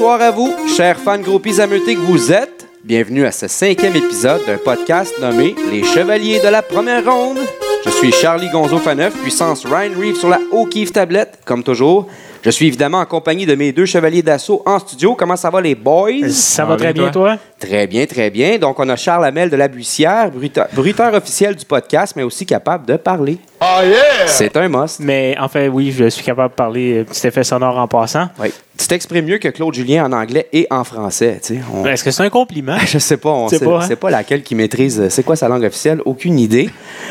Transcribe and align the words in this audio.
Bonsoir 0.00 0.22
à 0.22 0.30
vous, 0.30 0.50
chers 0.66 0.98
fans 0.98 1.18
groupies 1.18 1.60
ameutés 1.60 1.94
que 1.94 2.00
vous 2.00 2.32
êtes. 2.32 2.66
Bienvenue 2.82 3.26
à 3.26 3.32
ce 3.32 3.48
cinquième 3.48 3.94
épisode 3.94 4.40
d'un 4.46 4.56
podcast 4.56 5.12
nommé 5.20 5.54
Les 5.70 5.84
Chevaliers 5.84 6.40
de 6.40 6.48
la 6.48 6.62
Première 6.62 7.04
Ronde. 7.04 7.36
Je 7.84 7.90
suis 7.90 8.10
Charlie 8.10 8.48
Gonzo 8.48 8.78
Faneuf, 8.78 9.12
puissance 9.20 9.66
Ryan 9.66 9.92
Reeve 9.98 10.16
sur 10.16 10.30
la 10.30 10.40
O'Keefe 10.52 10.94
tablette, 10.94 11.40
comme 11.44 11.62
toujours. 11.62 12.06
Je 12.42 12.48
suis 12.50 12.66
évidemment 12.68 12.98
en 13.00 13.04
compagnie 13.04 13.44
de 13.44 13.54
mes 13.54 13.70
deux 13.70 13.84
chevaliers 13.84 14.22
d'assaut 14.22 14.62
en 14.64 14.78
studio. 14.78 15.14
Comment 15.14 15.36
ça 15.36 15.50
va 15.50 15.60
les 15.60 15.74
boys? 15.74 16.28
Ça 16.30 16.64
va 16.64 16.76
très 16.76 16.94
bien, 16.94 17.10
toi? 17.10 17.36
Très 17.58 17.86
bien, 17.86 18.06
très 18.06 18.30
bien. 18.30 18.56
Donc, 18.56 18.78
on 18.80 18.88
a 18.88 18.96
Charles 18.96 19.26
Hamel 19.26 19.50
de 19.50 19.56
la 19.56 19.68
Buissière, 19.68 20.30
bruiteur, 20.30 20.66
bruiteur 20.72 21.12
officiel 21.12 21.54
du 21.54 21.66
podcast, 21.66 22.14
mais 22.16 22.22
aussi 22.22 22.46
capable 22.46 22.86
de 22.86 22.96
parler. 22.96 23.36
Oh 23.60 23.82
yeah! 23.84 24.26
C'est 24.26 24.56
un 24.56 24.68
must. 24.70 25.00
Mais 25.00 25.36
en 25.38 25.48
fait, 25.48 25.68
oui, 25.68 25.92
je 25.92 26.08
suis 26.08 26.24
capable 26.24 26.50
de 26.52 26.54
parler 26.56 27.04
petit 27.04 27.26
effet 27.26 27.44
sonore 27.44 27.76
en 27.76 27.86
passant. 27.86 28.28
Oui. 28.40 28.48
Tu 28.78 28.86
t'exprimes 28.86 29.26
mieux 29.26 29.36
que 29.36 29.48
Claude 29.48 29.74
Julien 29.74 30.06
en 30.06 30.12
anglais 30.12 30.48
et 30.54 30.66
en 30.70 30.84
français. 30.84 31.38
tu 31.44 31.56
sais. 31.56 31.60
On- 31.74 31.84
Est-ce 31.84 32.02
que 32.02 32.10
c'est 32.10 32.22
un 32.22 32.30
compliment? 32.30 32.78
Je 32.86 32.98
sais 32.98 33.18
pas, 33.18 33.28
on 33.28 33.48
C'est 33.48 33.58
sait, 33.58 33.64
pas, 33.66 33.84
hein? 33.84 33.96
pas 33.96 34.08
laquelle 34.10 34.42
qui 34.42 34.54
maîtrise. 34.54 35.06
C'est 35.10 35.22
quoi 35.22 35.36
sa 35.36 35.48
langue 35.48 35.64
officielle? 35.64 36.00
Aucune 36.06 36.38
idée. 36.38 36.70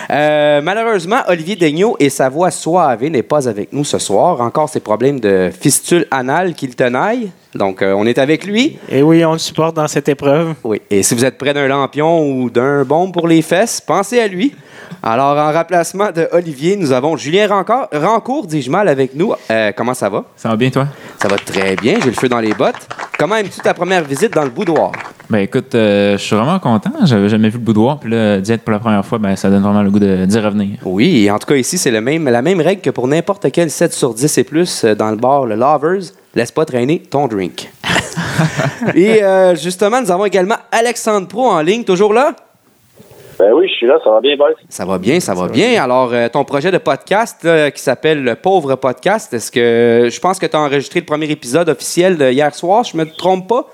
Euh, 0.10 0.62
malheureusement, 0.64 1.20
Olivier 1.28 1.56
Daigneault 1.56 1.96
et 2.00 2.10
sa 2.10 2.28
voix 2.30 2.50
suave 2.50 3.04
n'est 3.04 3.22
pas 3.22 3.48
avec 3.48 3.72
nous 3.72 3.84
ce 3.86 4.00
soir. 4.00 4.42
Encore 4.42 4.68
ses 4.70 4.80
problèmes 4.80 5.19
de 5.20 5.52
fistule 5.58 6.06
anale 6.12 6.54
qui 6.54 6.68
le 6.68 6.74
tenaillent. 6.74 7.32
Donc, 7.56 7.82
euh, 7.82 7.94
on 7.98 8.06
est 8.06 8.20
avec 8.20 8.46
lui. 8.46 8.78
Et 8.90 9.02
oui, 9.02 9.26
on 9.26 9.34
le 9.34 9.40
supporte 9.40 9.76
dans 9.76 9.88
cette 9.88 10.08
épreuve. 10.08 10.54
Oui. 10.64 10.82
Et 10.92 11.02
si 11.02 11.16
vous 11.16 11.26
êtes 11.26 11.38
près 11.38 11.54
d'un 11.54 11.68
lampion 11.68 12.22
ou 12.30 12.50
d'un 12.52 12.84
bombe 12.84 13.12
pour 13.12 13.28
les 13.28 13.42
fesses, 13.42 13.82
pensez 13.82 14.20
à 14.20 14.28
lui. 14.28 14.54
Alors, 15.02 15.38
en 15.38 15.52
remplacement 15.52 16.12
de 16.12 16.28
Olivier, 16.32 16.76
nous 16.76 16.92
avons 16.92 17.16
Julien 17.18 17.48
Rancourt, 17.48 17.88
Rancourt 17.94 18.46
dis-je 18.48 18.70
mal, 18.70 18.88
avec 18.88 19.16
nous. 19.16 19.34
Euh, 19.50 19.72
comment 19.76 19.94
ça 19.94 20.10
va? 20.10 20.26
Ça 20.36 20.50
va 20.50 20.56
bien, 20.58 20.70
toi? 20.70 20.88
Ça 21.22 21.28
va 21.28 21.38
très 21.38 21.76
bien. 21.76 21.96
J'ai 22.04 22.10
le 22.10 22.16
feu 22.16 22.30
dans 22.30 22.40
les 22.40 22.54
bottes. 22.54 22.88
Comment 23.18 23.36
aimes-tu 23.38 23.60
ta 23.62 23.74
première 23.74 24.04
visite 24.04 24.34
dans 24.34 24.44
le 24.44 24.50
boudoir? 24.50 24.92
Ben 25.30 25.40
écoute, 25.40 25.74
euh, 25.76 26.18
je 26.18 26.24
suis 26.24 26.36
vraiment 26.36 26.60
content. 26.60 26.92
J'avais 27.04 27.30
jamais 27.30 27.50
vu 27.50 27.58
le 27.60 27.64
boudoir. 27.64 28.00
Puis 28.00 28.10
là, 28.12 28.40
d'y 28.40 28.52
être 28.52 28.64
pour 28.64 28.72
la 28.72 28.80
première 28.80 29.06
fois, 29.06 29.18
ben, 29.20 29.36
ça 29.36 29.50
donne 29.50 29.62
vraiment 29.62 29.84
le 29.84 29.92
goût 29.92 30.00
de- 30.00 30.26
d'y 30.26 30.40
revenir. 30.40 30.78
Oui, 30.86 31.26
et 31.26 31.32
en 31.32 31.38
tout 31.40 31.48
cas, 31.48 31.56
ici, 31.56 31.78
c'est 31.78 31.92
le 31.92 32.02
même, 32.02 32.26
la 32.30 32.42
même 32.42 32.62
règle 32.62 32.82
que 32.82 32.90
pour 32.90 33.08
n'importe 33.08 33.52
quel 33.52 33.70
7 33.70 33.94
sur 33.94 34.14
10 34.14 34.38
et 34.38 34.44
plus 34.44 34.86
dans 34.86 35.10
le 35.12 35.18
bar, 35.18 35.46
le 35.46 35.56
Lovers. 35.56 36.02
Laisse 36.36 36.52
pas 36.52 36.66
traîner 36.66 37.00
ton 37.00 37.28
drink. 37.28 37.70
et 38.96 39.24
euh, 39.24 39.56
justement, 39.56 40.02
nous 40.02 40.12
avons 40.12 40.26
également 40.26 40.58
Alexandre 40.72 41.28
Pro 41.28 41.48
en 41.48 41.62
ligne, 41.62 41.84
toujours 41.84 42.14
là? 42.14 42.36
Ben 43.40 43.54
oui, 43.54 43.70
je 43.70 43.74
suis 43.74 43.88
là, 43.88 43.98
ça 44.04 44.12
va 44.12 44.20
bien, 44.20 44.36
boys? 44.36 44.52
Ça 44.68 44.86
va 44.86 44.98
bien, 44.98 45.20
ça 45.22 45.34
va 45.34 45.48
bien. 45.48 45.82
Alors, 45.82 46.14
euh, 46.14 46.28
ton 46.28 46.44
projet 46.44 46.72
de 46.72 46.78
podcast 46.78 47.42
là, 47.44 47.72
qui 47.72 47.82
s'appelle 47.82 48.22
Le 48.22 48.36
Pauvre 48.36 48.76
Podcast, 48.76 49.34
est-ce 49.34 49.50
que 49.50 50.10
je 50.12 50.20
pense 50.20 50.40
que 50.40 50.46
tu 50.46 50.58
as 50.58 50.60
enregistré 50.60 51.00
le 51.00 51.06
premier 51.06 51.32
épisode 51.32 51.70
officiel 51.70 52.18
de 52.18 52.30
hier 52.30 52.54
soir, 52.54 52.84
je 52.84 52.98
me 52.98 53.06
trompe 53.06 53.48
pas? 53.48 53.66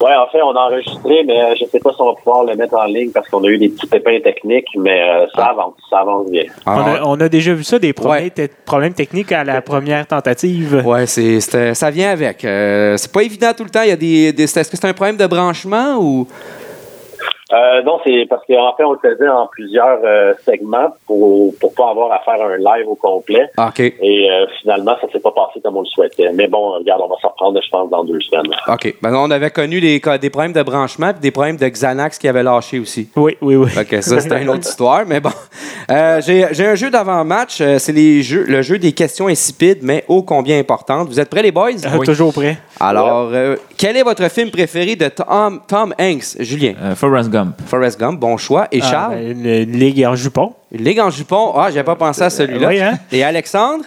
Ouais, 0.00 0.14
en 0.16 0.26
fait, 0.28 0.40
on 0.40 0.52
a 0.56 0.60
enregistré, 0.60 1.24
mais 1.26 1.42
euh, 1.42 1.54
je 1.60 1.66
sais 1.66 1.78
pas 1.78 1.90
si 1.92 2.00
on 2.00 2.06
va 2.06 2.14
pouvoir 2.14 2.44
le 2.44 2.54
mettre 2.56 2.74
en 2.74 2.84
ligne 2.84 3.10
parce 3.10 3.28
qu'on 3.28 3.44
a 3.44 3.48
eu 3.48 3.58
des 3.58 3.68
petits 3.68 3.86
pépins 3.86 4.18
techniques, 4.20 4.68
mais 4.76 5.02
euh, 5.02 5.26
ça 5.34 5.44
Ah. 5.48 5.50
avance, 5.50 5.74
ça 5.90 5.98
avance 5.98 6.30
bien. 6.30 6.44
On, 6.66 6.70
Ah, 6.70 6.94
a, 7.00 7.02
on 7.04 7.20
a 7.20 7.28
déjà 7.28 7.52
vu 7.52 7.62
ça, 7.64 7.78
des 7.78 7.92
problèmes, 7.92 8.24
Ouais. 8.24 8.30
te- 8.30 8.48
problèmes 8.64 8.94
techniques 8.94 9.30
à 9.32 9.44
la 9.44 9.60
première 9.60 10.06
tentative. 10.06 10.82
Ouais, 10.86 11.04
c'est, 11.06 11.40
c'est- 11.40 11.74
ça 11.74 11.90
vient 11.90 12.10
avec. 12.12 12.44
Euh, 12.46 12.96
c'est 12.96 13.12
pas 13.12 13.22
évident 13.22 13.52
tout 13.54 13.64
le 13.64 13.70
temps. 13.70 13.82
Il 13.82 13.90
y 13.90 13.92
a 13.92 13.96
des, 13.96 14.32
des- 14.32 14.44
est-ce 14.44 14.70
que 14.70 14.76
c'est 14.78 14.86
un 14.88 14.94
problème 14.94 15.18
de 15.18 15.26
branchement 15.26 15.96
ou? 16.00 16.26
Euh, 17.52 17.82
non, 17.82 17.98
c'est 18.04 18.26
parce 18.28 18.42
qu'en 18.46 18.74
fait, 18.76 18.84
on 18.84 18.92
le 18.92 18.98
faisait 19.02 19.28
en 19.28 19.46
plusieurs 19.48 19.98
euh, 20.04 20.34
segments 20.44 20.94
pour 21.06 21.52
pour 21.60 21.74
pas 21.74 21.90
avoir 21.90 22.12
à 22.12 22.20
faire 22.20 22.44
un 22.46 22.56
live 22.56 22.86
au 22.88 22.94
complet. 22.94 23.50
Ah, 23.56 23.68
OK. 23.68 23.80
Et 23.80 24.30
euh, 24.30 24.46
finalement, 24.60 24.94
ça 25.00 25.08
s'est 25.12 25.18
pas 25.20 25.32
passé 25.32 25.60
comme 25.62 25.76
on 25.76 25.80
le 25.80 25.86
souhaitait. 25.86 26.30
Mais 26.32 26.46
bon, 26.46 26.72
regarde, 26.78 27.00
on 27.04 27.08
va 27.08 27.16
s'en 27.20 27.28
reprendre, 27.28 27.60
je 27.62 27.68
pense, 27.70 27.90
dans 27.90 28.04
deux 28.04 28.20
semaines. 28.20 28.52
OK. 28.68 28.94
Ben, 29.02 29.14
on 29.14 29.30
avait 29.30 29.50
connu 29.50 29.80
des, 29.80 30.00
cas- 30.00 30.18
des 30.18 30.30
problèmes 30.30 30.52
de 30.52 30.62
branchement 30.62 31.10
des 31.20 31.30
problèmes 31.30 31.56
de 31.56 31.66
Xanax 31.68 32.18
qui 32.18 32.28
avaient 32.28 32.42
lâché 32.42 32.78
aussi. 32.78 33.08
Oui, 33.16 33.36
oui, 33.40 33.56
oui. 33.56 33.68
Que 33.88 34.00
ça, 34.00 34.20
c'était 34.20 34.42
une 34.42 34.48
autre 34.50 34.68
histoire, 34.68 35.02
mais 35.06 35.18
bon. 35.20 35.30
Euh, 35.90 36.20
j'ai, 36.24 36.46
j'ai 36.52 36.66
un 36.66 36.74
jeu 36.76 36.90
d'avant-match. 36.90 37.60
euh, 37.60 37.78
c'est 37.78 37.92
les 37.92 38.22
jeux, 38.22 38.44
le 38.46 38.62
jeu 38.62 38.78
des 38.78 38.92
questions 38.92 39.26
insipides, 39.26 39.78
mais 39.82 40.04
ô 40.08 40.22
combien 40.22 40.58
importantes. 40.58 41.08
Vous 41.08 41.18
êtes 41.18 41.28
prêts, 41.30 41.42
les 41.42 41.50
boys? 41.52 41.70
Euh, 41.84 41.98
Toujours 42.04 42.32
prêt. 42.32 42.58
Alors, 42.80 43.30
euh, 43.32 43.56
quel 43.76 43.96
est 43.96 44.02
votre 44.02 44.28
film 44.30 44.50
préféré 44.50 44.96
de 44.96 45.08
Tom, 45.08 45.60
Tom 45.68 45.94
Hanks, 46.00 46.36
Julien? 46.40 46.72
Euh, 46.80 46.94
Forrest 46.94 47.28
Gump. 47.30 47.54
Forrest 47.66 48.00
Gump, 48.00 48.18
bon 48.18 48.36
choix. 48.38 48.68
Et 48.72 48.80
Ah, 48.82 48.90
Charles? 48.90 49.14
ben, 49.16 49.30
une, 49.32 49.46
une 49.46 49.78
ligue 49.78 50.04
en 50.06 50.14
jupon. 50.14 50.54
Une 50.72 50.84
Ligue 50.84 51.00
en 51.00 51.10
jupon? 51.10 51.52
Ah, 51.56 51.66
j'avais 51.70 51.84
pas 51.84 51.96
pensé 51.96 52.22
à 52.22 52.30
celui-là. 52.30 52.68
Oui, 52.68 52.80
hein? 52.80 52.98
Et 53.12 53.22
Alexandre? 53.22 53.84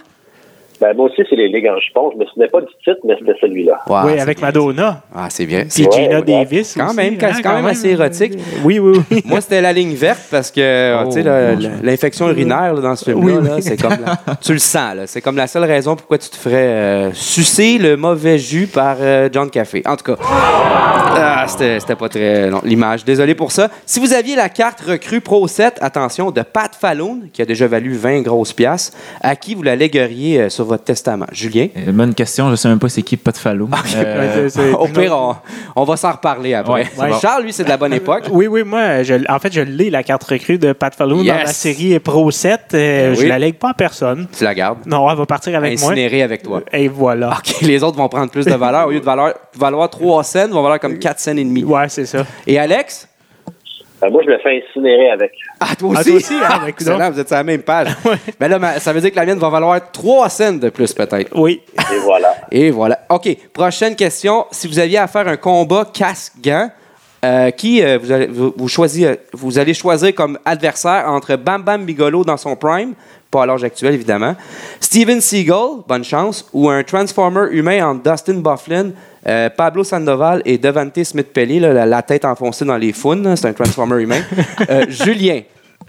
Ben, 0.80 0.94
moi 0.96 1.06
aussi, 1.06 1.22
c'est 1.28 1.36
les 1.36 1.48
ligues 1.48 1.68
en 1.68 1.78
jupon. 1.80 2.10
Je 2.12 2.18
me 2.18 2.26
souvenais 2.26 2.48
pas 2.48 2.60
du 2.60 2.66
titre, 2.82 2.98
mais 3.04 3.14
c'était 3.18 3.38
celui-là. 3.40 3.80
Ouais, 3.86 4.12
oui, 4.12 4.20
avec 4.20 4.38
bien. 4.38 4.46
Madonna. 4.48 5.02
Ah, 5.14 5.26
c'est 5.30 5.46
bien. 5.46 5.64
Puis 5.72 5.86
Gina 5.90 6.18
ouais. 6.18 6.22
Davis. 6.22 6.74
Quand 6.76 6.86
aussi, 6.88 6.96
même, 6.96 7.14
hein, 7.22 7.30
c'est 7.34 7.42
quand 7.42 7.54
même 7.54 7.66
assez 7.66 7.90
érotique. 7.90 8.32
Oui, 8.64 8.78
oui, 8.78 9.00
oui. 9.10 9.22
Moi, 9.26 9.40
c'était 9.40 9.60
la 9.60 9.72
ligne 9.72 9.94
verte 9.94 10.22
parce 10.30 10.50
que 10.50 10.60
euh, 10.60 11.04
tu 11.06 11.22
sais, 11.22 11.24
Oh, 11.24 11.68
l'infection 11.82 12.28
urinaire 12.28 12.74
là, 12.74 12.80
dans 12.80 12.96
ce 12.96 13.04
film-là, 13.04 13.24
Oui, 13.24 13.38
oui. 13.40 13.48
là, 13.48 13.60
c'est 13.60 13.80
comme 13.80 13.96
la- 14.04 14.34
tu 14.40 14.52
le 14.52 14.58
sens. 14.58 14.94
là. 14.96 15.06
C'est 15.06 15.20
comme 15.20 15.36
la 15.36 15.46
seule 15.46 15.64
raison 15.64 15.94
pourquoi 15.96 16.18
tu 16.18 16.28
te 16.28 16.36
ferais 16.36 16.54
euh, 16.56 17.12
sucer 17.12 17.78
le 17.78 17.96
mauvais 17.96 18.38
jus 18.38 18.66
par 18.66 18.96
euh, 19.00 19.28
John 19.32 19.48
Café. 19.50 19.82
En 19.86 19.96
tout 19.96 20.04
cas, 20.04 20.16
ah, 21.16 21.44
c'était 21.46 21.78
c'était 21.80 21.94
pas 21.94 22.08
très 22.08 22.50
long 22.50 22.60
l'image. 22.64 23.04
Désolé 23.04 23.34
pour 23.34 23.52
ça. 23.52 23.68
Si 23.86 24.00
vous 24.00 24.12
aviez 24.12 24.34
la 24.36 24.48
carte 24.48 24.80
recrue 24.80 25.20
Pro 25.20 25.46
7, 25.46 25.78
attention, 25.80 26.30
de 26.30 26.42
Pat 26.42 26.74
Falloon, 26.74 27.20
qui 27.32 27.42
a 27.42 27.44
déjà 27.44 27.66
valu 27.68 27.92
20 27.94 28.22
grosses 28.22 28.52
piastres, 28.52 28.96
à 29.20 29.36
qui 29.36 29.54
vous 29.54 29.62
la 29.62 29.76
légueriez 29.76 30.40
euh, 30.42 30.48
sur 30.48 30.64
votre 30.64 30.73
testament? 30.78 31.26
Julien? 31.32 31.68
Euh, 31.76 31.92
bonne 31.92 32.14
question. 32.14 32.50
Je 32.50 32.56
sais 32.56 32.68
même 32.68 32.78
pas 32.78 32.88
c'est 32.88 33.02
qui, 33.02 33.16
pas 33.16 33.32
de 33.32 33.36
fallo. 33.36 33.68
Euh, 33.96 34.20
Ouais, 34.20 34.28
c'est- 34.34 34.48
c'est- 34.50 34.72
Au 34.78 34.86
pire, 34.86 35.14
on, 35.16 35.36
on 35.76 35.84
va 35.84 35.96
s'en 35.96 36.12
reparler 36.12 36.54
après. 36.54 36.72
Ouais, 36.72 36.86
c'est 36.94 37.08
bon. 37.08 37.18
Charles, 37.20 37.42
lui, 37.44 37.52
c'est 37.52 37.64
de 37.64 37.68
la 37.68 37.76
bonne 37.76 37.92
époque. 37.92 38.24
Oui, 38.30 38.46
oui, 38.46 38.62
moi, 38.64 39.02
je, 39.02 39.14
en 39.28 39.38
fait, 39.38 39.52
je 39.52 39.60
l'ai, 39.60 39.90
la 39.90 40.02
carte 40.02 40.24
recrue 40.24 40.58
de 40.58 40.72
Pat 40.72 40.94
Falloon 40.94 41.18
dans 41.24 41.34
la 41.34 41.46
série 41.46 41.98
Pro 42.00 42.30
7. 42.30 42.60
Euh, 42.74 43.10
Oui. 43.10 43.16
Je 43.22 43.26
la 43.26 43.38
lègue 43.38 43.56
pas 43.56 43.70
à 43.70 43.74
personne. 43.74 44.26
Tu 44.36 44.44
la 44.44 44.54
gardes? 44.54 44.78
Non, 44.86 45.08
elle 45.10 45.16
va 45.16 45.26
partir 45.26 45.54
avec 45.56 45.78
moi. 45.80 45.90
Incinérée 45.92 46.22
avec 46.22 46.42
toi. 46.42 46.62
Et 46.72 46.88
voilà. 46.88 47.38
OK, 47.38 47.60
les 47.62 47.82
autres 47.82 47.96
vont 47.96 48.08
prendre 48.08 48.30
plus 48.30 48.44
de 48.44 48.54
valeur. 48.54 48.88
Au 48.88 48.90
lieu 48.90 49.00
de 49.00 49.04
valeur, 49.04 49.34
valoir 49.56 49.88
3 49.90 50.24
cents, 50.24 50.48
vont 50.48 50.62
valoir 50.62 50.80
comme 50.80 50.98
4 50.98 51.18
cents 51.20 51.36
et 51.36 51.44
demi. 51.44 51.64
Ouais, 51.64 51.88
c'est 51.88 52.06
ça. 52.06 52.24
Et 52.46 52.58
Alex? 52.58 53.08
Ben, 54.00 54.10
moi, 54.10 54.22
je 54.24 54.30
me 54.30 54.38
fais 54.38 54.62
incinérer 54.68 55.10
avec. 55.10 55.32
Ah, 55.70 55.76
toi 55.76 55.92
Ah, 55.96 56.00
aussi? 56.00 56.08
toi 56.10 56.16
aussi, 56.18 56.34
hein? 56.34 56.58
Ben, 56.60 56.66
Excellent, 56.68 56.96
coudonc. 56.98 57.10
vous 57.12 57.20
êtes 57.20 57.28
sur 57.28 57.36
la 57.36 57.44
même 57.44 57.62
page. 57.62 57.88
Mais 58.40 58.48
là, 58.48 58.78
ça 58.80 58.92
veut 58.92 59.00
dire 59.00 59.10
que 59.10 59.16
la 59.16 59.24
mienne 59.24 59.38
va 59.38 59.48
valoir 59.48 59.80
3 59.92 60.28
cents 60.28 60.52
de 60.52 60.68
plus, 60.68 60.92
peut-être. 60.92 61.30
Oui. 61.34 61.62
Et 61.92 61.98
voilà. 62.04 62.34
Et 62.50 62.70
voilà. 62.70 62.98
OK, 63.08 63.36
prochaine 63.52 63.96
question. 63.96 64.46
Si 64.50 64.66
vous 64.68 64.78
aviez 64.78 64.98
à 64.98 65.06
faire 65.06 65.26
un 65.28 65.36
combat 65.36 65.86
casque-gant, 65.92 66.70
euh, 67.24 67.50
qui 67.52 67.82
euh, 67.82 67.98
vous, 68.02 68.12
allez, 68.12 68.26
vous, 68.26 68.52
vous 68.54 68.68
choisir- 68.68 69.08
euh, 69.08 69.16
vous 69.32 69.58
allez 69.58 69.72
choisir 69.72 70.14
comme 70.14 70.38
adversaire 70.44 71.04
entre 71.08 71.36
Bam 71.36 71.62
Bam 71.62 71.84
Bigolo 71.86 72.22
dans 72.22 72.36
son 72.36 72.54
prime, 72.54 72.92
pas 73.30 73.44
à 73.44 73.46
l'âge 73.46 73.64
actuel 73.64 73.94
évidemment, 73.94 74.36
Steven 74.78 75.22
Seagal, 75.22 75.82
bonne 75.88 76.04
chance, 76.04 76.46
ou 76.52 76.68
un 76.68 76.82
Transformer 76.82 77.46
humain 77.52 77.88
entre 77.88 78.10
Dustin 78.10 78.34
Bufflin, 78.34 78.90
euh, 79.26 79.48
Pablo 79.48 79.84
Sandoval 79.84 80.42
et 80.44 80.58
Devante 80.58 81.02
Smith-Pelly, 81.02 81.60
la, 81.60 81.86
la 81.86 82.02
tête 82.02 82.26
enfoncée 82.26 82.66
dans 82.66 82.76
les 82.76 82.92
founes, 82.92 83.34
c'est 83.36 83.48
un 83.48 83.54
Transformer 83.54 84.02
humain. 84.02 84.20
Euh, 84.68 84.84
Julien, 84.90 85.40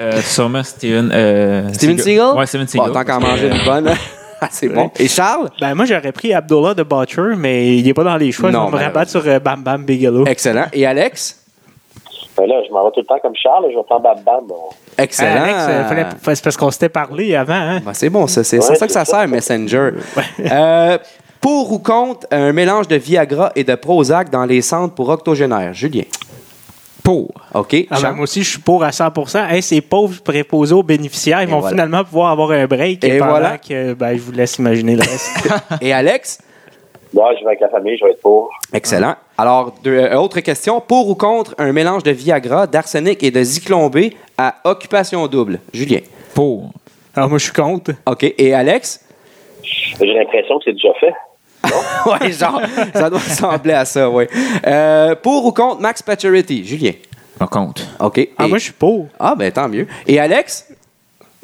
euh, 0.02 0.22
sûrement 0.22 0.64
Steven. 0.64 1.12
euh, 1.14 1.72
Steven 1.74 1.98
Seagal? 1.98 2.36
Ouais, 2.38 2.46
Steven 2.46 2.68
Seagal. 2.68 2.88
Bon, 2.88 2.94
tant 2.94 3.04
qu'à 3.04 3.20
manger 3.20 3.50
une 3.50 3.64
bonne. 3.66 3.92
Ah, 4.42 4.50
c'est 4.52 4.68
bon. 4.68 4.92
Et 5.00 5.08
Charles? 5.08 5.50
Ben, 5.62 5.74
moi, 5.74 5.86
j'aurais 5.86 6.12
pris 6.12 6.34
Abdullah 6.34 6.74
de 6.74 6.84
Butcher, 6.84 7.36
mais 7.38 7.78
il 7.78 7.86
n'est 7.86 7.94
pas 7.94 8.04
dans 8.04 8.18
les 8.18 8.34
choix. 8.34 8.52
Non, 8.52 8.68
je 8.68 8.74
vais 8.74 8.80
me 8.80 8.84
rabattre 8.84 9.10
sur 9.10 9.24
euh, 9.26 9.40
Bam 9.40 9.64
Bam 9.64 9.86
Bigelow. 9.86 10.26
Excellent. 10.28 10.66
Et 10.74 10.86
Alex? 10.86 11.40
Ben 12.38 12.46
là, 12.46 12.56
je 12.68 12.72
m'en 12.72 12.84
vais 12.84 12.92
tout 12.92 13.00
le 13.00 13.06
temps 13.06 13.18
comme 13.22 13.34
Charles, 13.42 13.68
je 13.72 13.78
vais 13.78 13.84
prendre 13.84 14.04
Bam 14.04 14.18
Bam. 14.26 14.46
bon. 14.46 14.56
Excellent. 14.98 15.42
Alex, 15.42 15.58
euh, 15.70 15.84
fallait- 15.86 16.06
c'est 16.36 16.44
parce 16.44 16.58
qu'on 16.58 16.70
s'était 16.70 16.90
parlé 16.90 17.34
avant. 17.34 17.54
Hein? 17.54 17.80
Ben, 17.86 17.94
c'est 17.94 18.10
bon, 18.10 18.28
ça. 18.28 18.44
C'est 18.44 18.58
Ouais, 18.58 18.62
c'est 18.68 18.76
ça 18.76 18.86
que 18.86 18.92
ça 18.94 19.06
sert, 19.06 19.26
Messenger. 19.30 19.92
Euh, 20.52 20.98
pour 21.40 21.72
ou 21.72 21.80
contre 21.80 22.28
un 22.30 22.52
mélange 22.52 22.90
de 22.90 22.98
Viagra 22.98 23.54
et 23.56 23.64
de 23.64 23.76
Prozac 23.76 24.30
dans 24.30 24.46
les 24.46 24.62
centres 24.62 24.94
pour 24.96 25.08
octogénaires? 25.10 25.74
Julien. 25.74 26.04
Pour. 27.06 27.30
OK. 27.54 27.76
Ah, 27.92 28.00
ben, 28.02 28.12
moi 28.14 28.24
aussi, 28.24 28.44
je 28.44 28.50
suis 28.50 28.60
pour 28.60 28.84
à 28.84 28.92
100 28.92 29.36
Hey, 29.50 29.62
ces 29.62 29.80
pauvres 29.80 30.22
préposés 30.24 30.74
aux 30.74 30.84
bénéficiaires, 30.84 31.42
ils 31.42 31.48
Et 31.48 31.52
vont 31.52 31.60
voilà. 31.60 31.76
finalement 31.76 32.04
pouvoir 32.04 32.32
avoir 32.32 32.52
un 32.52 32.66
break. 32.66 33.04
Et 33.04 33.20
pendant 33.20 33.30
voilà. 33.32 33.58
que, 33.60 33.94
ben, 33.94 34.16
je 34.18 34.22
vous 34.22 34.32
laisse 34.32 34.58
imaginer 34.58 34.96
le 34.96 35.02
reste. 35.02 35.48
Et 35.82 35.94
Alex? 35.94 36.40
Moi, 37.14 37.32
je 37.36 37.42
vais 37.42 37.48
avec 37.48 37.62
la 37.62 37.70
famille, 37.70 37.96
je 37.98 38.04
vais 38.04 38.12
être 38.12 38.22
pour. 38.22 38.50
Excellent. 38.74 39.16
Alors, 39.38 39.74
deux- 39.84 39.96
euh, 39.98 40.18
autre 40.18 40.40
question. 40.42 40.82
Pour 40.82 41.08
ou 41.08 41.16
contre 41.16 41.54
un 41.60 41.72
mélange 41.72 42.04
de 42.04 42.12
Viagra, 42.12 42.68
d'arsenic 42.68 43.22
et 43.24 43.32
de 43.32 43.42
Zyklon 43.42 43.88
B 43.90 44.08
à 44.38 44.56
occupation 44.66 45.26
double? 45.28 45.60
Julien? 45.74 46.00
Pour. 46.34 46.72
Alors, 47.16 47.30
moi, 47.30 47.38
je 47.38 47.44
suis 47.46 47.54
contre. 47.54 47.92
OK. 48.08 48.24
Et 48.38 48.54
Alex? 48.54 49.00
J'ai 49.64 50.06
l'impression 50.14 50.58
que 50.58 50.66
c'est 50.66 50.74
déjà 50.74 50.94
fait. 51.00 51.14
oui, 52.22 52.32
genre, 52.34 52.62
ça 52.94 53.10
doit 53.10 53.20
ressembler 53.20 53.74
à 53.74 53.86
ça, 53.86 54.10
oui. 54.10 54.26
Euh, 54.66 55.16
pour 55.16 55.46
ou 55.46 55.52
contre 55.52 55.82
Max 55.82 56.02
Pacioretty? 56.02 56.66
Julien? 56.66 56.92
On 57.40 57.48
compte. 57.48 57.86
OK. 58.00 58.30
Ah, 58.38 58.46
Et- 58.46 58.48
moi, 58.50 58.58
je 58.58 58.64
suis 58.66 58.74
pour. 58.74 59.08
Ah, 59.20 59.36
ben 59.38 59.52
tant 59.52 59.68
mieux. 59.68 59.88
Et 60.08 60.20
Alex? 60.20 60.68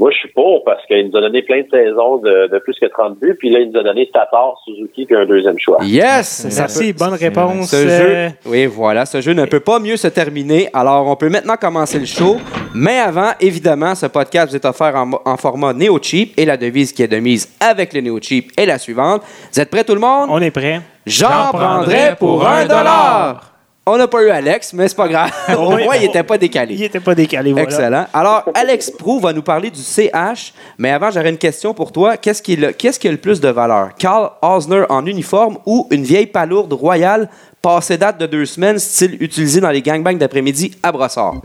Moi, 0.02 0.10
je 0.10 0.18
suis 0.18 0.30
pour 0.30 0.64
parce 0.64 0.84
qu'il 0.88 1.08
nous 1.08 1.16
a 1.16 1.22
donné 1.22 1.44
plein 1.44 1.62
de 1.62 1.68
saisons 1.70 2.18
de, 2.18 2.52
de 2.52 2.58
plus 2.58 2.74
que 2.82 2.88
30 2.88 3.20
buts. 3.20 3.36
Puis 3.38 3.52
là, 3.52 3.60
il 3.60 3.70
nous 3.70 3.80
a 3.80 3.84
donné 3.84 4.10
Tatar, 4.12 4.56
Suzuki, 4.66 5.06
puis 5.06 5.16
un 5.16 5.28
deuxième 5.28 5.60
choix. 5.60 5.78
Yes! 5.84 6.48
Ça 6.50 6.62
Merci, 6.62 6.92
peut- 6.92 7.06
bonne 7.06 7.14
réponse. 7.14 7.70
Ce 7.70 7.76
euh, 7.76 8.30
jeu, 8.30 8.36
oui, 8.48 8.66
voilà, 8.66 9.06
ce 9.06 9.22
jeu 9.22 9.34
ne 9.34 9.46
peut 9.46 9.60
pas 9.60 9.78
mieux 9.78 9.98
se 9.98 10.08
terminer. 10.08 10.70
Alors, 10.74 11.06
on 11.06 11.16
peut 11.16 11.30
maintenant 11.30 11.56
commencer 11.56 12.00
le 12.00 12.08
show. 12.08 12.38
Mais 12.74 12.98
avant, 12.98 13.30
évidemment, 13.40 13.94
ce 13.94 14.08
podcast 14.08 14.50
vous 14.50 14.56
est 14.56 14.66
offert 14.66 14.96
en, 14.96 15.38
format 15.38 15.74
Neo 15.74 16.00
Cheap 16.02 16.34
et 16.36 16.46
la 16.46 16.58
devise 16.58 16.94
qui 16.94 17.04
est 17.04 17.08
de 17.08 17.18
mise 17.18 17.56
avec 17.60 17.94
le 17.94 18.02
Neo 18.02 18.18
Cheap 18.20 18.54
est 18.58 18.66
la 18.66 18.80
suivante. 18.80 19.22
Vous 19.54 19.60
êtes 19.60 19.70
prêts, 19.70 19.84
tout 19.84 19.94
le 19.94 20.02
monde? 20.02 20.30
On 20.32 20.42
est 20.42 20.50
prêt. 20.50 20.82
J'en 21.06 21.52
prendrais 21.54 22.16
pour 22.18 22.48
un 22.48 22.66
dollar. 22.66 23.51
On 23.88 23.98
n'a 23.98 24.08
pas 24.08 24.22
eu 24.22 24.30
Alex, 24.30 24.74
mais 24.74 24.88
c'est 24.88 24.96
pas 24.96 25.08
grave. 25.08 25.32
Au 25.58 25.74
Oui. 25.76 25.84
moins, 25.86 25.96
il 25.96 26.04
n'était 26.04 26.22
pas 26.22 26.38
décalé. 26.38 26.76
Il 26.76 26.82
n'était 26.82 27.00
pas 27.00 27.16
décalé. 27.16 27.52
Voilà. 27.52 27.68
Excellent. 27.68 28.06
Alors, 28.14 28.44
Alex 28.54 28.92
Prou 28.92 29.20
va 29.20 29.34
nous 29.34 29.42
parler 29.42 29.72
du 29.72 29.82
CH, 29.82 30.54
mais 30.78 30.92
avant, 30.92 31.10
j'aurais 31.10 31.32
une 31.32 31.38
question 31.40 31.74
pour 31.74 31.92
toi. 31.92 32.16
Qu'est-ce 32.16 32.44
qui, 32.44 32.56
le- 32.56 32.74
qu'est-ce 32.74 33.00
qui 33.00 33.08
a 33.08 33.12
le 33.12 33.18
plus 33.18 33.40
de 33.42 33.50
valeur? 33.50 33.90
Carl 33.98 34.30
Osner 34.44 34.84
en 34.90 35.04
uniforme 35.08 35.58
ou 35.66 35.88
une 35.90 36.04
vieille 36.04 36.28
palourde 36.28 36.72
royale 36.74 37.28
passée 37.60 37.98
date 37.98 38.20
de 38.20 38.28
deux 38.28 38.46
semaines, 38.46 38.78
style 38.78 39.18
utilisé 39.20 39.60
dans 39.62 39.70
les 39.72 39.82
gangbangs 39.82 40.18
d'après-midi 40.18 40.76
à 40.84 40.92
Brossard? 40.92 41.36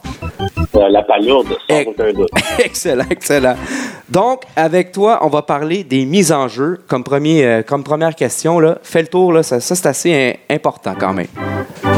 Euh, 0.76 0.88
la 0.90 1.02
palourde, 1.02 1.56
sans 1.68 1.82
aucun 1.86 2.12
doute. 2.12 2.28
excellent, 2.58 3.04
excellent. 3.10 3.54
Donc, 4.10 4.42
avec 4.56 4.92
toi, 4.92 5.20
on 5.22 5.28
va 5.28 5.42
parler 5.42 5.84
des 5.84 6.04
mises 6.04 6.32
en 6.32 6.48
jeu. 6.48 6.78
Comme, 6.86 7.02
premier, 7.02 7.46
euh, 7.46 7.62
comme 7.62 7.82
première 7.82 8.14
question, 8.14 8.60
là, 8.60 8.76
fais 8.82 9.00
le 9.00 9.08
tour, 9.08 9.32
là, 9.32 9.42
ça, 9.42 9.60
ça, 9.60 9.74
c'est 9.74 9.88
assez 9.88 10.38
important 10.50 10.94
quand 10.98 11.14
même. 11.14 11.28
Euh, 11.84 11.88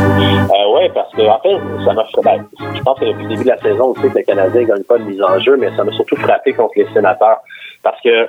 oui, 0.75 0.89
parce 0.95 1.13
que 1.13 1.23
en 1.23 1.41
fait, 1.41 1.85
ça 1.85 1.93
m'a 1.93 2.05
frappé. 2.05 2.41
Je 2.75 2.83
pense 2.83 2.99
que 3.01 3.05
depuis 3.07 3.25
le 3.25 3.29
début 3.31 3.45
de 3.45 3.49
la 3.49 3.61
saison, 3.61 3.95
on 3.97 4.01
sait 4.01 4.09
que 4.09 4.19
le 4.19 4.25
Canadien 4.25 4.61
ne 4.63 4.67
gagne 4.67 4.83
pas 4.85 4.99
de 4.99 5.05
mise 5.05 5.23
en 5.23 5.41
jeu, 5.41 5.57
mais 5.57 5.75
ça 5.77 5.83
m'a 5.83 5.93
surtout 5.93 6.17
frappé 6.17 6.53
contre 6.53 6.75
les 6.77 6.87
sénateurs. 6.93 7.39
Parce 7.83 8.01
que 8.01 8.29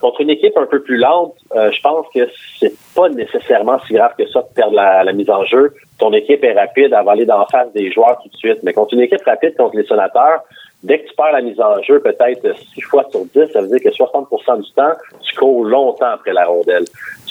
contre 0.00 0.20
une 0.22 0.30
équipe 0.30 0.56
un 0.56 0.66
peu 0.66 0.80
plus 0.82 0.96
lente, 0.96 1.34
euh, 1.54 1.70
je 1.70 1.80
pense 1.80 2.06
que 2.14 2.20
c'est 2.58 2.72
pas 2.94 3.08
nécessairement 3.08 3.78
si 3.86 3.94
grave 3.94 4.12
que 4.18 4.26
ça 4.28 4.40
de 4.40 4.54
perdre 4.54 4.74
la, 4.74 5.04
la 5.04 5.12
mise 5.12 5.28
en 5.30 5.44
jeu. 5.44 5.74
Ton 5.98 6.12
équipe 6.12 6.42
est 6.42 6.52
rapide, 6.58 6.94
elle 6.98 7.04
va 7.04 7.12
aller 7.12 7.26
d'en 7.26 7.44
face 7.46 7.72
des 7.72 7.90
joueurs 7.92 8.18
tout 8.22 8.28
de 8.28 8.36
suite. 8.36 8.58
Mais 8.62 8.72
contre 8.72 8.94
une 8.94 9.00
équipe 9.02 9.22
rapide 9.24 9.56
contre 9.56 9.76
les 9.76 9.84
sénateurs, 9.86 10.42
dès 10.82 11.00
que 11.00 11.08
tu 11.08 11.14
perds 11.14 11.32
la 11.32 11.42
mise 11.42 11.60
en 11.60 11.82
jeu, 11.82 12.00
peut-être 12.00 12.56
6 12.74 12.80
fois 12.82 13.04
sur 13.10 13.24
10, 13.26 13.52
ça 13.52 13.60
veut 13.60 13.68
dire 13.68 13.80
que 13.82 13.90
60% 13.90 14.62
du 14.62 14.72
temps, 14.72 14.92
tu 15.22 15.36
cours 15.36 15.64
longtemps 15.64 16.06
après 16.14 16.32
la 16.32 16.46
rondelle. 16.46 16.84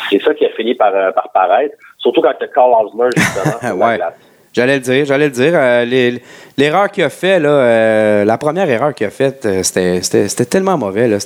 C'est 0.10 0.21
ça 0.21 0.33
qui 0.36 0.45
a 0.45 0.50
fini 0.50 0.75
par, 0.75 0.94
euh, 0.95 1.12
par 1.12 1.30
paraître. 1.31 1.75
Surtout 1.98 2.21
quand 2.21 2.33
tu 2.38 2.45
as 2.45 2.48
Carl 2.48 2.71
Osmer, 2.86 3.10
justement, 3.16 3.56
la 3.63 3.75
Ouais. 3.75 3.98
glace. 3.98 4.13
J'allais 4.53 4.75
le 4.75 4.79
dire, 4.81 5.05
j'allais 5.05 5.25
le 5.25 5.31
dire. 5.31 5.51
Euh, 5.55 6.11
L'erreur 6.57 6.89
qu'il 6.91 7.03
a 7.03 7.09
fait, 7.09 7.39
là, 7.39 7.49
euh, 7.49 8.25
la 8.25 8.37
première 8.37 8.69
erreur 8.69 8.93
qu'il 8.93 9.05
a 9.07 9.09
faite, 9.11 9.45
euh, 9.45 9.63
c'était- 9.63 10.01
c'était 10.01 10.27
c'était 10.27 10.45
tellement 10.45 10.77
mauvais. 10.77 11.07
Là. 11.07 11.17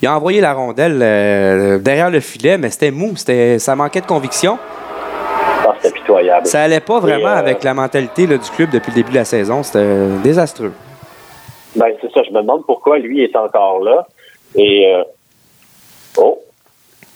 Il 0.00 0.06
a 0.06 0.14
envoyé 0.16 0.40
la 0.40 0.52
rondelle 0.52 0.98
euh, 1.02 1.78
derrière 1.78 2.10
le 2.10 2.20
filet, 2.20 2.56
mais 2.58 2.70
c'était 2.70 2.90
mou. 2.92 3.16
C'était- 3.16 3.58
Ça 3.58 3.74
manquait 3.74 4.02
de 4.02 4.06
conviction. 4.06 4.58
Ah, 5.66 5.74
c'était 5.80 5.94
pitoyable. 5.98 6.46
Ça 6.46 6.62
allait 6.62 6.80
pas 6.80 7.00
vraiment 7.00 7.30
Et, 7.30 7.36
euh, 7.36 7.38
avec 7.38 7.64
la 7.64 7.74
mentalité 7.74 8.26
là, 8.26 8.36
du 8.36 8.50
club 8.50 8.70
depuis 8.70 8.90
le 8.90 8.96
début 8.96 9.10
de 9.10 9.16
la 9.16 9.24
saison. 9.24 9.62
C'était 9.62 9.78
euh, 9.80 10.18
désastreux. 10.22 10.72
Ben, 11.76 11.86
c'est 12.00 12.12
ça. 12.12 12.22
Je 12.22 12.30
me 12.30 12.42
demande 12.42 12.64
pourquoi 12.66 12.98
lui 12.98 13.22
est 13.24 13.34
encore 13.36 13.80
là. 13.82 14.06
Et, 14.54 14.92
euh, 14.94 15.02
oh, 16.18 16.38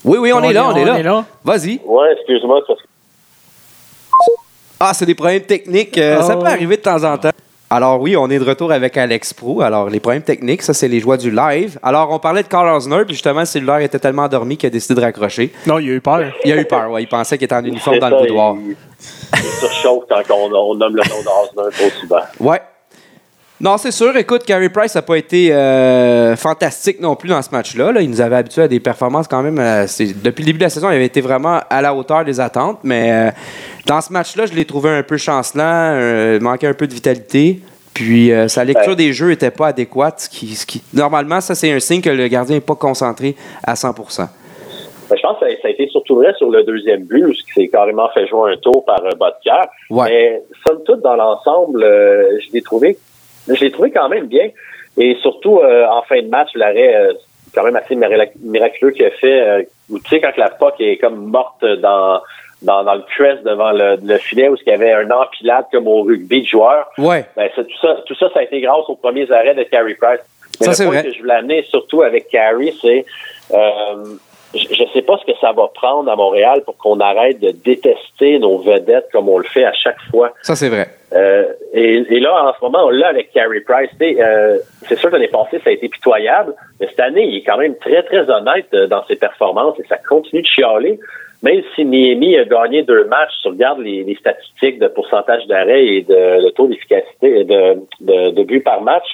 Oui, 0.04 0.18
oui, 0.18 0.32
on, 0.32 0.42
est 0.42 0.52
là, 0.52 0.68
on, 0.68 0.76
est 0.76 1.02
là. 1.02 1.24
Vas-y. 1.44 1.80
ouais, 1.84 2.12
excuse-moi. 2.12 2.60
c'est 2.62 2.66
parce 2.68 2.82
que- 2.82 2.86
Ah, 4.90 4.94
c'est 4.94 5.06
des 5.06 5.14
problèmes 5.14 5.42
techniques. 5.42 5.96
euh, 5.98 6.18
Ah 6.20 6.22
ça 6.22 6.36
peut 6.36 6.42
ouais. 6.44 6.50
arriver 6.50 6.76
de 6.76 6.82
temps 6.82 7.02
en 7.04 7.16
temps. 7.18 7.30
Alors 7.70 8.00
oui, 8.00 8.16
on 8.16 8.30
est 8.30 8.38
de 8.38 8.44
retour 8.44 8.70
avec 8.70 8.96
Alex 8.96 9.32
Pro. 9.32 9.60
Alors 9.62 9.88
les 9.88 9.98
problèmes 9.98 10.22
techniques, 10.22 10.62
ça 10.62 10.74
c'est 10.74 10.86
les 10.86 11.00
joies 11.00 11.16
du 11.16 11.30
live. 11.30 11.78
Alors 11.82 12.10
on 12.12 12.18
parlait 12.18 12.42
de 12.42 12.48
Carl 12.48 12.68
Osner, 12.68 13.04
puis 13.04 13.14
justement 13.14 13.40
le 13.40 13.46
cellulaire 13.46 13.78
était 13.80 13.98
tellement 13.98 14.22
endormi 14.24 14.56
qu'il 14.56 14.66
a 14.68 14.70
décidé 14.70 14.94
de 14.94 15.00
raccrocher. 15.00 15.50
Non, 15.66 15.78
il 15.78 15.90
a 15.90 15.92
eu 15.94 16.00
peur. 16.00 16.22
Il 16.44 16.52
a 16.52 16.56
eu 16.60 16.64
peur, 16.66 16.90
ouais. 16.90 17.02
Il 17.02 17.08
pensait 17.08 17.36
qu'il 17.36 17.46
était 17.46 17.54
en 17.54 17.64
uniforme 17.64 17.98
dans 17.98 18.10
ça, 18.10 18.14
le 18.14 18.20
boudoir. 18.20 18.54
Il, 18.60 18.76
il 19.36 19.42
surchauffe 19.58 20.04
quand 20.08 20.22
on, 20.34 20.52
on 20.54 20.74
nomme 20.76 20.94
le 20.94 21.02
nom 21.02 21.16
d'Osner 21.56 21.70
trop 21.76 22.00
souvent. 22.00 22.20
Ouais. 22.38 22.60
Non, 23.60 23.78
c'est 23.78 23.92
sûr. 23.92 24.14
Écoute, 24.16 24.44
Carey 24.44 24.68
Price 24.68 24.94
n'a 24.94 25.02
pas 25.02 25.16
été 25.16 25.52
euh, 25.54 26.36
fantastique 26.36 27.00
non 27.00 27.14
plus 27.16 27.28
dans 27.28 27.40
ce 27.40 27.50
match-là. 27.50 27.92
là. 27.92 28.00
Il 28.02 28.10
nous 28.10 28.20
avait 28.20 28.36
habitués 28.36 28.62
à 28.62 28.68
des 28.68 28.80
performances 28.80 29.26
quand 29.28 29.42
même. 29.42 29.58
euh, 29.58 29.86
c'est- 29.86 30.20
depuis 30.22 30.42
le 30.42 30.46
début 30.46 30.58
de 30.58 30.64
la 30.64 30.70
saison, 30.70 30.90
il 30.90 30.94
avait 30.96 31.06
été 31.06 31.20
vraiment 31.20 31.60
à 31.70 31.80
la 31.80 31.94
hauteur 31.94 32.24
des 32.24 32.40
attentes. 32.40 32.80
Mais 32.82 33.10
euh, 33.12 33.30
dans 33.86 34.00
ce 34.00 34.12
match-là, 34.12 34.46
je 34.46 34.54
l'ai 34.54 34.64
trouvé 34.64 34.90
un 34.90 35.02
peu 35.02 35.16
chancelant. 35.16 35.62
euh, 35.94 36.40
manquait 36.40 36.66
un 36.68 36.74
peu 36.74 36.86
de 36.86 36.94
vitalité. 36.94 37.60
Puis 37.92 38.32
euh, 38.32 38.48
sa 38.48 38.64
lecture 38.64 38.90
Ouais. 38.90 38.96
des 38.96 39.12
jeux 39.12 39.28
n'était 39.28 39.50
pas 39.52 39.68
adéquate. 39.68 40.20
Ce 40.20 40.28
qui, 40.28 40.48
ce 40.56 40.66
qui- 40.66 40.82
normalement, 40.92 41.40
ça, 41.40 41.54
c'est 41.54 41.70
un 41.70 41.78
signe 41.80 42.00
que 42.00 42.10
le 42.10 42.26
gardien 42.28 42.56
n'est 42.56 42.60
pas 42.60 42.74
concentré 42.74 43.36
à 43.62 43.74
100% 43.76 44.28
Ben, 45.10 45.16
je 45.16 45.22
pense 45.22 45.38
que 45.38 45.46
ça, 45.62 45.68
a 45.68 45.70
été 45.70 45.86
surtout 45.88 46.16
vrai 46.16 46.32
sur 46.38 46.50
le 46.50 46.64
deuxième 46.64 47.04
but, 47.04 47.24
où 47.24 47.30
il 47.30 47.42
s'est 47.54 47.68
carrément 47.68 48.08
fait 48.14 48.26
jouer 48.26 48.52
un 48.52 48.56
tour 48.56 48.84
par 48.84 49.00
euh, 49.04 49.10
Bodker. 49.16 49.68
Ouais. 49.90 50.08
Mais 50.08 50.42
somme 50.66 50.82
toute, 50.84 51.02
dans 51.02 51.14
l'ensemble, 51.14 51.84
euh, 51.84 52.38
je 52.40 52.52
l'ai 52.52 52.62
trouvé, 52.62 52.98
je 53.46 53.60
l'ai 53.62 53.70
trouvé 53.70 53.90
quand 53.92 54.08
même 54.08 54.26
bien. 54.26 54.48
Et 54.96 55.16
surtout, 55.22 55.58
euh, 55.58 55.86
en 55.86 56.02
fin 56.02 56.20
de 56.22 56.28
match, 56.28 56.48
l'arrêt, 56.54 56.96
euh, 56.96 57.12
quand 57.54 57.62
même 57.64 57.76
assez 57.76 57.94
mirac- 57.94 58.32
miraculeux 58.42 58.90
qu'il 58.92 59.04
a 59.04 59.10
fait. 59.10 59.40
euh, 59.40 59.62
où, 59.90 59.98
tu 60.00 60.08
sais, 60.08 60.20
quand 60.20 60.36
la 60.38 60.48
POC 60.48 60.80
est 60.80 60.96
comme 60.96 61.26
morte 61.26 61.64
dans, 61.82 62.20
dans, 62.62 62.84
dans 62.84 62.94
le 62.94 63.02
crest 63.02 63.42
devant 63.44 63.72
le, 63.72 63.96
le 64.02 64.18
filet, 64.18 64.48
où 64.48 64.56
il 64.56 64.68
y 64.68 64.72
avait 64.72 64.92
un 64.92 65.10
empilade 65.10 65.66
comme 65.72 65.86
au 65.88 66.02
rugby 66.02 66.42
de 66.42 66.46
joueurs. 66.46 66.88
Ouais. 66.98 67.24
Ben, 67.36 67.48
tout, 67.54 67.64
ça, 67.80 67.96
tout 68.06 68.14
ça, 68.14 68.30
ça 68.32 68.40
a 68.40 68.42
été 68.42 68.60
grâce 68.60 68.88
aux 68.88 68.96
premiers 68.96 69.30
arrêts 69.30 69.54
de 69.54 69.64
Carey 69.64 69.94
Price. 70.00 70.20
Mais 70.60 70.72
Ça, 70.72 70.84
le 70.84 70.90
point 70.90 71.00
vrai. 71.00 71.08
que 71.08 71.14
je 71.14 71.20
voulais 71.20 71.34
amener 71.34 71.62
surtout 71.64 72.02
avec 72.02 72.28
Carey, 72.28 72.72
c'est 72.80 73.04
euh, 73.52 74.04
je 74.56 74.82
ne 74.82 74.88
sais 74.90 75.02
pas 75.02 75.18
ce 75.18 75.24
que 75.24 75.36
ça 75.40 75.52
va 75.52 75.68
prendre 75.74 76.10
à 76.10 76.16
Montréal 76.16 76.62
pour 76.64 76.76
qu'on 76.76 77.00
arrête 77.00 77.40
de 77.40 77.50
détester 77.50 78.38
nos 78.38 78.58
vedettes 78.58 79.08
comme 79.12 79.28
on 79.28 79.38
le 79.38 79.44
fait 79.44 79.64
à 79.64 79.72
chaque 79.72 80.00
fois. 80.10 80.32
Ça, 80.42 80.54
c'est 80.54 80.68
vrai. 80.68 80.88
Euh, 81.12 81.44
et, 81.72 82.04
et 82.08 82.20
là, 82.20 82.44
en 82.44 82.54
ce 82.54 82.64
moment, 82.64 82.86
on 82.86 82.90
l'a 82.90 83.08
avec 83.08 83.32
Carey 83.32 83.60
Price. 83.60 83.90
Euh, 84.00 84.58
c'est 84.88 84.96
sûr 84.96 85.10
que 85.10 85.16
l'année 85.16 85.28
passée, 85.28 85.60
ça 85.62 85.70
a 85.70 85.72
été 85.72 85.88
pitoyable, 85.88 86.54
mais 86.80 86.86
cette 86.88 87.00
année, 87.00 87.24
il 87.26 87.38
est 87.38 87.42
quand 87.42 87.58
même 87.58 87.76
très, 87.76 88.02
très 88.04 88.30
honnête 88.30 88.66
euh, 88.74 88.86
dans 88.86 89.04
ses 89.06 89.16
performances 89.16 89.78
et 89.80 89.84
ça 89.88 89.96
continue 89.96 90.42
de 90.42 90.46
chialer. 90.46 90.98
Même 91.44 91.62
si 91.74 91.84
Miami 91.84 92.38
a 92.38 92.44
gagné 92.44 92.82
deux 92.84 93.04
matchs, 93.04 93.32
tu 93.42 93.48
regardes 93.48 93.80
les, 93.80 94.02
les 94.02 94.16
statistiques 94.16 94.78
de 94.78 94.88
pourcentage 94.88 95.46
d'arrêt 95.46 95.84
et 95.84 96.02
de 96.02 96.48
taux 96.50 96.66
d'efficacité 96.66 97.40
et 97.40 97.44
de, 97.44 97.82
de, 98.00 98.30
de 98.30 98.42
buts 98.44 98.62
par 98.62 98.80
match, 98.80 99.04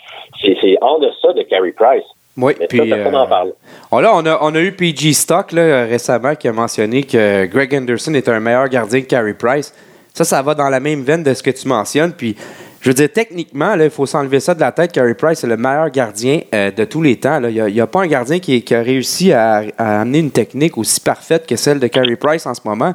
c'est 0.40 0.76
en 0.80 1.00
deçà 1.00 1.32
de 1.32 1.42
Carey 1.42 1.72
Price. 1.72 2.04
Oui, 2.36 2.52
Mais 2.60 2.68
puis, 2.68 2.78
ça, 2.78 2.84
personne 2.84 3.14
euh, 3.14 3.26
parle. 3.26 3.52
Là, 3.92 4.12
on 4.14 4.24
a, 4.24 4.38
on 4.42 4.54
a 4.54 4.60
eu 4.60 4.70
PG 4.72 5.12
Stock 5.12 5.50
là, 5.50 5.84
récemment 5.86 6.36
qui 6.36 6.46
a 6.46 6.52
mentionné 6.52 7.02
que 7.02 7.46
Greg 7.46 7.74
Anderson 7.74 8.14
est 8.14 8.28
un 8.28 8.38
meilleur 8.38 8.68
gardien 8.68 9.00
que 9.00 9.06
Carey 9.06 9.34
Price. 9.34 9.74
Ça, 10.14 10.24
ça 10.24 10.40
va 10.40 10.54
dans 10.54 10.68
la 10.68 10.80
même 10.80 11.02
veine 11.02 11.24
de 11.24 11.34
ce 11.34 11.42
que 11.42 11.50
tu 11.50 11.66
mentionnes. 11.66 12.12
Puis, 12.12 12.36
je 12.80 12.88
veux 12.88 12.94
dire, 12.94 13.12
techniquement, 13.12 13.76
là, 13.76 13.84
il 13.84 13.90
faut 13.90 14.06
s'enlever 14.06 14.40
ça 14.40 14.54
de 14.54 14.60
la 14.60 14.72
tête. 14.72 14.92
Carey 14.92 15.14
Price 15.14 15.44
est 15.44 15.46
le 15.46 15.58
meilleur 15.58 15.90
gardien 15.90 16.40
euh, 16.54 16.70
de 16.70 16.84
tous 16.84 17.02
les 17.02 17.16
temps. 17.16 17.38
Il 17.44 17.62
n'y 17.62 17.80
a, 17.80 17.86
pas 17.86 18.02
un 18.02 18.06
gardien 18.06 18.38
qui, 18.38 18.64
a 18.74 18.80
réussi 18.80 19.32
à, 19.32 19.64
à 19.76 20.00
amener 20.00 20.20
une 20.20 20.30
technique 20.30 20.78
aussi 20.78 20.98
parfaite 20.98 21.46
que 21.46 21.56
celle 21.56 21.78
de 21.78 21.86
Carey 21.88 22.16
Price 22.16 22.46
en 22.46 22.54
ce 22.54 22.62
moment. 22.64 22.94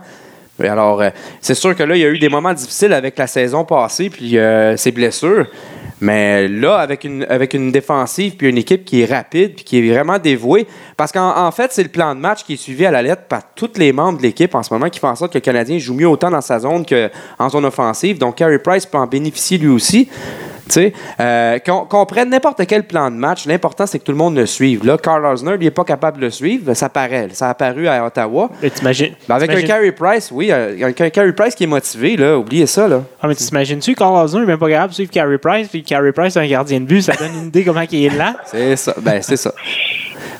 Alors, 0.64 1.02
euh, 1.02 1.10
c'est 1.42 1.56
sûr 1.56 1.76
que 1.76 1.84
là, 1.84 1.96
il 1.96 2.02
y 2.02 2.06
a 2.06 2.10
eu 2.10 2.20
des 2.20 2.30
moments 2.30 2.54
difficiles 2.54 2.94
avec 2.94 3.18
la 3.18 3.28
saison 3.28 3.66
passée, 3.66 4.10
puis 4.10 4.38
euh, 4.38 4.78
ses 4.78 4.92
blessures. 4.92 5.48
Mais 6.02 6.48
là, 6.48 6.78
avec 6.78 7.04
une, 7.06 7.72
défensive, 7.72 8.36
puis 8.36 8.50
une 8.50 8.58
équipe 8.58 8.84
qui 8.84 9.02
est 9.02 9.06
rapide, 9.06 9.56
puis 9.56 9.64
qui 9.64 9.80
est 9.80 9.94
vraiment 9.94 10.20
dévouée, 10.20 10.68
parce 10.98 11.12
qu'en 11.12 11.38
en 11.38 11.52
fait, 11.52 11.72
c'est 11.72 11.84
le 11.84 11.90
plan 11.90 12.14
de 12.14 12.20
match 12.20 12.44
qui 12.44 12.54
est 12.54 12.58
suivi 12.58 12.86
à 12.86 12.92
la 12.92 13.02
lettre 13.02 13.24
par 13.30 13.42
tous 13.56 13.72
les 13.78 13.94
membres 13.94 14.18
de 14.18 14.24
l'équipe 14.24 14.54
en 14.56 14.62
ce 14.62 14.74
moment 14.74 14.90
qui 14.90 15.00
font 15.00 15.08
en 15.08 15.16
sorte 15.16 15.32
que 15.32 15.38
le 15.38 15.42
Canadien 15.42 15.78
joue 15.78 15.94
mieux 15.94 16.08
autant 16.08 16.30
dans 16.30 16.42
sa 16.42 16.60
zone 16.60 16.86
qu'en 16.86 17.50
zone 17.50 17.66
offensive. 17.66 18.18
Donc, 18.18 18.36
Carey 18.36 18.60
Price 18.60 18.86
peut 18.86 18.98
en 18.98 19.08
bénéficier 19.08 19.58
lui 19.58 19.70
aussi. 19.70 20.10
Tu 20.68 20.74
sais, 20.74 20.94
euh, 21.20 21.60
qu'on 21.60 22.06
prenne 22.06 22.30
n'importe 22.30 22.66
quel 22.66 22.84
plan 22.84 23.12
de 23.12 23.16
match, 23.16 23.46
l'important, 23.46 23.86
c'est 23.86 24.00
que 24.00 24.04
tout 24.04 24.12
le 24.12 24.18
monde 24.18 24.36
le 24.36 24.46
suive. 24.46 24.86
Là, 24.86 24.98
Carl 24.98 25.26
Osner, 25.26 25.56
il 25.60 25.64
n'est 25.64 25.72
pas 25.72 25.84
capable 25.84 26.18
de 26.18 26.26
le 26.26 26.32
suivre. 26.32 26.74
Ça 26.74 26.90
paraît. 26.90 27.30
Ça 27.34 27.48
a 27.48 27.50
apparu 27.52 27.88
à 27.88 28.06
Ottawa. 28.06 28.50
Mais 28.62 28.70
t'imagines. 28.70 29.14
Ben, 29.28 29.36
avec 29.36 29.52
un 29.52 29.62
Carey 29.62 29.92
Price, 29.92 30.32
oui, 30.32 30.52
euh, 30.52 30.76
avec 30.84 31.00
un 31.02 31.10
Carey 31.10 31.34
Price 31.34 31.56
qui 31.56 31.66
est 31.66 31.68
motivé, 31.68 32.18
là, 32.18 32.38
oubliez 32.38 32.66
ça. 32.66 32.88
Là. 32.88 33.04
Ah, 33.22 33.28
mais 33.28 33.36
tu 33.36 33.44
t'imagines-tu, 33.44 33.96
Carl 33.96 34.16
Osner 34.16 34.42
n'est 34.42 34.48
même 34.48 34.58
pas 34.58 34.70
capable 34.70 34.90
de 34.90 34.96
suivre 34.96 35.12
Carey 35.12 35.38
Price, 35.38 35.68
puis 35.68 35.84
Carey 35.84 36.12
Price 36.12 36.36
est 36.36 36.40
un 36.40 36.48
gardien 36.48 36.80
de 36.80 36.86
but, 36.86 37.02
ça 37.02 37.14
donne 37.14 37.34
une 37.34 37.48
idée 37.48 37.64
comment 37.64 37.84
il 37.90 38.06
est 38.06 38.16
là. 38.16 38.36
C'est 38.46 38.76
ça. 38.76 38.96
Ben, 39.02 39.22
c'est 39.22 39.38
ça. 39.38 39.54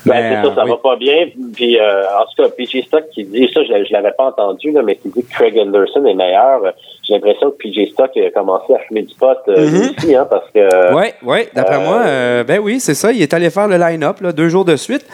Ben, 0.04 0.14
Mais, 0.14 0.36
c'est 0.42 0.48
ça, 0.48 0.54
ça 0.54 0.60
euh, 0.60 0.64
oui. 0.64 0.70
va 0.70 0.76
pas 0.76 0.96
bien. 0.96 1.26
Puis, 1.54 1.78
euh, 1.78 2.02
en 2.04 2.24
tout 2.24 2.42
cas, 2.42 2.48
PJ 2.50 2.84
Stock 2.86 3.04
qui 3.12 3.24
dit, 3.24 3.48
ça, 3.52 3.62
je, 3.62 3.84
je 3.84 3.92
l'avais 3.92 4.12
pas 4.16 4.26
entendu, 4.26 4.70
là, 4.72 4.82
mais 4.82 4.96
qui 4.96 5.08
dit 5.08 5.22
que 5.24 5.32
Craig 5.32 5.58
Anderson 5.58 6.04
est 6.06 6.14
meilleur. 6.14 6.64
Euh, 6.64 6.70
J'ai 7.06 7.14
l'impression 7.14 7.50
que 7.50 7.56
PJ 7.56 7.90
Stock 7.92 8.10
a 8.16 8.30
commencé 8.30 8.74
à 8.74 8.78
fumer 8.80 9.02
du 9.02 9.14
pot 9.14 9.36
euh, 9.48 9.70
lui 9.70 9.90
aussi, 9.96 10.14
hein, 10.14 10.26
parce 10.28 10.48
que... 10.54 10.94
Oui, 10.94 11.06
oui, 11.24 11.38
d'après 11.54 11.76
Euh, 11.76 11.80
moi, 11.80 12.02
euh, 12.06 12.44
ben 12.44 12.60
oui, 12.62 12.80
c'est 12.80 12.94
ça. 12.94 13.12
Il 13.12 13.20
est 13.22 13.32
allé 13.34 13.50
faire 13.50 13.68
le 13.68 13.76
line-up 13.76 14.22
deux 14.22 14.48
jours 14.48 14.64
de 14.64 14.76
suite. 14.76 15.04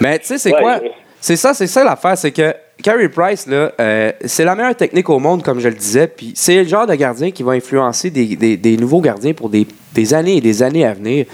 Mais 0.00 0.18
tu 0.18 0.26
sais, 0.26 0.38
c'est 0.38 0.54
Ouais, 0.54 0.60
quoi? 0.60 0.78
oui. 0.82 0.90
C'est 1.20 1.36
ça, 1.36 1.54
c'est 1.54 1.68
ça 1.68 1.84
l'affaire, 1.84 2.18
c'est 2.18 2.32
que 2.32 2.52
Carey 2.82 3.08
Price, 3.08 3.46
là, 3.46 3.70
euh, 3.80 4.10
c'est 4.24 4.44
la 4.44 4.56
meilleure 4.56 4.74
technique 4.74 5.08
au 5.08 5.20
monde, 5.20 5.44
comme 5.44 5.60
je 5.60 5.68
le 5.68 5.74
disais. 5.76 6.08
Puis 6.08 6.32
c'est 6.34 6.56
le 6.56 6.64
genre 6.64 6.84
de 6.84 6.94
gardien 6.96 7.30
qui 7.30 7.44
va 7.44 7.52
influencer 7.52 8.10
des, 8.10 8.34
des- 8.34 8.56
des 8.56 8.76
nouveaux 8.76 9.00
gardiens 9.00 9.32
pour 9.32 9.48
des, 9.48 9.64
des 9.94 10.14
années 10.14 10.38
et 10.38 10.40
des 10.40 10.64
années 10.64 10.84
à 10.84 10.92
venir. 10.94 11.26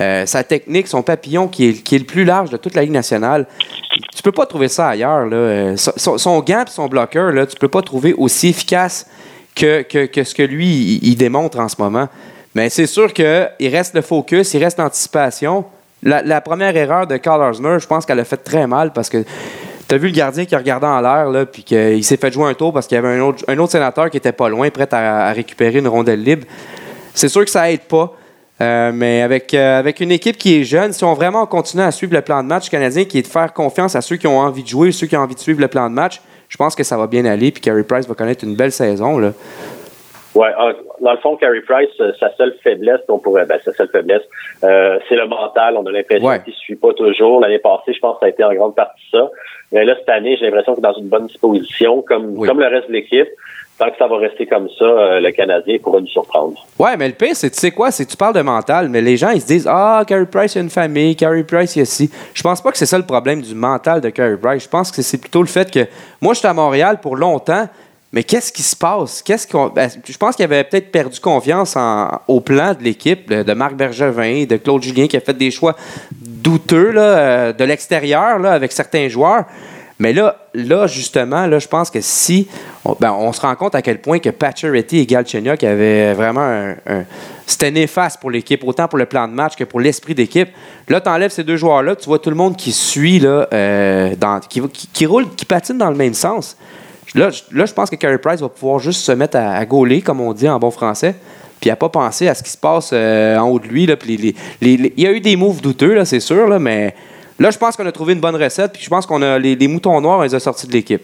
Euh, 0.00 0.24
sa 0.24 0.42
technique, 0.44 0.88
son 0.88 1.02
papillon 1.02 1.46
qui 1.46 1.68
est, 1.68 1.72
qui 1.82 1.94
est 1.94 1.98
le 1.98 2.04
plus 2.04 2.24
large 2.24 2.50
de 2.50 2.56
toute 2.56 2.74
la 2.74 2.82
Ligue 2.82 2.92
nationale. 2.92 3.46
Tu 4.14 4.22
peux 4.22 4.32
pas 4.32 4.46
trouver 4.46 4.68
ça 4.68 4.88
ailleurs. 4.88 5.26
Là. 5.26 5.36
Euh, 5.36 5.76
Son, 5.76 6.16
son 6.16 6.40
gant 6.40 6.64
et 6.66 6.70
son 6.70 6.86
bloqueur, 6.86 7.32
là, 7.32 7.46
tu 7.46 7.56
peux 7.56 7.68
pas 7.68 7.82
trouver 7.82 8.14
aussi 8.14 8.48
efficace 8.48 9.06
que, 9.54 9.82
que, 9.82 10.06
que 10.06 10.24
ce 10.24 10.34
que 10.34 10.42
lui, 10.42 11.00
il, 11.02 11.16
démontre 11.16 11.58
en 11.58 11.68
ce 11.68 11.76
moment. 11.78 12.08
Mais 12.54 12.70
c'est 12.70 12.86
sûr 12.86 13.12
qu'il 13.12 13.48
reste 13.60 13.94
le 13.94 14.00
focus, 14.00 14.54
il 14.54 14.64
reste 14.64 14.78
l'anticipation. 14.78 15.64
La, 16.02 16.40
première 16.40 16.74
erreur 16.76 17.06
de 17.06 17.18
Carl 17.18 17.42
Arzner, 17.42 17.76
je 17.78 17.86
pense 17.86 18.06
qu'elle 18.06 18.20
a 18.20 18.24
fait 18.24 18.38
très 18.38 18.66
mal 18.66 18.92
parce 18.94 19.10
que 19.10 19.22
tu 19.86 19.94
as 19.94 19.98
vu 19.98 20.08
le 20.08 20.14
gardien 20.14 20.46
qui 20.46 20.54
a 20.54 20.58
regardé 20.58 20.86
en 20.86 21.00
l'air, 21.00 21.28
là, 21.28 21.44
puis 21.44 21.62
qu'il 21.62 22.02
s'est 22.02 22.16
fait 22.16 22.32
jouer 22.32 22.48
un 22.48 22.54
tour 22.54 22.72
parce 22.72 22.86
qu'il 22.86 22.94
y 22.94 22.98
avait 22.98 23.18
un 23.18 23.20
autre, 23.20 23.44
un 23.48 23.58
autre 23.58 23.72
sénateur 23.72 24.08
qui 24.08 24.16
était 24.16 24.32
pas 24.32 24.48
loin, 24.48 24.70
prêt 24.70 24.88
à, 24.92 25.26
à 25.26 25.32
récupérer 25.32 25.78
une 25.78 25.88
rondelle 25.88 26.22
libre. 26.22 26.46
C'est 27.12 27.28
sûr 27.28 27.44
que 27.44 27.50
ça 27.50 27.70
aide 27.70 27.82
pas. 27.82 28.16
Euh, 28.62 28.90
mais 28.92 29.22
avec, 29.22 29.54
euh, 29.54 29.78
avec 29.78 30.00
une 30.00 30.12
équipe 30.12 30.36
qui 30.36 30.60
est 30.60 30.64
jeune, 30.64 30.92
si 30.92 31.02
on 31.04 31.14
vraiment 31.14 31.46
continue 31.46 31.82
à 31.82 31.90
suivre 31.90 32.12
le 32.14 32.20
plan 32.20 32.42
de 32.42 32.48
match 32.48 32.68
canadien, 32.68 33.04
qui 33.04 33.18
est 33.18 33.22
de 33.22 33.26
faire 33.26 33.52
confiance 33.54 33.96
à 33.96 34.02
ceux 34.02 34.16
qui 34.16 34.26
ont 34.26 34.38
envie 34.38 34.62
de 34.62 34.68
jouer, 34.68 34.92
ceux 34.92 35.06
qui 35.06 35.16
ont 35.16 35.20
envie 35.20 35.34
de 35.34 35.40
suivre 35.40 35.60
le 35.60 35.68
plan 35.68 35.88
de 35.88 35.94
match, 35.94 36.20
je 36.48 36.56
pense 36.56 36.74
que 36.74 36.82
ça 36.84 36.96
va 36.98 37.06
bien 37.06 37.24
aller. 37.24 37.50
Puis 37.52 37.62
Carey 37.62 37.84
Price 37.84 38.06
va 38.06 38.14
connaître 38.14 38.44
une 38.44 38.56
belle 38.56 38.72
saison. 38.72 39.18
Là. 39.18 39.32
Ouais, 40.34 40.50
ah, 40.56 40.72
dans 41.00 41.10
le 41.12 41.18
fond, 41.18 41.36
Carey 41.36 41.60
Price, 41.66 41.88
euh, 42.00 42.12
sa 42.20 42.30
seule 42.36 42.54
faiblesse, 42.62 43.00
on 43.08 43.18
pourrait, 43.18 43.46
ben, 43.46 43.58
sa 43.64 43.72
seule 43.72 43.88
faiblesse, 43.88 44.22
euh, 44.62 44.98
c'est 45.08 45.16
le 45.16 45.26
mental. 45.26 45.76
On 45.76 45.84
a 45.86 45.90
l'impression 45.90 46.26
Ouais. 46.28 46.40
qu'il 46.44 46.52
ne 46.52 46.58
suit 46.58 46.76
pas 46.76 46.92
toujours. 46.92 47.40
L'année 47.40 47.58
passée, 47.58 47.92
je 47.94 47.98
pense 47.98 48.14
que 48.16 48.20
ça 48.20 48.26
a 48.26 48.28
été 48.28 48.44
en 48.44 48.54
grande 48.54 48.76
partie 48.76 49.02
ça. 49.10 49.28
Mais 49.72 49.84
là, 49.84 49.94
cette 49.98 50.08
année, 50.08 50.36
j'ai 50.38 50.44
l'impression 50.46 50.74
qu'il 50.74 50.84
est 50.84 50.88
dans 50.88 50.98
une 50.98 51.08
bonne 51.08 51.26
disposition, 51.26 52.02
comme, 52.02 52.34
Oui. 52.36 52.46
comme 52.46 52.60
le 52.60 52.66
reste 52.66 52.88
de 52.88 52.92
l'équipe. 52.92 53.28
Tant 53.80 53.90
que 53.90 53.96
ça 53.98 54.06
va 54.06 54.18
rester 54.18 54.46
comme 54.46 54.68
ça, 54.78 54.84
euh, 54.84 55.20
le 55.20 55.30
Canadien 55.32 55.78
pourra 55.82 56.00
nous 56.00 56.06
surprendre. 56.06 56.52
Ouais, 56.78 56.96
mais 56.98 57.08
le 57.08 57.14
pire, 57.14 57.34
c'est, 57.34 57.48
tu 57.50 57.58
sais 57.58 57.70
quoi, 57.70 57.90
c'est 57.90 58.04
tu 58.04 58.14
parles 58.16 58.34
de 58.34 58.42
mental, 58.42 58.90
mais 58.90 59.00
les 59.00 59.16
gens, 59.16 59.30
ils 59.30 59.40
se 59.40 59.46
disent 59.46 59.66
Ah, 59.66 60.04
Carey 60.06 60.26
Price, 60.26 60.54
il 60.54 60.58
a 60.58 60.60
une 60.60 60.68
famille, 60.68 61.16
Carey 61.16 61.42
Price, 61.44 61.74
il 61.76 61.80
a 61.82 61.84
ci. 61.86 62.10
Je 62.34 62.42
pense 62.42 62.60
pas 62.60 62.70
que 62.72 62.76
c'est 62.76 62.84
ça 62.84 62.98
le 62.98 63.06
problème 63.06 63.40
du 63.40 63.54
mental 63.54 64.02
de 64.02 64.10
Carey 64.10 64.36
Price. 64.36 64.64
Je 64.64 64.68
pense 64.68 64.92
que 64.92 65.00
c'est 65.00 65.16
plutôt 65.18 65.40
le 65.40 65.48
fait 65.48 65.70
que 65.70 65.86
moi, 66.20 66.34
j'étais 66.34 66.48
à 66.48 66.52
Montréal 66.52 66.98
pour 67.00 67.16
longtemps, 67.16 67.66
mais 68.12 68.22
qu'est-ce 68.22 68.52
qui 68.52 68.62
se 68.62 68.76
passe? 68.76 69.22
Qu'est-ce 69.22 69.46
qu'on. 69.48 69.68
ben, 69.68 69.88
je 70.06 70.18
pense 70.18 70.36
qu'il 70.36 70.44
avait 70.44 70.64
peut-être 70.64 70.92
perdu 70.92 71.18
confiance 71.18 71.74
en- 71.74 72.20
au 72.28 72.40
plan 72.40 72.74
de 72.78 72.82
l'équipe, 72.84 73.32
de 73.32 73.52
Marc 73.54 73.74
Bergevin, 73.76 74.44
de 74.44 74.56
Claude 74.58 74.82
Julien, 74.82 75.06
qui 75.06 75.16
a 75.16 75.20
fait 75.20 75.32
des 75.32 75.50
choix 75.50 75.74
douteux 76.20 76.90
là, 76.90 77.00
euh, 77.02 77.52
de 77.54 77.64
l'extérieur 77.64 78.44
avec 78.44 78.72
certains 78.72 79.08
joueurs. 79.08 79.44
Mais 80.00 80.12
là, 80.14 80.36
là 80.54 80.86
justement, 80.86 81.46
là, 81.46 81.58
je 81.58 81.68
pense 81.68 81.90
que 81.90 82.00
si 82.00 82.48
on, 82.84 82.96
ben, 82.98 83.12
on 83.12 83.32
se 83.32 83.40
rend 83.40 83.54
compte 83.54 83.74
à 83.74 83.82
quel 83.82 84.00
point 84.00 84.18
que 84.18 84.30
Pacioretty 84.30 84.98
et 84.98 85.06
Galchenyuk 85.06 85.62
avaient 85.62 86.14
vraiment 86.14 86.40
un, 86.40 86.70
un- 86.86 87.04
c'était 87.46 87.70
néfaste 87.70 88.18
pour 88.20 88.30
l'équipe, 88.30 88.64
autant 88.64 88.88
pour 88.88 88.98
le 88.98 89.06
plan 89.06 89.28
de 89.28 89.32
match 89.32 89.56
que 89.56 89.64
pour 89.64 89.78
l'esprit 89.78 90.14
d'équipe. 90.14 90.48
Là, 90.88 91.00
tu 91.00 91.08
enlèves 91.08 91.30
ces 91.30 91.44
deux 91.44 91.56
joueurs-là, 91.56 91.96
tu 91.96 92.06
vois 92.06 92.18
tout 92.18 92.30
le 92.30 92.36
monde 92.36 92.56
qui 92.56 92.72
suit, 92.72 93.18
là, 93.18 93.46
euh, 93.52 94.14
qui, 94.48 95.06
roule, 95.06 95.28
qui 95.36 95.44
patine 95.44 95.76
dans 95.76 95.90
le 95.90 95.96
même 95.96 96.14
sens. 96.14 96.56
Là, 97.14 97.28
là, 97.52 97.66
je 97.66 97.72
pense 97.72 97.90
que 97.90 97.96
Carey 97.96 98.18
Price 98.18 98.40
va 98.40 98.48
pouvoir 98.48 98.78
juste 98.78 99.00
se 99.00 99.12
mettre 99.12 99.36
à, 99.36 99.64
gauler, 99.66 100.00
comme 100.00 100.20
on 100.20 100.32
dit 100.32 100.48
en 100.48 100.58
bon 100.58 100.70
français, 100.70 101.14
puis 101.60 101.68
à 101.68 101.76
pas 101.76 101.88
penser 101.88 102.28
à 102.28 102.34
ce 102.34 102.42
qui 102.42 102.50
se 102.50 102.56
passe 102.56 102.90
euh, 102.92 103.36
en 103.36 103.48
haut 103.48 103.58
de 103.58 103.66
lui. 103.66 103.84
Là, 103.84 103.96
il 104.06 104.92
y 104.96 105.06
a 105.06 105.12
eu 105.12 105.20
des 105.20 105.36
moves 105.36 105.60
douteux, 105.60 105.92
là, 105.92 106.04
c'est 106.04 106.20
sûr, 106.20 106.46
là, 106.48 106.58
mais 106.58 106.94
là, 107.40 107.50
je 107.50 107.58
pense 107.58 107.76
qu'on 107.76 107.86
a 107.86 107.92
trouvé 107.92 108.12
une 108.12 108.20
bonne 108.20 108.36
recette, 108.36 108.72
puis 108.74 108.82
je 108.82 108.88
pense 108.90 109.06
qu'on 109.06 109.22
a 109.22 109.38
les, 109.38 109.56
les 109.56 109.66
moutons 109.68 110.00
noirs, 110.00 110.18
on 110.20 110.22
les 110.22 110.34
a 110.34 110.40
sortis 110.40 110.68
de 110.68 110.72
l'équipe. 110.72 111.02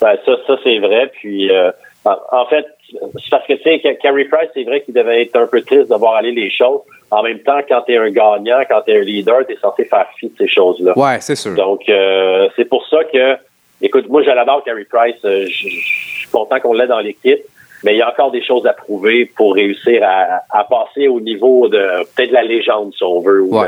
Ben, 0.00 0.16
ça, 0.24 0.32
ça 0.46 0.56
c'est 0.62 0.78
vrai. 0.78 1.10
Puis, 1.12 1.50
euh, 1.50 1.70
en, 2.04 2.46
fait, 2.46 2.64
c'est 2.90 3.30
parce 3.30 3.46
que, 3.46 3.54
tu 3.54 3.62
sais, 3.64 3.98
Carey 4.00 4.24
Price, 4.24 4.48
c'est 4.54 4.64
vrai 4.64 4.80
qu'il 4.80 4.94
devait 4.94 5.22
être 5.22 5.36
un 5.36 5.46
peu 5.46 5.60
triste 5.60 5.90
de 5.90 5.94
voir 5.96 6.14
aller 6.14 6.32
les 6.32 6.50
choses. 6.50 6.80
En 7.10 7.22
même 7.22 7.40
temps, 7.40 7.60
quand 7.68 7.82
tu 7.82 7.92
es 7.92 7.96
un 7.96 8.10
gagnant, 8.10 8.60
quand 8.68 8.82
tu 8.86 8.92
es 8.92 8.98
un 8.98 9.02
leader, 9.02 9.46
tu 9.46 9.54
es 9.54 9.58
censé 9.58 9.84
faire 9.84 10.06
fi 10.18 10.28
de 10.28 10.34
ces 10.38 10.48
choses-là. 10.48 10.96
Ouais, 10.96 11.18
c'est 11.20 11.36
sûr. 11.36 11.54
Donc, 11.54 11.88
euh, 11.88 12.48
c'est 12.56 12.66
pour 12.66 12.86
ça 12.86 13.02
que, 13.04 13.36
écoute, 13.82 14.08
moi, 14.08 14.22
je 14.22 14.30
l'adore, 14.30 14.62
Carey 14.64 14.86
Price. 14.90 15.16
Euh, 15.24 15.46
Je 15.48 15.68
je 15.68 16.28
suis 16.28 16.28
content 16.30 16.60
qu'on 16.60 16.74
l'ait 16.74 16.86
dans 16.86 17.00
l'équipe, 17.00 17.40
mais 17.84 17.94
il 17.94 17.98
y 17.98 18.02
a 18.02 18.10
encore 18.10 18.30
des 18.30 18.44
choses 18.44 18.66
à 18.66 18.72
prouver 18.74 19.24
pour 19.36 19.54
réussir 19.54 20.02
à, 20.04 20.42
à 20.50 20.64
passer 20.64 21.08
au 21.08 21.20
niveau 21.20 21.68
de 21.68 22.04
peut-être 22.14 22.32
la 22.32 22.42
légende, 22.42 22.92
si 22.94 23.02
on 23.02 23.20
veut. 23.20 23.42
ou 23.42 23.58
Ouais. 23.58 23.66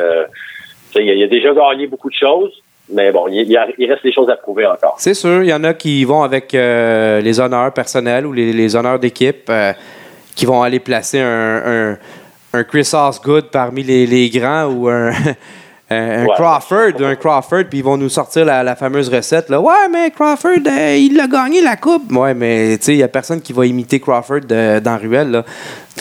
Il, 0.97 1.11
a, 1.11 1.15
il 1.15 1.23
a 1.23 1.27
déjà 1.27 1.53
gagné 1.53 1.87
beaucoup 1.87 2.09
de 2.09 2.15
choses, 2.15 2.53
mais 2.93 3.13
bon, 3.13 3.27
il, 3.29 3.57
reste 3.89 4.03
des 4.03 4.13
choses 4.13 4.29
à 4.31 4.37
prouver 4.37 4.67
encore. 4.67 4.97
C'est 4.99 5.15
sûr, 5.15 5.43
il 5.43 5.49
y 5.49 5.55
en 5.55 5.65
a 5.65 5.75
qui 5.75 6.05
vont 6.05 6.23
avec 6.23 6.55
euh, 6.55 7.21
les 7.21 7.39
honneurs 7.41 7.73
personnels 7.73 8.27
ou 8.27 8.33
les, 8.33 8.53
les 8.53 8.77
honneurs 8.77 8.99
d'équipe, 8.99 9.49
euh, 9.49 9.73
qui 10.35 10.47
vont 10.47 10.63
aller 10.63 10.81
placer 10.81 11.21
un, 11.21 11.63
un, 11.65 11.99
un 12.53 12.65
Chris 12.65 12.91
Osgood 12.93 13.47
parmi 13.53 13.83
les, 13.83 14.07
les 14.07 14.29
grands 14.31 14.65
ou 14.67 14.89
un, 14.89 15.11
un, 15.91 16.23
un 16.23 16.25
Ouais. 16.25 16.35
Crawford, 16.37 17.03
un 17.03 17.17
Crawford, 17.17 17.65
puis 17.69 17.79
ils 17.79 17.85
vont 17.85 17.97
nous 17.97 18.09
sortir 18.09 18.45
la, 18.45 18.63
la 18.63 18.77
fameuse 18.77 19.09
recette. 19.09 19.49
Là. 19.51 19.61
Ouais, 19.61 19.89
mais 19.91 20.11
Crawford, 20.11 20.67
euh, 20.67 20.97
il 20.97 21.19
a 21.21 21.27
gagné 21.27 21.61
la 21.61 21.77
coupe. 21.77 22.11
Ouais, 22.13 22.35
mais 22.35 22.79
tu 22.79 22.85
sais, 22.85 22.95
il 22.95 22.99
n'y 22.99 23.03
a 23.03 23.09
personne 23.09 23.41
qui 23.41 23.53
va 23.53 23.67
imiter 23.67 24.01
Crawford 24.01 24.41
dans 24.41 24.99
Ruelle. 25.01 25.31
Là. 25.31 25.45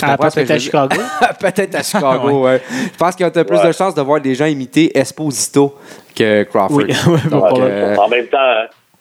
Ah, 0.02 0.18
peut-être 0.18 0.52
à? 0.52 0.60
Chicago. 0.60 0.96
Peut-être 1.40 1.76
à 1.76 1.84
Chicago, 1.84 2.44
ouais. 2.46 2.62
Je 2.94 2.98
pense 2.98 3.16
qu'il 3.16 3.24
y 3.26 3.28
a 3.28 3.32
peut-être 3.32 3.48
plus 3.48 3.62
de 3.62 3.72
chances 3.72 3.96
de 3.96 4.02
voir 4.02 4.20
des 4.22 4.36
gens 4.36 4.46
imiter 4.46 4.98
Esposito 4.98 5.76
que 6.16 6.44
Crawford. 6.44 6.78
Oui, 6.78 6.88
Donc, 7.30 7.44
euh, 7.60 7.96
En 7.96 8.08
même 8.10 8.28
temps, 8.28 8.38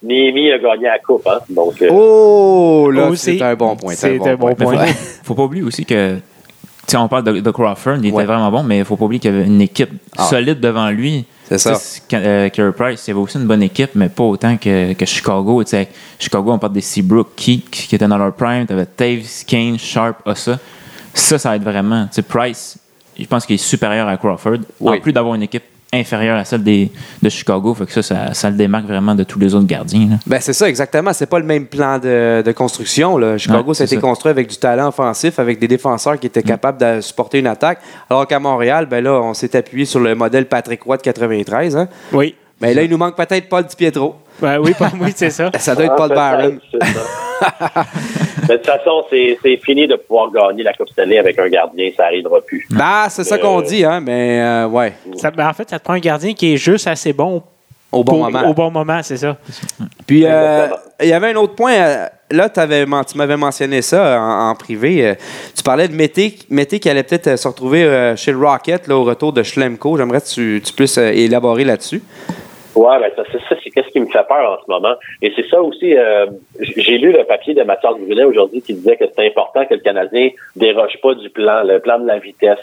Niemi 0.02 0.52
a 0.52 0.58
gagné 0.58 0.84
la 0.86 0.98
coupe, 1.00 1.26
hein? 1.26 1.38
Donc, 1.50 1.80
euh, 1.82 1.88
Oh, 1.90 2.90
là, 2.92 3.06
Aussi. 3.08 3.38
c'est 3.38 3.44
un 3.44 3.54
bon 3.54 3.74
point. 3.76 3.94
C'est 3.94 4.20
un 4.26 4.36
bon 4.36 4.54
point. 4.54 4.76
pas, 4.76 4.86
faut 5.24 5.34
pas 5.34 5.42
oublier 5.44 5.64
aussi 5.64 5.84
que, 5.84 6.14
tu 6.16 6.20
sais, 6.86 6.96
on 6.96 7.08
parle 7.08 7.24
de, 7.24 7.40
de 7.40 7.50
Crawford, 7.50 7.96
il 7.98 8.06
était 8.06 8.16
Ouais. 8.16 8.24
vraiment 8.24 8.50
bon, 8.50 8.62
mais 8.62 8.78
il 8.78 8.84
faut 8.84 8.96
pas 8.96 9.04
oublier 9.06 9.18
qu'il 9.20 9.32
y 9.32 9.34
avait 9.36 9.46
une 9.46 9.60
équipe 9.60 9.90
Ah. 10.16 10.24
solide 10.24 10.60
devant 10.60 10.88
lui. 10.90 11.24
C'est 11.48 11.56
ça. 11.58 11.78
Euh, 12.12 12.50
Carey 12.50 12.72
Price, 12.72 13.06
il 13.06 13.10
y 13.10 13.12
avait 13.12 13.20
aussi 13.20 13.38
une 13.38 13.46
bonne 13.46 13.62
équipe, 13.62 13.92
mais 13.94 14.10
pas 14.10 14.22
autant 14.24 14.56
que, 14.58 14.92
que 14.92 15.06
Chicago. 15.06 15.64
Tu 15.64 15.70
sais, 15.70 15.88
Chicago, 16.18 16.52
on 16.52 16.58
parle 16.58 16.74
des 16.74 16.82
Seabrook, 16.82 17.28
qui, 17.34 17.62
qui 17.62 17.94
étaient 17.94 18.06
dans 18.06 18.18
leur 18.18 18.34
prime. 18.34 18.66
Tu 18.66 18.74
avais 18.74 18.84
Taves, 18.84 19.44
Kane, 19.46 19.78
Sharp, 19.78 20.18
Ossa. 20.26 20.58
Ça, 21.18 21.38
ça 21.38 21.56
aide 21.56 21.62
vraiment. 21.62 22.04
Tu 22.06 22.14
sais, 22.16 22.22
Price, 22.22 22.78
je 23.18 23.26
pense 23.26 23.44
qu'il 23.46 23.54
est 23.54 23.58
supérieur 23.58 24.08
à 24.08 24.16
Crawford, 24.16 24.58
Oui. 24.80 24.98
en 24.98 25.00
plus 25.00 25.12
d'avoir 25.12 25.34
une 25.34 25.42
équipe 25.42 25.64
inférieure 25.92 26.36
à 26.38 26.44
celle 26.44 26.62
des, 26.62 26.92
de 27.22 27.28
Chicago. 27.30 27.72
Fait 27.74 27.86
que 27.86 27.92
ça, 27.92 28.02
ça, 28.02 28.34
ça 28.34 28.50
le 28.50 28.56
démarque 28.56 28.84
vraiment 28.84 29.14
de 29.14 29.24
tous 29.24 29.38
les 29.38 29.54
autres 29.54 29.66
gardiens. 29.66 30.06
là. 30.10 30.16
Ben, 30.26 30.38
c'est 30.38 30.52
ça, 30.52 30.68
exactement. 30.68 31.12
C'est 31.14 31.24
pas 31.26 31.38
le 31.38 31.46
même 31.46 31.64
plan 31.66 31.98
de, 31.98 32.42
de 32.44 32.52
construction. 32.52 33.16
Là. 33.16 33.38
Chicago, 33.38 33.68
Ouais, 33.70 33.74
ça 33.74 33.84
a 33.84 33.86
été 33.86 33.94
ça. 33.96 34.00
construit 34.02 34.30
avec 34.30 34.48
du 34.50 34.56
talent 34.58 34.88
offensif, 34.88 35.38
avec 35.38 35.58
des 35.58 35.66
défenseurs 35.68 36.18
qui 36.20 36.26
étaient 36.26 36.42
capables 36.42 36.78
de 36.78 37.00
supporter 37.00 37.38
une 37.38 37.46
attaque. 37.46 37.80
Alors 38.10 38.26
qu'à 38.26 38.38
Montréal, 38.38 38.86
ben 38.86 39.02
là, 39.02 39.14
on 39.14 39.32
s'est 39.32 39.56
appuyé 39.56 39.86
sur 39.86 40.00
le 40.00 40.14
modèle 40.14 40.44
Patrick 40.46 40.82
Roy 40.82 40.98
de 40.98 41.02
93. 41.02 41.76
Hein. 41.76 41.88
Oui. 42.12 42.34
Mais 42.60 42.74
là, 42.74 42.82
il 42.82 42.90
nous 42.90 42.96
manque 42.98 43.16
peut-être 43.16 43.48
Paul 43.48 43.64
Di 43.64 43.76
Pietro. 43.76 44.16
Ben 44.40 44.58
oui, 44.58 44.72
pas- 44.78 44.90
oui, 45.00 45.12
c'est 45.14 45.30
ça. 45.30 45.50
Ça 45.58 45.74
doit 45.74 45.84
être 45.84 45.94
Ah, 45.98 46.08
Paul 46.08 46.58
c'est 46.72 46.86
ça. 46.92 47.84
Mais 48.48 48.54
de 48.54 48.56
toute 48.56 48.66
façon, 48.66 49.04
c'est 49.10 49.38
c'est 49.42 49.56
fini 49.58 49.86
de 49.86 49.96
pouvoir 49.96 50.30
gagner 50.32 50.62
la 50.62 50.72
Coupe 50.72 50.88
Stanley 50.88 51.18
avec 51.18 51.38
un 51.38 51.48
gardien, 51.48 51.90
ça 51.96 52.04
n'arrivera 52.04 52.40
plus. 52.40 52.66
Ben, 52.70 53.06
c'est 53.10 53.24
ça 53.24 53.38
qu'on 53.38 53.60
Euh, 53.60 53.64
dit, 53.64 53.84
hein, 53.84 54.00
mais 54.00 54.40
euh, 54.40 54.66
ouais, 54.66 54.94
Ça- 55.16 55.30
ben, 55.30 55.48
en 55.48 55.52
fait, 55.52 55.68
ça 55.70 55.78
te 55.78 55.84
prend 55.84 55.94
un 55.94 55.98
gardien 56.00 56.32
qui 56.34 56.54
est 56.54 56.56
juste 56.56 56.86
assez 56.86 57.12
bon 57.12 57.42
au 57.92 58.02
bon 58.04 58.12
pour- 58.12 58.18
moment. 58.30 58.48
au 58.50 58.54
bon 58.54 58.70
moment, 58.70 59.00
c'est 59.02 59.16
ça. 59.18 59.36
Puis, 60.06 60.22
euh, 60.24 60.66
il 61.02 61.08
y 61.08 61.12
avait 61.12 61.30
un 61.32 61.36
autre 61.36 61.54
point. 61.54 61.72
euh, 61.74 62.06
là, 62.30 62.48
t'avais 62.48 62.86
men- 62.86 63.04
tu 63.04 63.16
m'avais 63.18 63.36
mentionné 63.36 63.82
ça 63.82 64.20
en, 64.20 64.50
en 64.50 64.54
privé. 64.54 65.14
tu 65.54 65.62
parlais 65.62 65.88
de 65.88 65.94
Mété, 65.94 66.38
Mété 66.50 66.78
qui 66.80 66.88
allait 66.88 67.02
peut-être 67.02 67.36
se 67.36 67.46
retrouver 67.48 68.14
chez 68.16 68.32
le 68.32 68.38
Rocket 68.38 68.86
là, 68.88 68.96
au 68.96 69.04
retour 69.04 69.32
de 69.32 69.42
Schlemko. 69.42 69.96
J'aimerais 69.96 70.20
que 70.20 70.26
tu, 70.28 70.62
tu 70.64 70.72
puisses 70.72 70.98
élaborer 70.98 71.64
là-dessus. 71.64 72.02
Ouais, 72.74 72.98
ben 73.00 73.10
ça, 73.16 73.22
c'est 73.32 73.40
ça, 73.48 73.60
c'est 73.62 73.70
qu'est-ce 73.70 73.88
qui 73.88 74.00
me 74.00 74.06
fait 74.06 74.26
peur 74.28 74.58
en 74.58 74.64
ce 74.64 74.70
moment. 74.70 74.94
Et 75.22 75.32
c'est 75.34 75.48
ça 75.48 75.60
aussi. 75.62 75.96
euh, 75.96 76.26
j'ai 76.60 76.98
lu 76.98 77.12
le 77.12 77.24
papier 77.24 77.54
de 77.54 77.62
Mathias 77.62 77.94
Brunet 77.98 78.24
aujourd'hui 78.24 78.62
qui 78.62 78.74
disait 78.74 78.96
que 78.96 79.04
c'est 79.14 79.26
important 79.26 79.64
que 79.66 79.74
le 79.74 79.80
Canadien 79.80 80.30
déroge 80.54 80.98
pas 81.02 81.14
du 81.14 81.30
plan, 81.30 81.62
le 81.64 81.80
plan 81.80 81.98
de 81.98 82.06
la 82.06 82.18
vitesse. 82.18 82.58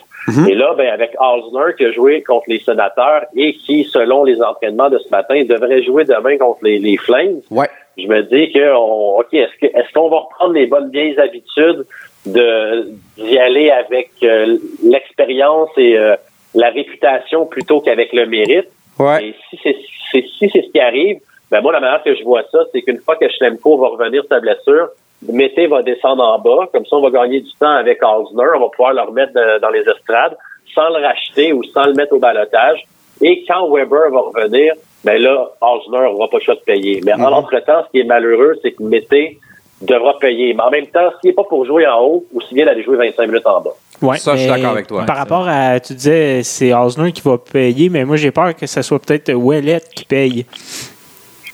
Et 0.50 0.56
là, 0.56 0.74
ben 0.78 0.88
avec 0.88 1.12
Osner 1.20 1.74
qui 1.78 1.86
a 1.86 1.92
joué 1.92 2.22
contre 2.24 2.46
les 2.48 2.60
Sénateurs 2.60 3.26
et 3.36 3.54
qui, 3.56 3.84
selon 3.84 4.24
les 4.24 4.42
entraînements 4.42 4.90
de 4.90 4.98
ce 5.00 5.10
matin, 5.10 5.44
devrait 5.44 5.84
jouer 5.84 6.04
demain 6.06 6.38
contre 6.38 6.60
les, 6.64 6.80
les 6.80 6.98
Flames. 6.98 7.42
Ouais. 7.52 7.70
je 7.98 8.08
me 8.08 8.24
dis 8.24 8.52
que 8.52 8.74
on, 8.76 9.20
ok 9.20 9.34
est-ce 9.34 9.56
que 9.60 9.66
est-ce 9.66 9.92
qu'on 9.94 10.10
va 10.10 10.20
reprendre 10.20 10.54
les 10.54 10.66
bonnes 10.68 10.90
vieilles 10.92 11.20
habitudes 11.20 11.86
de 12.26 12.90
d'y 13.18 13.38
aller 13.38 13.70
avec 13.70 14.10
euh, 14.24 14.58
l'expérience 14.84 15.70
et 15.78 15.98
euh, 15.98 16.16
la 16.56 16.70
réputation 16.70 17.46
plutôt 17.46 17.82
qu'avec 17.82 18.14
le 18.14 18.26
mérite? 18.26 18.68
Ouais. 19.00 19.28
et 19.28 19.36
si 19.50 19.60
c'est 19.64 19.76
si 20.12 20.50
c'est 20.52 20.62
ce 20.62 20.72
qui 20.72 20.80
arrive 20.80 21.20
ben 21.52 21.62
moi 21.62 21.72
la 21.72 21.80
manière 21.80 22.04
que 22.04 22.16
je 22.16 22.24
vois 22.24 22.44
ça 22.52 22.60
c'est 22.72 22.82
qu'une 22.82 23.00
fois 23.00 23.16
que 23.16 23.28
Schlemko 23.30 23.78
va 23.78 23.88
revenir 23.90 24.24
de 24.24 24.28
sa 24.28 24.40
blessure 24.40 24.90
Mété 25.28 25.68
va 25.68 25.82
descendre 25.82 26.24
en 26.24 26.40
bas 26.40 26.68
comme 26.72 26.86
ça 26.86 26.96
on 26.96 27.02
va 27.02 27.10
gagner 27.10 27.42
du 27.42 27.52
temps 27.60 27.76
avec 27.76 28.02
Osner 28.04 28.46
on 28.56 28.60
va 28.60 28.70
pouvoir 28.70 28.94
le 28.94 29.02
remettre 29.02 29.34
dans 29.62 29.70
les 29.70 29.82
estrades 29.82 30.38
sans 30.74 30.90
le 30.90 31.06
racheter 31.06 31.54
ou 31.54 31.64
sans 31.64 31.86
le 31.86 31.94
mettre 31.94 32.14
au 32.14 32.20
balotage 32.20 32.86
et 33.22 33.44
quand 33.48 33.70
Weber 33.70 34.12
va 34.12 34.20
revenir 34.20 34.74
ben 35.06 35.22
là, 35.22 35.52
Osner 35.62 36.00
n'aura 36.00 36.28
pas 36.28 36.38
le 36.38 36.44
choix 36.44 36.56
de 36.56 36.62
payer. 36.62 37.00
Mais 37.06 37.14
en 37.14 37.32
entre-temps, 37.32 37.84
ce 37.86 37.92
qui 37.92 38.00
est 38.00 38.06
malheureux, 38.06 38.56
c'est 38.64 38.72
que 38.72 38.82
Mété 38.82 39.40
devra 39.82 40.18
payer. 40.18 40.54
Mais 40.56 40.64
en 40.64 40.72
même 40.72 40.88
temps, 40.88 41.12
s'il 41.22 41.30
n'est 41.30 41.36
pas 41.36 41.44
pour 41.44 41.64
jouer 41.66 41.86
en 41.86 42.02
haut, 42.02 42.26
aussi 42.34 42.56
bien 42.56 42.66
d'aller 42.66 42.82
jouer 42.84 42.98
25 42.98 43.28
minutes 43.28 43.46
en 43.46 43.62
bas. 43.62 43.76
Ouais, 44.02 44.18
Ça, 44.18 44.36
je 44.36 44.42
suis 44.42 44.50
d'accord 44.50 44.72
avec 44.72 44.88
toi. 44.88 45.06
Par 45.06 45.18
rapport 45.18 45.48
à, 45.48 45.80
tu 45.80 45.94
disais, 45.94 46.42
c'est 46.44 46.74
Osner 46.74 47.12
qui 47.12 47.22
va 47.24 47.38
payer, 47.38 47.90
mais 47.90 48.04
moi, 48.06 48.18
j'ai 48.18 48.32
peur 48.32 48.56
que 48.56 48.66
ce 48.68 48.82
soit 48.82 49.00
peut-être 49.00 49.34
Ouellet 49.34 49.82
qui 49.96 50.06
paye. 50.06 50.46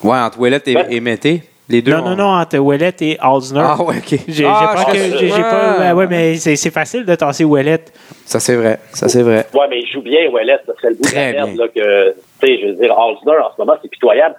Ouais, 0.02 0.18
entre 0.18 0.38
Ouellet 0.40 0.60
et, 0.66 0.76
et 0.90 1.00
Mété. 1.00 1.42
Les 1.68 1.80
deux. 1.80 1.92
Non, 1.92 1.98
ont- 2.04 2.10
non, 2.10 2.16
non, 2.16 2.24
entre 2.40 2.58
Ouellet 2.58 2.92
et 3.00 3.18
Osner. 3.22 3.60
Ah, 3.64 3.80
ouais, 3.82 3.96
OK. 3.98 4.18
J'ai 4.28 4.44
Ah, 4.44 4.74
j'ai 4.76 4.84
peur 4.84 4.92
que. 4.92 5.18
j'ai- 5.18 5.28
pas. 5.28 5.94
Ouais, 5.94 6.06
mais 6.08 6.36
c'est 6.36 6.56
c'est 6.56 6.72
facile 6.72 7.04
de 7.04 7.14
tasser 7.14 7.44
Ouellet. 7.44 7.84
Ça, 8.26 8.40
c'est 8.40 8.56
vrai. 8.56 8.80
Ça, 8.92 9.08
c'est 9.08 9.22
vrai. 9.22 9.46
Ouais, 9.54 9.66
mais 9.70 9.80
il 9.80 9.86
joue 9.86 10.02
bien, 10.02 10.28
Ouellet. 10.30 10.58
Ça 10.66 10.72
serait 10.76 10.90
le 10.90 10.96
bout 10.96 11.08
de 11.08 11.14
la 11.14 11.32
merde, 11.32 11.50
bien. 11.50 11.64
là, 11.64 11.68
que, 11.74 12.14
sais, 12.46 12.58
je 12.60 12.66
veux 12.68 12.74
dire, 12.74 12.96
Osner, 12.96 13.38
en 13.38 13.52
ce 13.54 13.58
moment, 13.58 13.74
c'est 13.80 13.88
pitoyable. 13.90 14.34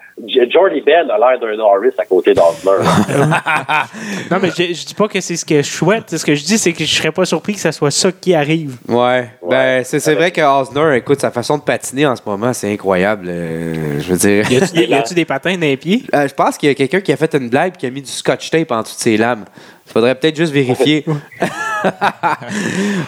Jordy 0.50 0.82
Ben 0.82 1.10
a 1.10 1.18
l'air 1.18 1.40
d'un 1.40 1.56
Norris 1.58 1.92
à 1.98 2.06
côté 2.06 2.34
d'Osner. 2.34 2.84
Non, 4.32 4.38
mais 4.42 4.50
je, 4.50 4.74
je 4.74 4.86
dis 4.86 4.94
pas 4.94 5.08
que 5.08 5.20
c'est 5.22 5.36
ce 5.36 5.46
que 5.46 5.58
je 5.62 5.70
souhaite. 5.70 6.18
Ce 6.18 6.26
que 6.26 6.36
je 6.36 6.44
dis, 6.44 6.58
c'est 6.58 6.74
que 6.74 6.86
je 6.86 6.94
serais 6.96 7.12
pas 7.12 7.26
surpris 7.26 7.54
que 7.54 7.60
ça 7.60 7.72
soit 7.72 7.92
ça 7.92 8.12
qui 8.12 8.34
arrive. 8.34 8.78
Ouais. 8.88 9.30
Ben, 9.48 9.84
c'est 9.84 10.00
c'est 10.00 10.16
vrai 10.16 10.32
que 10.32 10.42
Osner, 10.42 10.98
écoute, 10.98 11.22
sa 11.22 11.32
façon 11.32 11.58
de 11.58 11.64
patiner 11.64 12.06
en 12.06 12.16
ce 12.16 12.22
moment, 12.26 12.54
c'est 12.54 12.72
incroyable. 12.72 13.28
euh, 13.30 14.00
je 14.00 14.12
veux 14.12 14.18
dire. 14.18 14.52
Y 14.52 14.58
a-tu 14.58 14.74
des, 14.74 14.86
y 14.88 14.94
a-tu 14.94 15.14
des 15.14 15.26
patins 15.26 15.54
dans 15.56 15.62
les 15.62 15.78
pieds? 15.78 16.04
Euh, 16.14 16.28
je 16.28 16.34
pense 16.34 16.58
qu'il 16.58 16.70
y 16.70 16.72
a 16.72 16.76
quelqu'un 16.76 17.02
qui 17.02 17.12
a 17.12 17.18
fait 17.18 17.34
une 17.36 17.50
blague 17.50 17.74
et 17.76 17.78
qui 17.78 17.86
a 17.86 17.90
mis 17.90 18.02
du 18.02 18.12
scotch 18.12 18.50
tape 18.50 18.72
en 18.72 18.82
dessous 18.82 18.96
de 18.96 19.02
ses 19.02 19.18
lames. 19.18 19.46
Il 19.88 19.92
faudrait 19.92 20.16
peut-être 20.16 20.36
juste 20.38 20.54
vérifier. 20.54 21.06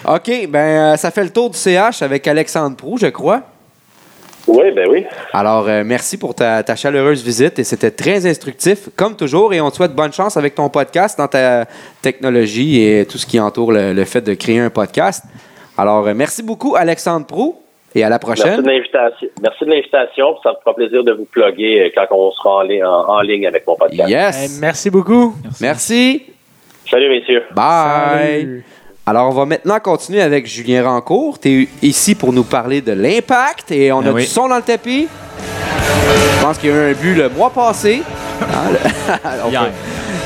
OK, 0.08 0.48
ben 0.50 0.94
euh, 0.94 0.98
ça 0.98 1.12
fait 1.12 1.24
le 1.24 1.30
tour 1.30 1.50
du 1.50 1.58
CH 1.58 2.02
avec 2.02 2.28
Alexandre 2.28 2.76
Prou, 2.76 2.98
je 2.98 3.08
crois. 3.08 3.42
Oui, 4.48 4.72
ben 4.72 4.88
oui. 4.90 5.06
Alors, 5.34 5.68
euh, 5.68 5.84
merci 5.86 6.18
pour 6.18 6.36
ta, 6.36 6.62
ta 6.64 6.76
chaleureuse 6.76 7.24
visite 7.24 7.58
et 7.60 7.64
c'était 7.64 7.92
très 7.92 8.26
instructif, 8.28 8.90
comme 8.96 9.16
toujours. 9.16 9.54
Et 9.54 9.62
on 9.62 9.70
te 9.72 9.76
souhaite 9.78 9.94
bonne 9.94 10.14
chance 10.14 10.38
avec 10.38 10.56
ton 10.56 10.70
podcast 10.70 11.18
dans 11.18 11.28
ta 11.28 11.66
technologie 12.02 12.82
et 12.84 13.06
tout 13.06 13.18
ce 13.18 13.26
qui 13.26 13.40
entoure 13.40 13.72
le, 13.72 13.94
le 13.94 14.06
fait 14.06 14.22
de 14.22 14.34
créer 14.34 14.60
un 14.60 14.70
podcast. 14.70 15.24
Alors, 15.78 16.08
euh, 16.08 16.14
merci 16.14 16.44
beaucoup, 16.44 16.76
Alexandre 16.76 17.26
Prou, 17.26 17.62
et 17.96 18.04
à 18.04 18.10
la 18.10 18.20
Merci 18.24 18.42
prochaine. 18.42 18.62
de 18.62 18.68
l'invitation. 18.70 19.28
Merci 19.42 19.66
de 19.66 19.70
l'invitation. 19.72 20.26
Ça 20.44 20.52
me 20.52 20.56
fera 20.64 20.76
plaisir 20.76 21.04
de 21.04 21.14
vous 21.14 21.26
plugger 21.26 21.82
euh, 21.86 21.90
quand 21.96 22.06
on 22.12 22.32
sera 22.32 22.58
en, 22.58 22.62
li- 22.62 22.84
en- 22.84 22.88
en 23.10 23.22
ligne 23.22 23.48
avec 23.48 23.66
mon 23.66 23.76
podcast. 23.76 24.02
Euh, 24.02 24.08
Yes. 24.10 24.60
merci 24.62 24.90
beaucoup. 24.90 25.34
Merci. 25.62 26.24
Salut, 26.92 27.10
messieurs. 27.10 27.44
Bye. 27.56 28.42
Salut. 28.42 28.66
Alors, 29.08 29.30
on 29.30 29.34
va 29.34 29.46
maintenant 29.46 29.80
continuer 29.80 30.22
avec 30.22 30.48
Julien 30.48 30.84
Rancourt. 30.84 31.38
Tu 31.40 31.64
es 31.64 31.88
ici 31.88 32.16
pour 32.16 32.34
nous 32.34 32.44
parler 32.44 32.82
de 32.82 32.92
l'impact 32.92 33.72
et 33.72 33.92
on 33.92 34.00
a 34.02 34.10
Ah 34.10 34.14
oui. 34.14 34.24
du 34.24 34.28
son 34.28 34.48
dans 34.48 34.56
le 34.56 34.64
tapis. 34.64 35.08
Je 36.38 36.44
pense 36.44 36.58
qu'il 36.58 36.72
y 36.72 36.74
a 36.74 36.76
eu 36.76 36.92
un 36.92 36.94
but 36.94 37.14
le 37.16 37.30
mois 37.30 37.52
passé. 37.52 38.02
Hein, 38.42 38.72
le- 39.52 39.60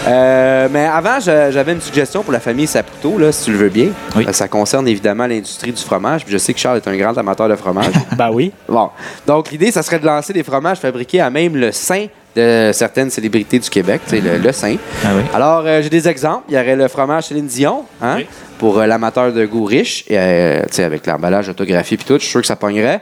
Euh, 0.08 0.70
mais 0.72 0.86
avant, 0.86 1.20
j'avais 1.20 1.74
une 1.74 1.82
suggestion 1.82 2.24
pour 2.24 2.32
la 2.32 2.40
famille 2.40 2.66
Saputo, 2.68 3.18
là, 3.18 3.34
si 3.34 3.44
tu 3.46 3.52
le 3.52 3.58
veux 3.58 3.68
bien. 3.70 3.90
Oui. 4.16 4.26
Euh, 4.28 4.32
Ça 4.32 4.48
concerne 4.48 4.88
évidemment 4.88 5.28
l'industrie 5.28 5.74
du 5.74 5.84
fromage. 5.84 6.24
Puis 6.24 6.32
je 6.32 6.38
sais 6.38 6.54
que 6.54 6.60
Charles 6.60 6.78
est 6.78 6.88
un 6.88 6.96
grand 6.96 7.16
amateur 7.18 7.50
de 7.50 7.56
fromage. 7.58 7.92
Ben 8.18 8.30
oui. 8.32 8.54
Bon. 8.70 8.90
Donc, 9.28 9.52
l'idée, 9.52 9.72
ça 9.74 9.84
serait 9.84 10.00
de 10.00 10.06
lancer 10.06 10.32
des 10.32 10.42
fromages 10.44 10.78
fabriqués 10.78 11.20
à 11.20 11.30
même 11.30 11.58
le 11.58 11.74
sein 11.74 12.06
de 12.34 12.72
certaines 12.74 13.10
célébrités 13.10 13.60
du 13.60 13.70
Québec, 13.70 14.02
le, 14.14 14.38
le 14.38 14.52
sein. 14.54 14.78
Ah 15.04 15.10
oui. 15.18 15.24
Alors, 15.34 15.64
euh, 15.66 15.82
j'ai 15.82 15.90
des 15.90 16.08
exemples. 16.08 16.44
Il 16.48 16.56
y 16.56 16.58
aurait 16.58 16.78
le 16.78 16.88
fromage 16.88 17.26
Céline 17.26 17.48
Dion, 17.48 17.84
hein, 18.02 18.16
Oui. 18.20 18.28
Pour 18.60 18.78
euh, 18.78 18.86
l'amateur 18.86 19.34
de 19.34 19.46
goût 19.46 19.64
riche, 19.64 20.04
et, 20.08 20.20
euh, 20.20 20.62
tu 20.68 20.76
sais, 20.76 20.84
avec 20.84 21.08
l'emballage 21.08 21.50
autographié 21.50 21.98
puis 21.98 22.06
tout. 22.06 22.16
Je 22.16 22.20
suis 22.20 22.30
sûr 22.30 22.42
que 22.42 22.48
ça 22.48 22.56
pognerait 22.56 23.02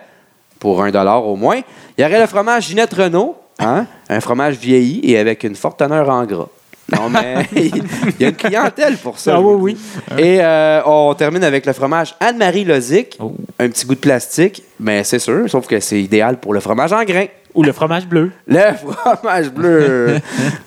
pour 0.59 0.81
un 0.81 0.91
dollar 0.91 1.27
au 1.27 1.35
moins. 1.35 1.59
Il 1.97 2.01
y 2.01 2.05
aurait 2.05 2.21
le 2.21 2.27
fromage 2.27 2.67
Ginette 2.67 2.93
Renault, 2.93 3.35
hein, 3.59 3.85
un 4.07 4.21
fromage 4.21 4.55
vieilli 4.55 5.01
et 5.03 5.17
avec 5.17 5.43
une 5.43 5.55
forte 5.55 5.79
teneur 5.79 6.09
en 6.09 6.23
gras. 6.25 6.47
Non, 6.95 7.09
mais 7.09 7.45
il 7.55 8.21
y 8.21 8.25
a 8.25 8.29
une 8.29 8.35
clientèle 8.35 8.95
pour 8.97 9.19
ça. 9.19 9.35
Ah 9.35 9.41
oui, 9.41 9.73
dis. 9.73 10.21
Et 10.23 10.39
euh, 10.41 10.81
on 10.85 11.13
termine 11.15 11.43
avec 11.43 11.65
le 11.65 11.73
fromage 11.73 12.15
Anne-Marie 12.19 12.63
Lozic. 12.63 13.17
Oh. 13.19 13.35
Un 13.59 13.67
petit 13.67 13.85
goût 13.85 13.95
de 13.95 13.99
plastique, 13.99 14.63
mais 14.79 15.03
c'est 15.03 15.19
sûr, 15.19 15.49
sauf 15.49 15.67
que 15.67 15.79
c'est 15.81 16.01
idéal 16.01 16.39
pour 16.39 16.53
le 16.53 16.61
fromage 16.61 16.93
en 16.93 17.03
grains. 17.03 17.25
Ou 17.57 17.63
le 17.63 17.71
fromage 17.73 18.07
bleu. 18.07 18.31
Le 18.47 18.59
fromage 18.75 19.49
bleu. 19.51 20.17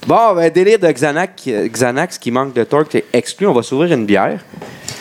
bon, 0.07 0.35
ben, 0.35 0.51
délire 0.51 0.79
de 0.79 0.91
Xanax, 0.91 1.49
Xanax 1.73 2.19
qui 2.19 2.31
manque 2.31 2.53
de 2.53 2.65
torque 2.65 2.95
est 2.97 3.05
exclu. 3.13 3.47
On 3.47 3.53
va 3.55 3.63
s'ouvrir 3.63 3.97
une 3.97 4.05
bière 4.07 4.41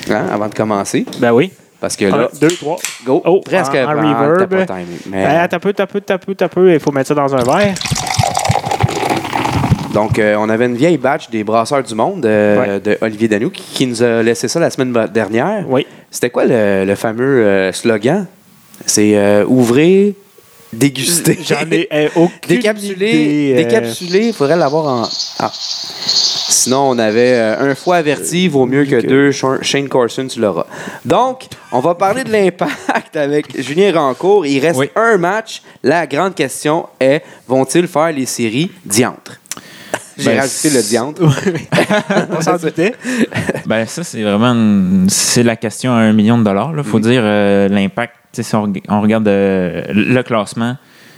hein, 0.09 0.25
avant 0.31 0.47
de 0.47 0.53
commencer. 0.53 1.05
Ben 1.19 1.33
oui. 1.33 1.51
Parce 1.81 1.95
que 1.95 2.05
Un, 2.05 2.17
là, 2.17 2.29
deux, 2.39 2.49
trois. 2.49 2.77
go, 3.05 3.21
Oh, 3.25 3.41
presque 3.43 3.73
en- 3.73 3.83
en 3.85 3.89
reverb. 3.89 4.37
t'as 4.37 4.47
pas 4.47 4.65
timé. 4.65 4.97
Mais, 5.09 5.23
Ben, 5.25 5.47
t'as 5.47 5.59
peu, 5.59 5.73
t'as 5.73 5.87
peu, 5.87 6.01
t'as 6.01 6.17
peu, 6.17 6.35
t'as 6.35 6.47
peu. 6.49 6.73
Il 6.73 6.79
faut 6.79 6.91
mettre 6.91 7.07
ça 7.07 7.15
dans 7.15 7.33
un 7.35 7.43
verre. 7.43 7.73
donc, 9.93 10.19
euh, 10.19 10.35
on 10.37 10.47
avait 10.49 10.65
une 10.67 10.75
vieille 10.75 10.97
batch 10.97 11.29
des 11.29 11.43
Brasseurs 11.43 11.81
du 11.83 11.95
Monde 11.95 12.25
euh, 12.25 12.79
de 12.79 12.97
Olivier 13.01 13.27
Danou 13.27 13.49
qui, 13.49 13.63
qui 13.63 13.87
nous 13.87 14.03
a 14.03 14.21
laissé 14.21 14.47
ça 14.47 14.59
la 14.59 14.69
semaine 14.69 14.93
dernière. 15.11 15.63
Oui. 15.67 15.87
C'était 16.11 16.29
quoi 16.29 16.45
le, 16.45 16.85
le 16.85 16.95
fameux 16.95 17.43
euh, 17.45 17.71
slogan? 17.71 18.27
C'est 18.85 19.17
euh, 19.17 19.45
ouvrez, 20.73 20.77
dégustez. 20.89 21.39
J'en 21.47 21.69
ai 21.71 21.88
euh, 21.91 22.10
aucune 22.15 22.38
Décapsulé, 22.47 22.93
idée, 22.93 23.53
euh, 23.53 23.63
décapsulé, 23.63 24.27
il 24.27 24.34
faudrait 24.34 24.58
l'avoir 24.58 24.86
en. 24.86 25.10
Ah. 25.39 25.51
Sinon, 25.53 26.89
on 26.89 26.97
avait 26.97 27.34
euh, 27.36 27.71
un 27.71 27.75
fois 27.75 27.97
averti, 27.97 28.47
vaut 28.47 28.65
mieux 28.65 28.84
que 28.86 28.99
que- 29.01 29.08
deux. 29.08 29.29
Sh- 29.32 29.62
Shane 29.62 29.88
Carson, 29.88 30.27
tu 30.27 30.39
l'auras. 30.39 30.65
Donc, 31.05 31.43
on 31.71 31.79
va 31.79 31.95
parler 31.95 32.23
de 32.23 32.32
l'impact 32.32 33.15
avec 33.15 33.62
Julien 33.62 33.91
Rancourt. 33.93 34.45
Il 34.45 34.60
reste 34.60 34.79
Oui. 34.79 34.89
un 34.95 35.17
match. 35.17 35.62
La 35.84 36.05
grande 36.08 36.36
question 36.36 36.88
est 36.99 37.21
vont-ils 37.47 37.88
faire 37.88 38.12
les 38.12 38.25
séries 38.25 38.71
diantres? 38.86 39.39
J'ai 40.17 40.32
Ben, 40.32 40.39
rajouté 40.41 40.69
le 40.71 40.82
diantre. 40.84 41.21
On 42.38 42.41
s'en 42.41 42.58
doutait. 42.58 42.93
Ben 43.65 43.86
ça, 43.86 44.03
c'est 44.03 44.21
vraiment 44.21 44.47
une- 44.53 45.08
c'est 45.10 45.43
la 45.43 45.55
question 45.55 45.93
à 45.93 45.99
un 45.99 46.12
million 46.12 46.38
de 46.38 46.43
dollars. 46.43 46.73
Il 46.75 46.84
faut 46.84 46.99
dire 46.99 47.21
euh, 47.23 47.69
l'impact. 47.69 48.15
Si 48.31 48.55
on, 48.55 48.63
reg- 48.67 48.83
on 48.89 49.01
regarde 49.01 49.27
euh, 49.27 49.83
le 49.89 50.21
classement, 50.23 50.75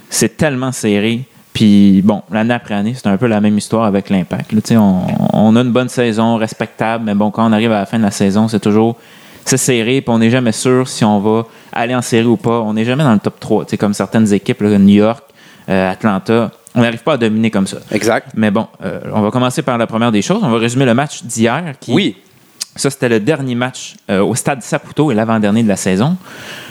c'est 0.10 0.38
tellement 0.38 0.71
serré. 0.71 1.21
Puis 1.54 2.02
bon, 2.02 2.21
l'année 2.32 2.54
après 2.54 2.76
année, 2.76 2.93
c'est 2.95 3.08
un 3.08 3.17
peu 3.17 3.28
la 3.28 3.41
même 3.41 3.58
histoire 3.58 3.84
avec 3.86 4.10
l'impact. 4.10 4.52
On, 4.71 5.02
on 5.34 5.56
a 5.56 5.62
une 5.62 5.71
bonne 5.71 5.89
saison, 5.89 6.38
respectable, 6.38 7.04
mais 7.06 7.13
bon, 7.13 7.30
quand 7.30 7.47
on 7.47 7.52
arrive 7.52 7.71
à 7.74 7.80
la 7.80 7.86
fin 7.86 7.97
de 8.00 8.04
la 8.04 8.12
saison, 8.12 8.47
c'est 8.47 8.60
toujours 8.62 8.97
c'est 9.43 9.58
serré, 9.58 10.02
puis 10.02 10.13
on 10.13 10.19
n'est 10.19 10.30
jamais 10.30 10.52
sûr 10.52 10.88
si 10.88 11.04
on 11.04 11.19
va 11.19 11.45
aller 11.74 11.95
en 11.95 12.02
série 12.02 12.26
ou 12.28 12.38
pas. 12.38 12.62
On 12.62 12.74
n'est 12.74 12.86
jamais 12.86 13.04
dans 13.04 13.12
le 13.13 13.19
top 13.19 13.39
3. 13.39 13.65
Tu 13.65 13.71
sais, 13.71 13.78
comme 13.78 13.93
certaines 13.93 14.32
équipes, 14.32 14.62
là, 14.62 14.78
New 14.78 14.93
York, 14.95 15.24
euh, 15.67 15.91
Atlanta, 15.91 16.52
on 16.76 16.82
n'arrive 16.82 17.02
pas 17.04 17.13
à 17.13 17.17
dominer 17.17 17.50
comme 17.52 17.67
ça. 17.67 17.78
Exact. 17.91 18.30
Mais 18.36 18.52
bon, 18.52 18.67
euh, 18.86 19.00
on 19.13 19.21
va 19.21 19.32
commencer 19.32 19.62
par 19.63 19.78
la 19.78 19.88
première 19.88 20.12
des 20.12 20.21
choses. 20.21 20.39
On 20.43 20.50
va 20.50 20.58
résumer 20.60 20.86
le 20.86 20.93
match 20.93 21.24
d'hier. 21.24 21.74
Qui, 21.80 21.91
Oui. 21.91 22.15
Ça, 22.74 22.90
c'était 22.90 23.10
le 23.10 23.20
dernier 23.20 23.54
match 23.54 23.96
euh, 24.10 24.22
au 24.24 24.34
stade 24.34 24.62
Saputo 24.62 25.12
et 25.12 25.14
l'avant-dernier 25.16 25.62
de 25.62 25.68
la 25.68 25.76
saison. 25.76 26.16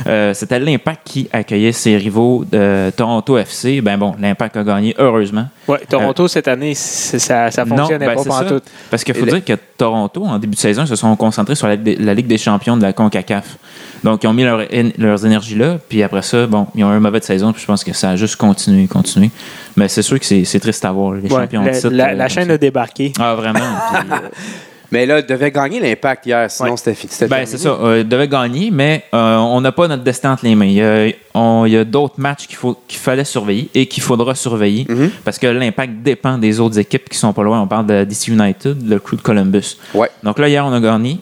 Euh, 0.06 0.32
c'était 0.32 0.58
l'Impact 0.58 1.00
qui 1.04 1.28
accueillait 1.30 1.72
ses 1.72 1.96
rivaux 1.98 2.42
de 2.50 2.90
Toronto 2.96 3.36
FC. 3.36 3.82
Ben 3.82 3.98
bon, 3.98 4.14
l'Impact 4.18 4.56
a 4.56 4.64
gagné, 4.64 4.94
heureusement. 4.98 5.46
Ouais, 5.68 5.80
Toronto, 5.88 6.26
cette 6.26 6.48
année, 6.48 6.72
ça, 6.74 7.50
ça 7.50 7.66
fonctionnait 7.66 8.06
ben, 8.06 8.14
pas 8.14 8.24
pendant 8.24 8.38
ça. 8.38 8.44
tout. 8.46 8.60
Parce 8.90 9.04
qu'il 9.04 9.14
faut 9.14 9.26
Et 9.26 9.30
dire 9.30 9.44
que 9.44 9.52
Toronto, 9.76 10.24
en 10.24 10.38
début 10.38 10.54
de 10.54 10.60
saison, 10.60 10.84
ils 10.84 10.88
se 10.88 10.96
sont 10.96 11.14
concentrés 11.16 11.54
sur 11.54 11.66
la, 11.68 11.76
la 11.76 12.14
Ligue 12.14 12.26
des 12.26 12.38
champions 12.38 12.78
de 12.78 12.82
la 12.82 12.94
CONCACAF. 12.94 13.58
Donc, 14.02 14.24
ils 14.24 14.26
ont 14.26 14.32
mis 14.32 14.44
leur, 14.44 14.62
leurs 14.96 15.26
énergies 15.26 15.56
là. 15.56 15.76
Puis 15.86 16.02
après 16.02 16.22
ça, 16.22 16.46
bon, 16.46 16.66
ils 16.74 16.82
ont 16.82 16.90
eu 16.92 16.96
une 16.96 17.00
mauvaise 17.02 17.24
saison. 17.24 17.52
Puis 17.52 17.60
je 17.60 17.66
pense 17.66 17.84
que 17.84 17.92
ça 17.92 18.08
a 18.10 18.16
juste 18.16 18.36
continué, 18.36 18.86
continué. 18.86 19.30
Mais 19.76 19.86
c'est 19.88 20.00
sûr 20.02 20.18
que 20.18 20.24
c'est 20.24 20.60
triste 20.60 20.82
à 20.86 20.92
voir, 20.92 21.12
les 21.12 21.22
Ouais, 21.30 21.42
champions 21.42 21.62
la, 21.62 21.70
de 21.72 21.76
titre. 21.76 21.90
la- 21.90 22.08
euh, 22.08 22.14
la 22.14 22.24
comme 22.24 22.34
chaîne 22.34 22.48
ça. 22.48 22.52
a 22.54 22.58
débarqué. 22.58 23.12
Ah, 23.20 23.34
vraiment. 23.34 23.58
Puis, 23.58 23.98
euh, 24.10 24.16
Mais 24.92 25.06
là, 25.06 25.20
il 25.20 25.26
devait 25.26 25.50
gagner 25.52 25.78
l'impact 25.78 26.26
hier, 26.26 26.50
sinon 26.50 26.70
Ouais. 26.70 26.76
c'était 26.76 26.94
fi- 26.94 27.06
c'était 27.08 27.28
Ben, 27.28 27.46
c'est 27.46 27.58
ça. 27.58 27.68
Euh, 27.80 28.00
il 28.00 28.08
devait 28.08 28.26
gagner, 28.26 28.70
mais 28.72 29.04
euh, 29.14 29.36
on 29.36 29.60
n'a 29.60 29.70
pas 29.72 29.86
notre 29.86 30.02
destin 30.02 30.32
entre 30.32 30.44
les 30.44 30.54
mains. 30.56 30.66
Il 30.66 31.72
y 31.72 31.76
a, 31.76 31.84
d'autres 31.84 32.14
matchs 32.18 32.46
qu'il 32.48 32.56
faut 32.56 32.76
qu'il 32.88 32.98
fallait 32.98 33.24
surveiller 33.24 33.68
et 33.74 33.86
qu'il 33.86 34.02
faudra 34.02 34.34
surveiller 34.34 34.86
Mhm. 34.88 35.10
parce 35.24 35.38
que 35.38 35.46
l'impact 35.46 36.02
dépend 36.02 36.38
des 36.38 36.58
autres 36.60 36.78
équipes 36.78 37.08
qui 37.08 37.16
sont 37.18 37.32
pas 37.32 37.42
loin. 37.44 37.60
On 37.60 37.66
parle 37.68 37.86
de 37.86 38.04
DC 38.04 38.28
United, 38.28 38.86
le 38.88 38.98
Crew 38.98 39.16
de 39.16 39.22
Columbus. 39.22 39.76
Ouais. 39.94 40.10
Donc 40.24 40.38
là, 40.38 40.48
hier, 40.48 40.64
on 40.66 40.72
a 40.72 40.80
gagné. 40.80 41.18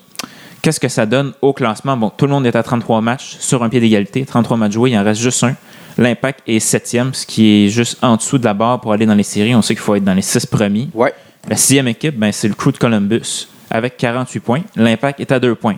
Qu'est-ce 0.62 0.81
que 0.81 0.88
ça 0.88 1.07
donne 1.07 1.33
au 1.40 1.52
classement? 1.52 1.96
Bon, 1.96 2.11
tout 2.11 2.24
le 2.26 2.33
monde 2.33 2.46
est 2.46 2.57
à 2.57 2.62
33 2.62 3.00
matchs 3.00 3.37
sur 3.38 3.62
un 3.62 3.68
pied 3.68 3.81
d'égalité. 3.81 4.24
33 4.24 4.57
matchs 4.57 4.72
joués, 4.72 4.90
il 4.90 4.98
en 4.98 5.04
reste 5.04 5.20
juste 5.20 5.44
un. 5.44 5.54
L'impact 5.98 6.40
est 6.46 6.59
septième, 6.61 7.12
ce 7.14 7.26
qui 7.26 7.66
est 7.66 7.68
juste 7.68 7.98
en 8.02 8.16
dessous 8.16 8.38
de 8.38 8.44
la 8.44 8.54
barre 8.54 8.81
pour 8.81 8.92
aller 8.92 9.04
dans 9.07 9.14
les 9.14 9.22
séries. 9.22 9.54
On 9.54 9.62
sait 9.62 9.74
qu'il 9.74 9.83
faut 9.83 9.94
être 9.94 10.04
dans 10.04 10.14
les 10.14 10.22
six 10.22 10.46
premiers. 10.46 10.88
Ouais. 10.94 11.12
La 11.48 11.57
sixième 11.57 11.88
équipe, 11.88 12.18
ben, 12.18 12.31
c'est 12.33 12.48
le 12.48 12.54
Crew 12.54 12.72
de 12.72 12.78
Columbus 12.78 13.48
avec 13.70 13.96
48 13.96 14.40
points. 14.40 14.62
L'impact 14.76 15.20
est 15.20 15.33
à 15.33 15.40
2 15.40 15.54
points. 15.54 15.76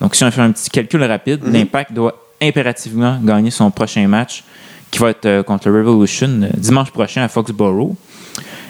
Donc, 0.00 0.14
si 0.14 0.24
on 0.24 0.30
fait 0.30 0.40
un 0.40 0.52
petit 0.52 0.70
calcul 0.70 1.02
rapide, 1.04 1.40
l'impact 1.44 1.92
doit 1.92 2.14
impérativement 2.40 3.18
gagner 3.22 3.50
son 3.50 3.70
prochain 3.70 4.06
match 4.08 4.44
qui 4.90 4.98
va 4.98 5.10
être 5.10 5.26
euh, 5.26 5.42
contre 5.42 5.68
le 5.68 5.78
Revolution 5.78 6.42
euh, 6.42 6.48
dimanche 6.56 6.90
prochain 6.90 7.22
à 7.22 7.28
Foxborough. 7.28 7.94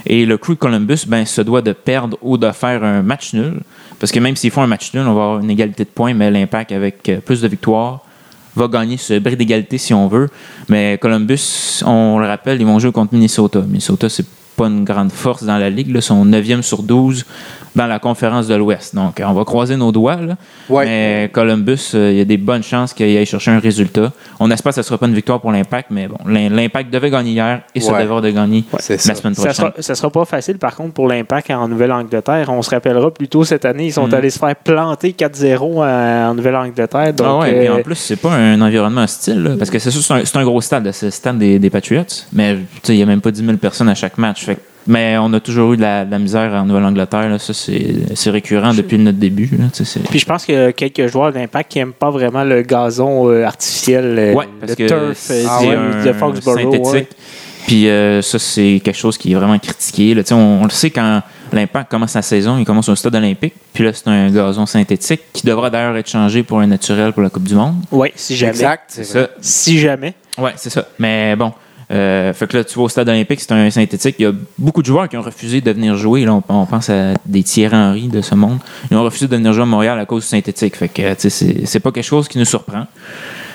Et 0.07 0.27
le 0.27 0.39
Crew 0.39 0.55
Columbus 0.57 1.05
ben, 1.07 1.25
se 1.25 1.41
doit 1.41 1.63
de 1.63 1.73
perdre 1.73 2.17
ou 2.23 2.37
de 2.37 2.51
faire 2.51 2.83
un 2.83 3.03
match 3.03 3.33
nul. 3.33 3.61
Parce 3.99 4.13
que 4.13 4.19
même 4.19 4.37
s'ils 4.37 4.51
font 4.51 4.63
un 4.63 4.67
match 4.67 4.93
nul, 4.95 5.03
on 5.03 5.15
va 5.15 5.23
avoir 5.23 5.39
une 5.41 5.51
égalité 5.51 5.85
de 5.85 5.91
points, 5.91 6.15
mais 6.15 6.31
l'impact 6.31 6.73
avec 6.73 7.09
euh, 7.09 7.21
plus 7.21 7.41
de 7.41 7.49
victoires 7.49 8.01
va 8.57 8.67
gagner 8.67 8.97
ce 8.97 9.19
bris 9.19 9.37
d'égalité 9.37 9.79
si 9.79 9.95
on 9.95 10.09
veut. 10.09 10.29
Mais 10.69 10.99
Columbus, 11.01 11.83
on 11.87 12.19
le 12.19 12.27
rappelle, 12.27 12.61
ils 12.61 12.67
vont 12.67 12.79
jouer 12.79 12.93
contre 12.93 13.15
Minnesota. 13.15 13.61
Minnesota, 13.61 14.09
c'est 14.09 14.27
pas 14.61 14.67
une 14.69 14.85
grande 14.85 15.13
force 15.13 15.43
dans 15.45 15.59
la 15.59 15.71
ligue. 15.71 15.89
Là. 15.89 15.99
Ils 16.01 16.03
sont 16.03 16.25
9e 16.25 16.63
sur 16.63 16.83
12 16.83 17.25
dans 17.77 17.87
la 17.87 17.99
conférence 18.01 18.49
de 18.49 18.55
l'Ouest. 18.57 18.95
Donc, 18.97 19.23
on 19.25 19.33
va 19.33 19.45
croiser 19.45 19.77
nos 19.77 19.93
doigts. 19.93 20.17
Là. 20.17 20.35
Ouais. 20.69 20.85
Mais 20.85 21.31
Columbus, 21.33 21.93
euh, 21.95 22.11
il 22.11 22.19
y 22.19 22.21
a 22.21 22.25
des 22.25 22.37
bonnes 22.37 22.65
chances 22.65 22.93
qu'il 22.93 23.07
aille 23.17 23.25
chercher 23.27 23.53
un 23.53 23.61
résultat. 23.61 24.11
On 24.41 24.51
espère 24.51 24.71
que 24.71 24.75
ce 24.75 24.81
ne 24.81 24.85
sera 24.85 24.99
pas 24.99 25.07
une 25.07 25.15
victoire 25.15 25.41
pour 25.41 25.53
l'Impact, 25.53 25.89
mais 25.91 26.09
bon, 26.09 26.17
l'Im- 26.27 26.51
l'Impact 26.55 26.93
devait 26.93 27.11
gagner 27.11 27.31
hier 27.31 27.63
et 27.75 27.81
ça 27.81 27.93
Ouais. 27.93 28.03
devrait 28.03 28.23
de 28.23 28.31
gagner 28.31 28.65
la 28.73 28.79
ça. 28.81 28.99
semaine 29.15 29.35
Ça 29.35 29.43
prochaine. 29.43 29.55
sera, 29.55 29.73
ça 29.79 29.95
sera 29.95 30.11
pas 30.11 30.25
facile, 30.25 30.59
par 30.59 30.75
contre, 30.75 30.95
pour 30.95 31.07
l'Impact 31.09 31.51
en 31.53 31.69
Nouvelle-Angleterre. 31.69 32.47
On 32.49 32.61
se 32.63 32.71
rappellera 32.71 33.11
plus 33.15 33.29
tôt 33.29 33.45
cette 33.45 33.65
année, 33.65 33.87
ils 33.87 33.93
sont 33.93 34.09
Mhm. 34.09 34.15
allés 34.15 34.31
se 34.31 34.39
faire 34.41 34.57
planter 34.57 35.13
4-0 35.13 35.83
en, 35.83 36.31
en 36.31 36.35
Nouvelle-Angleterre. 36.35 37.13
Ah 37.23 37.39
ouais, 37.39 37.55
euh, 37.55 37.63
et 37.63 37.69
en 37.69 37.83
plus, 37.83 37.95
c'est 37.95 38.17
pas 38.17 38.33
un 38.35 38.61
environnement 38.61 39.03
hostile, 39.05 39.43
là, 39.45 39.51
parce 39.57 39.71
que 39.71 39.79
c'est 39.79 39.91
sûr, 39.93 40.03
c'est 40.03 40.15
un, 40.15 40.25
c'est 40.25 40.37
un 40.39 40.45
gros 40.45 40.61
stade, 40.61 40.91
c'est 40.93 41.07
le 41.07 41.13
stade 41.13 41.39
des, 41.39 41.59
des 41.61 41.71
Patriots, 41.71 42.03
mais 42.33 42.59
il 42.89 42.95
n'y 42.97 43.03
a 43.03 43.07
même 43.07 43.21
pas 43.21 43.31
10 43.31 43.45
000 43.45 43.57
personnes 43.59 43.89
à 43.89 43.95
chaque 43.95 44.19
match. 44.19 44.45
Mais 44.91 45.17
on 45.19 45.33
a 45.35 45.39
toujours 45.39 45.73
eu 45.73 45.77
de 45.77 45.83
la, 45.83 46.05
de 46.05 46.11
la 46.11 46.19
misère 46.19 46.53
en 46.53 46.65
Nouvelle-Angleterre, 46.65 47.29
là, 47.29 47.39
ça 47.39 47.53
c'est 47.55 48.31
récurrent 48.31 48.75
depuis 48.75 48.99
notre 48.99 49.19
début. 49.19 49.49
Là, 49.57 49.67
tu 49.73 49.85
sais, 49.85 49.85
c'est- 49.85 50.09
Puis 50.09 50.19
je 50.19 50.27
pense 50.27 50.45
qu'il 50.45 50.57
y 50.57 50.59
a 50.59 50.73
quelques 50.73 51.07
joueurs 51.07 51.33
d'Impact 51.33 51.71
qui 51.71 51.79
n'aiment 51.79 51.93
pas 51.93 52.11
vraiment 52.11 52.43
le 52.43 52.63
gazon 52.63 53.29
euh, 53.31 53.45
artificiel, 53.45 54.17
euh, 54.19 54.35
Ouais, 54.35 54.47
le 54.67 54.75
que 54.75 54.89
turf 54.89 55.13
c'est 55.15 55.43
du- 55.43 55.49
un 55.49 56.05
de 56.05 56.13
Foxborough. 56.13 56.59
synthétique. 56.61 56.85
ouais. 56.93 57.09
Puis 57.69 57.89
euh, 57.89 58.21
ça, 58.21 58.41
c'est 58.41 58.81
quelque 58.83 58.97
chose 58.97 59.17
qui 59.17 59.31
est 59.31 59.35
vraiment 59.37 59.59
critiqué. 59.61 60.13
là. 60.15 60.23
Tu 60.25 60.31
sais, 60.31 60.35
On, 60.35 60.63
on 60.63 60.65
le 60.65 60.71
sait 60.71 60.91
quand 60.91 61.21
l'Impact 61.53 61.89
commence 61.91 62.15
la 62.15 62.23
saison, 62.23 62.59
il 62.59 62.65
commence 62.65 62.89
au 62.89 62.97
stade 62.97 63.15
olympique. 63.15 63.55
Puis 63.73 63.85
là, 63.85 63.93
c'est 63.93 64.09
un 64.09 64.29
gazon 64.31 64.67
synthétique 64.67 65.21
qui 65.33 65.47
devra 65.47 65.71
d'ailleurs 65.71 65.97
être 65.97 66.09
changé 66.11 66.43
pour 66.43 66.59
un 66.59 66.67
naturel 66.67 67.13
pour 67.13 67.23
la 67.23 67.29
Coupe 67.31 67.45
du 67.45 67.55
Monde. 67.55 67.77
Ouais, 67.93 68.13
si 68.17 68.35
jamais. 68.35 68.51
Exact. 68.53 68.85
C'est 68.89 69.05
ça. 69.05 69.23
ça. 69.25 69.29
Si 69.41 69.79
jamais. 69.79 70.15
Ouais, 70.39 70.53
c'est 70.57 70.71
ça. 70.71 70.87
Mais 70.99 71.37
bon, 71.37 71.53
euh, 71.91 72.33
fait 72.33 72.47
que 72.47 72.57
là, 72.57 72.65
tu 72.65 72.79
vas 72.79 72.85
au 72.85 72.89
stade 72.89 73.09
olympique, 73.09 73.41
c'est 73.41 73.51
un 73.53 73.69
synthétique. 73.71 74.15
Il 74.19 74.23
y 74.23 74.27
a 74.27 74.33
beaucoup 74.59 74.81
de 74.81 74.87
joueurs 74.87 75.09
qui 75.09 75.17
ont 75.17 75.23
refusé 75.23 75.61
de 75.61 75.71
venir 75.73 75.97
jouer. 75.97 76.25
Là, 76.25 76.35
on, 76.35 76.43
on 76.49 76.67
pense 76.67 76.89
à 76.89 77.15
des 77.27 77.43
Thierry 77.43 77.75
Henry 77.75 78.09
de 78.09 78.21
ce 78.21 78.35
monde. 78.35 78.59
Ils 78.91 78.97
ont 78.97 79.03
refusé 79.03 79.27
de 79.27 79.35
venir 79.37 79.53
jouer 79.53 79.63
à 79.63 79.67
Montréal 79.67 79.99
à 79.99 80.07
cause 80.07 80.23
du 80.23 80.29
synthétique. 80.29 80.77
Fait 80.77 80.89
que, 80.89 81.15
tu 81.15 81.31
sais, 81.31 81.57
c'est, 81.65 81.81
pas 81.81 81.91
quelque 81.91 82.05
chose 82.05 82.29
qui 82.29 82.39
nous 82.39 82.45
surprend. 82.45 82.87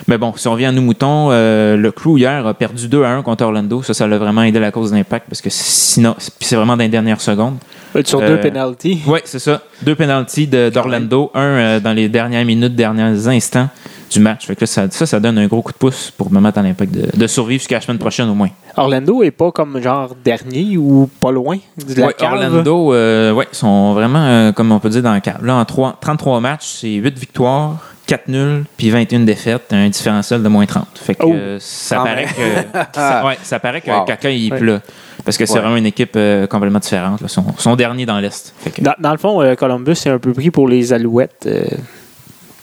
Mais 0.08 0.18
bon, 0.18 0.34
si 0.36 0.46
on 0.48 0.52
revient 0.52 0.66
à 0.66 0.72
nous 0.72 0.82
moutons, 0.82 1.28
euh, 1.30 1.76
le 1.76 1.90
crew 1.90 2.18
hier 2.18 2.46
a 2.46 2.54
perdu 2.54 2.88
2 2.88 3.02
à 3.04 3.08
1 3.10 3.22
contre 3.22 3.44
Orlando. 3.44 3.82
Ça, 3.82 3.94
ça 3.94 4.06
l'a 4.06 4.18
vraiment 4.18 4.42
aidé 4.42 4.60
la 4.60 4.70
cause 4.70 4.92
d'impact 4.92 5.26
parce 5.28 5.40
que 5.40 5.50
sinon, 5.50 6.14
puis 6.14 6.46
c'est 6.46 6.56
vraiment 6.56 6.76
dans 6.76 6.82
les 6.84 6.88
dernières 6.90 7.20
secondes. 7.20 7.56
Euh, 7.96 8.02
Sur 8.04 8.20
Euh, 8.20 8.28
deux 8.28 8.40
penalties. 8.40 9.00
Oui, 9.06 9.20
c'est 9.24 9.38
ça. 9.38 9.62
Deux 9.82 9.94
penalties 9.94 10.46
de- 10.46 10.68
d'Orlando, 10.68 11.30
un 11.34 11.40
euh, 11.40 11.80
dans 11.80 11.92
les 11.94 12.08
dernières 12.08 12.44
minutes, 12.44 12.76
derniers 12.76 13.26
instants 13.26 13.68
du 14.10 14.20
match. 14.20 14.46
Fait 14.46 14.54
que 14.54 14.60
là, 14.62 14.66
ça, 14.66 14.90
ça, 14.90 15.06
ça 15.06 15.20
donne 15.20 15.38
un 15.38 15.46
gros 15.46 15.62
coup 15.62 15.72
de 15.72 15.78
pouce 15.78 16.10
pour 16.16 16.32
me 16.32 16.40
mettre 16.40 16.58
à 16.58 16.62
l'impact 16.62 16.92
de, 16.94 17.16
de 17.18 17.26
survivre 17.26 17.60
jusqu'à 17.60 17.76
la 17.76 17.80
semaine 17.80 17.98
prochaine 17.98 18.28
au 18.28 18.34
moins. 18.34 18.50
Orlando 18.76 19.22
est 19.22 19.30
pas 19.30 19.50
comme 19.52 19.80
genre 19.80 20.14
dernier 20.24 20.76
ou 20.76 21.08
pas 21.20 21.30
loin 21.32 21.56
de 21.76 21.94
la 22.00 22.06
Ouais, 22.08 22.14
cave. 22.14 22.32
Orlando, 22.34 22.92
euh, 22.94 23.32
ouais, 23.32 23.48
sont 23.52 23.94
vraiment, 23.94 24.24
euh, 24.24 24.52
comme 24.52 24.70
on 24.72 24.78
peut 24.78 24.90
dire, 24.90 25.02
dans 25.02 25.14
le 25.14 25.20
cadre. 25.20 25.44
Là, 25.44 25.56
en 25.56 25.64
trois- 25.64 25.96
33 26.00 26.40
matchs, 26.40 26.66
c'est 26.80 26.92
8 26.92 27.18
victoires, 27.18 27.78
4 28.06 28.28
nuls, 28.28 28.64
puis 28.76 28.90
21 28.90 29.20
défaites, 29.20 29.72
un 29.72 29.88
différentiel 29.88 30.42
de 30.42 30.48
moins 30.48 30.66
30. 30.66 30.86
Fait 30.94 31.14
que 31.14 31.24
Oh. 31.24 31.32
euh, 31.32 31.56
ça, 31.60 31.96
Quand 31.96 32.04
paraît 32.04 32.24
que, 32.26 32.78
ça, 32.94 33.26
ouais, 33.26 33.38
ça 33.42 33.58
paraît 33.58 33.80
que 33.80 33.90
Wow. 33.90 34.04
Il 34.24 34.46
est 34.48 34.52
Ouais. 34.52 34.58
plus 34.58 34.66
là. 34.66 34.80
Parce 35.24 35.36
que 35.38 35.46
c'est 35.46 35.54
Ouais. 35.54 35.60
vraiment 35.60 35.76
une 35.76 35.86
équipe 35.86 36.12
euh, 36.14 36.46
complètement 36.46 36.78
différente. 36.78 37.20
là. 37.22 37.26
Ils 37.28 37.32
sont, 37.32 37.44
sont 37.58 37.74
derniers 37.74 38.06
dans 38.06 38.20
l'Est. 38.20 38.54
Que- 38.72 38.82
Dans, 38.82 38.94
dans 39.00 39.10
le 39.12 39.18
fond, 39.18 39.40
euh, 39.42 39.54
Columbus 39.56 39.96
c'est 39.96 40.10
un 40.10 40.18
peu 40.18 40.32
pris 40.32 40.50
pour 40.50 40.68
les 40.68 40.92
Alouettes. 40.92 41.48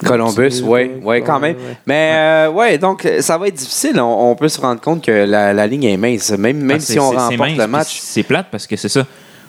Columbus, 0.03 0.61
oui, 0.63 0.91
ouais, 1.03 1.21
quand 1.21 1.39
même. 1.39 1.55
Mais 1.85 2.11
euh, 2.15 2.49
ouais, 2.51 2.77
donc 2.77 3.07
ça 3.19 3.37
va 3.37 3.47
être 3.47 3.55
difficile. 3.55 3.99
On, 3.99 4.31
on 4.31 4.35
peut 4.35 4.49
se 4.49 4.59
rendre 4.61 4.81
compte 4.81 5.03
que 5.03 5.11
la, 5.11 5.53
la 5.53 5.67
ligne 5.67 5.85
est 5.85 5.97
mince. 5.97 6.31
Même, 6.31 6.57
même 6.57 6.77
Ah, 6.77 6.79
si 6.79 6.99
on 6.99 7.09
remporte 7.11 7.57
le 7.57 7.67
match. 7.67 7.99
C'est 8.01 8.23
plate 8.23 8.47
parce 8.51 8.67
que 8.67 8.75
c'est 8.75 8.89
ça. 8.89 9.05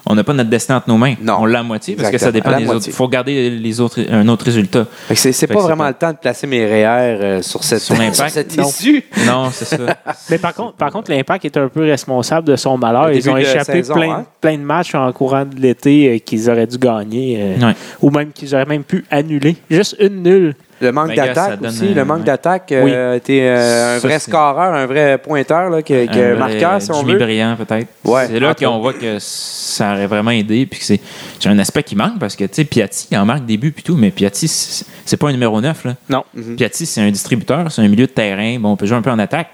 On 0.06 0.14
n'a 0.14 0.22
pas 0.24 0.34
notre 0.34 0.50
destin 0.50 0.76
entre 0.76 0.88
nos 0.88 0.98
mains. 0.98 1.14
Non. 1.22 1.36
On 1.40 1.46
l'a 1.46 1.60
à 1.60 1.62
moitié 1.62 1.96
parce 1.96 2.10
que 2.10 2.18
ça 2.18 2.30
dépend 2.30 2.50
la 2.50 2.58
des 2.58 2.64
moitié. 2.64 2.76
autres. 2.78 2.86
Il 2.88 2.92
faut 2.92 3.04
regarder 3.04 3.48
les 3.50 3.80
autres, 3.80 4.00
un 4.10 4.28
autre 4.28 4.44
résultat. 4.44 4.86
C'est 5.14 5.46
pas 5.46 5.54
vraiment 5.60 5.84
pas- 5.84 5.88
le 5.88 5.94
temps 5.94 6.12
de 6.12 6.18
placer 6.18 6.46
mes 6.46 6.64
REER 6.66 6.84
euh, 7.22 7.42
sur 7.42 7.64
cette, 7.64 7.80
Sur 7.80 7.94
l'impact? 7.94 8.14
sur 8.16 8.28
cette 8.30 8.56
Non. 8.56 8.68
issue. 8.68 9.04
Non, 9.26 9.48
c'est 9.50 9.64
ça. 9.64 9.76
Mais 10.30 10.38
par 10.38 10.52
contre, 10.54 10.74
par 10.74 10.90
contre, 10.92 11.10
l'Impact 11.10 11.46
est 11.46 11.56
un 11.56 11.68
peu 11.68 11.82
responsable 11.84 12.48
de 12.48 12.56
son 12.56 12.76
malheur. 12.76 13.10
Ils 13.12 13.28
ont 13.30 13.36
échappé 13.36 13.72
saison, 13.82 13.94
plein, 13.94 14.10
hein? 14.12 14.26
plein 14.40 14.58
de 14.58 14.62
matchs 14.62 14.94
en 14.94 15.10
courant 15.12 15.44
de 15.46 15.56
l'été 15.58 16.14
euh, 16.14 16.18
qu'ils 16.18 16.50
auraient 16.50 16.66
dû 16.66 16.76
gagner. 16.78 17.38
euh, 17.40 17.66
Ouais. 17.68 17.74
Ou 18.02 18.10
même 18.10 18.30
qu'ils 18.32 18.54
auraient 18.54 18.66
même 18.66 18.84
pu 18.84 19.04
annuler. 19.10 19.56
Juste 19.70 19.96
une 20.00 20.22
nulle. 20.22 20.54
Le 20.84 20.92
manque 20.92 21.08
Ben, 21.08 21.16
d'attaque 21.16 21.60
aussi. 21.62 21.86
euh, 21.86 21.94
le 21.94 22.04
manque 22.04 22.18
ouais. 22.18 22.24
d'attaque 22.24 22.72
euh, 22.72 23.18
euh, 23.30 23.96
un 23.96 23.98
vrai 23.98 24.18
scoreur, 24.18 24.74
un 24.74 24.86
vrai 24.86 25.18
pointeur, 25.18 25.70
là, 25.70 25.82
que, 25.82 26.06
que 26.06 26.36
marqueur, 26.36 26.80
si 26.82 26.90
on 26.90 27.00
Jimmy 27.00 27.12
veut. 27.12 27.18
Brillant, 27.18 27.56
peut-être. 27.56 27.88
Ouais, 28.04 28.26
c'est 28.26 28.38
là 28.40 28.54
qu'on 28.54 28.78
voit 28.80 28.92
que 28.92 29.16
ça 29.18 29.92
aurait 29.92 30.06
vraiment 30.06 30.30
aidé. 30.30 30.66
Puis 30.66 30.80
que 30.80 30.84
c'est 30.86 31.00
c'est 31.40 31.48
un 31.48 31.58
aspect 31.58 31.82
qui 31.82 31.96
manque 31.96 32.18
parce 32.18 32.36
que, 32.36 32.44
tu 32.44 32.54
sais, 32.54 32.64
Piatti, 32.64 33.08
il 33.10 33.16
en 33.18 33.24
marque 33.24 33.44
des 33.46 33.56
buts 33.56 33.72
puis 33.72 33.82
tout, 33.82 33.96
mais 33.96 34.10
Piatti, 34.10 34.46
c'est 34.48 35.16
pas 35.16 35.28
un 35.28 35.32
numéro 35.32 35.60
9. 35.60 35.84
Là. 35.84 35.94
Non. 36.08 36.24
Mhm. 36.34 36.56
Piatti, 36.56 36.86
c'est 36.86 37.00
un 37.00 37.10
distributeur, 37.10 37.70
c'est 37.72 37.82
un 37.82 37.88
milieu 37.88 38.06
de 38.06 38.12
terrain. 38.12 38.58
Bon, 38.58 38.72
on 38.72 38.76
peut 38.76 38.86
jouer 38.86 38.98
un 38.98 39.02
peu 39.02 39.10
en 39.10 39.18
attaque, 39.18 39.48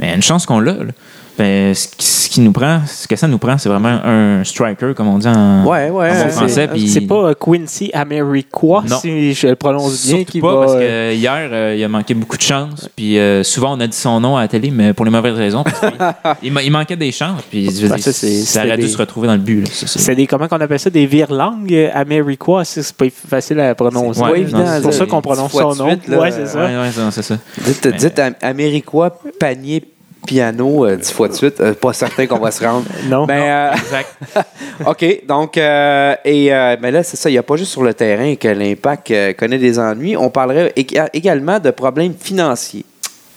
mais 0.00 0.14
une 0.14 0.22
chance 0.22 0.46
qu'on 0.46 0.60
l'a. 0.60 0.72
là. 0.72 0.92
Ben, 1.38 1.72
ce, 1.72 1.86
qui, 1.86 2.04
ce 2.04 2.28
qui 2.28 2.40
nous 2.40 2.50
prend, 2.50 2.80
ce 2.84 3.06
que 3.06 3.14
ça 3.14 3.28
nous 3.28 3.38
prend, 3.38 3.56
c'est 3.58 3.68
vraiment 3.68 4.00
un 4.04 4.42
striker, 4.42 4.92
comme 4.96 5.06
on 5.06 5.18
dit 5.18 5.28
en, 5.28 5.64
Ouais, 5.64 5.88
ouais. 5.88 6.10
en 6.10 6.12
bon 6.14 6.18
c'est- 6.24 6.28
français. 6.30 6.66
puis- 6.68 6.88
C'est 6.88 7.02
pas 7.02 7.28
euh, 7.28 7.34
Quincy 7.34 7.90
Americois, 7.94 8.82
Non. 8.88 8.98
si 8.98 9.34
je 9.34 9.46
le 9.46 9.54
prononce 9.54 10.04
bien, 10.06 10.16
Surtout 10.16 10.40
pas 10.40 10.54
va. 10.54 10.60
parce 10.62 10.72
que 10.74 10.80
euh, 10.82 11.12
hier, 11.14 11.48
euh, 11.52 11.74
il 11.78 11.84
a 11.84 11.88
manqué 11.88 12.14
beaucoup 12.14 12.36
de 12.36 12.42
chance. 12.42 12.90
Puis 12.96 13.18
euh, 13.18 13.44
souvent, 13.44 13.76
on 13.76 13.80
a 13.80 13.86
dit 13.86 13.96
son 13.96 14.18
nom 14.20 14.36
à 14.36 14.40
la 14.42 14.48
télé, 14.48 14.70
mais 14.72 14.92
pour 14.92 15.04
les 15.04 15.12
mauvaises 15.12 15.36
raisons. 15.36 15.62
il, 16.42 16.52
ma- 16.52 16.62
il 16.62 16.72
manquait 16.72 16.96
des 16.96 17.12
chances. 17.12 17.42
Puis 17.48 17.66
Ah, 17.68 17.72
dire, 17.72 17.88
ça, 18.00 18.12
c'est- 18.12 18.42
ça 18.42 18.60
aurait 18.60 18.70
c'était 18.70 18.76
dû 18.82 18.86
des- 18.88 18.92
se 18.92 18.98
retrouver 18.98 19.28
dans 19.28 19.34
le 19.34 19.38
but. 19.40 19.68
Ça, 19.68 19.86
c'est- 19.86 20.14
des, 20.16 20.26
comment 20.26 20.48
qu'on 20.48 20.60
appelle 20.60 20.80
ça, 20.80 20.90
des 20.90 21.06
virlangues 21.06 21.90
Americois, 21.94 22.64
ça, 22.64 22.82
c'est 22.82 22.96
pas 22.96 23.06
facile 23.10 23.60
à 23.60 23.74
prononcer. 23.76 24.20
Ouais, 24.22 24.44
C'est 24.48 24.82
pour 24.82 24.92
ça 24.92 25.06
qu'on 25.06 25.22
prononce 25.22 25.52
son 25.52 25.74
nom. 25.76 25.86
ouais, 25.86 26.30
c'est 26.32 26.46
ça. 26.48 27.12
Ça. 27.22 27.38
Dites, 27.64 27.86
dites 27.96 28.18
am- 28.18 28.34
Américois, 28.42 29.16
panier, 29.38 29.84
piano, 30.28 30.84
euh, 30.86 30.96
dix 30.96 31.10
fois 31.12 31.28
de 31.28 31.32
suite. 31.32 31.58
Euh, 31.60 31.72
pas 31.74 31.92
certain 31.94 32.26
qu'on 32.26 32.38
va 32.38 32.50
se 32.50 32.62
rendre. 32.64 32.84
Non. 33.08 33.26
Mais, 33.26 33.50
euh, 33.50 33.72
Exact. 33.72 34.16
OK, 34.86 35.26
donc, 35.26 35.56
euh, 35.56 36.14
et, 36.24 36.52
euh, 36.54 36.76
mais 36.80 36.90
là, 36.90 37.02
c'est 37.02 37.16
ça, 37.16 37.30
il 37.30 37.32
n'y 37.32 37.38
a 37.38 37.42
pas 37.42 37.56
juste 37.56 37.72
sur 37.72 37.82
le 37.82 37.94
terrain 37.94 38.34
que 38.36 38.48
l'impact 38.48 39.10
euh, 39.10 39.32
connaît 39.32 39.58
des 39.58 39.78
ennuis. 39.78 40.16
On 40.16 40.28
parlerait 40.28 40.72
ég- 40.76 41.08
également 41.14 41.58
de 41.58 41.70
problèmes 41.70 42.12
financiers. 42.18 42.84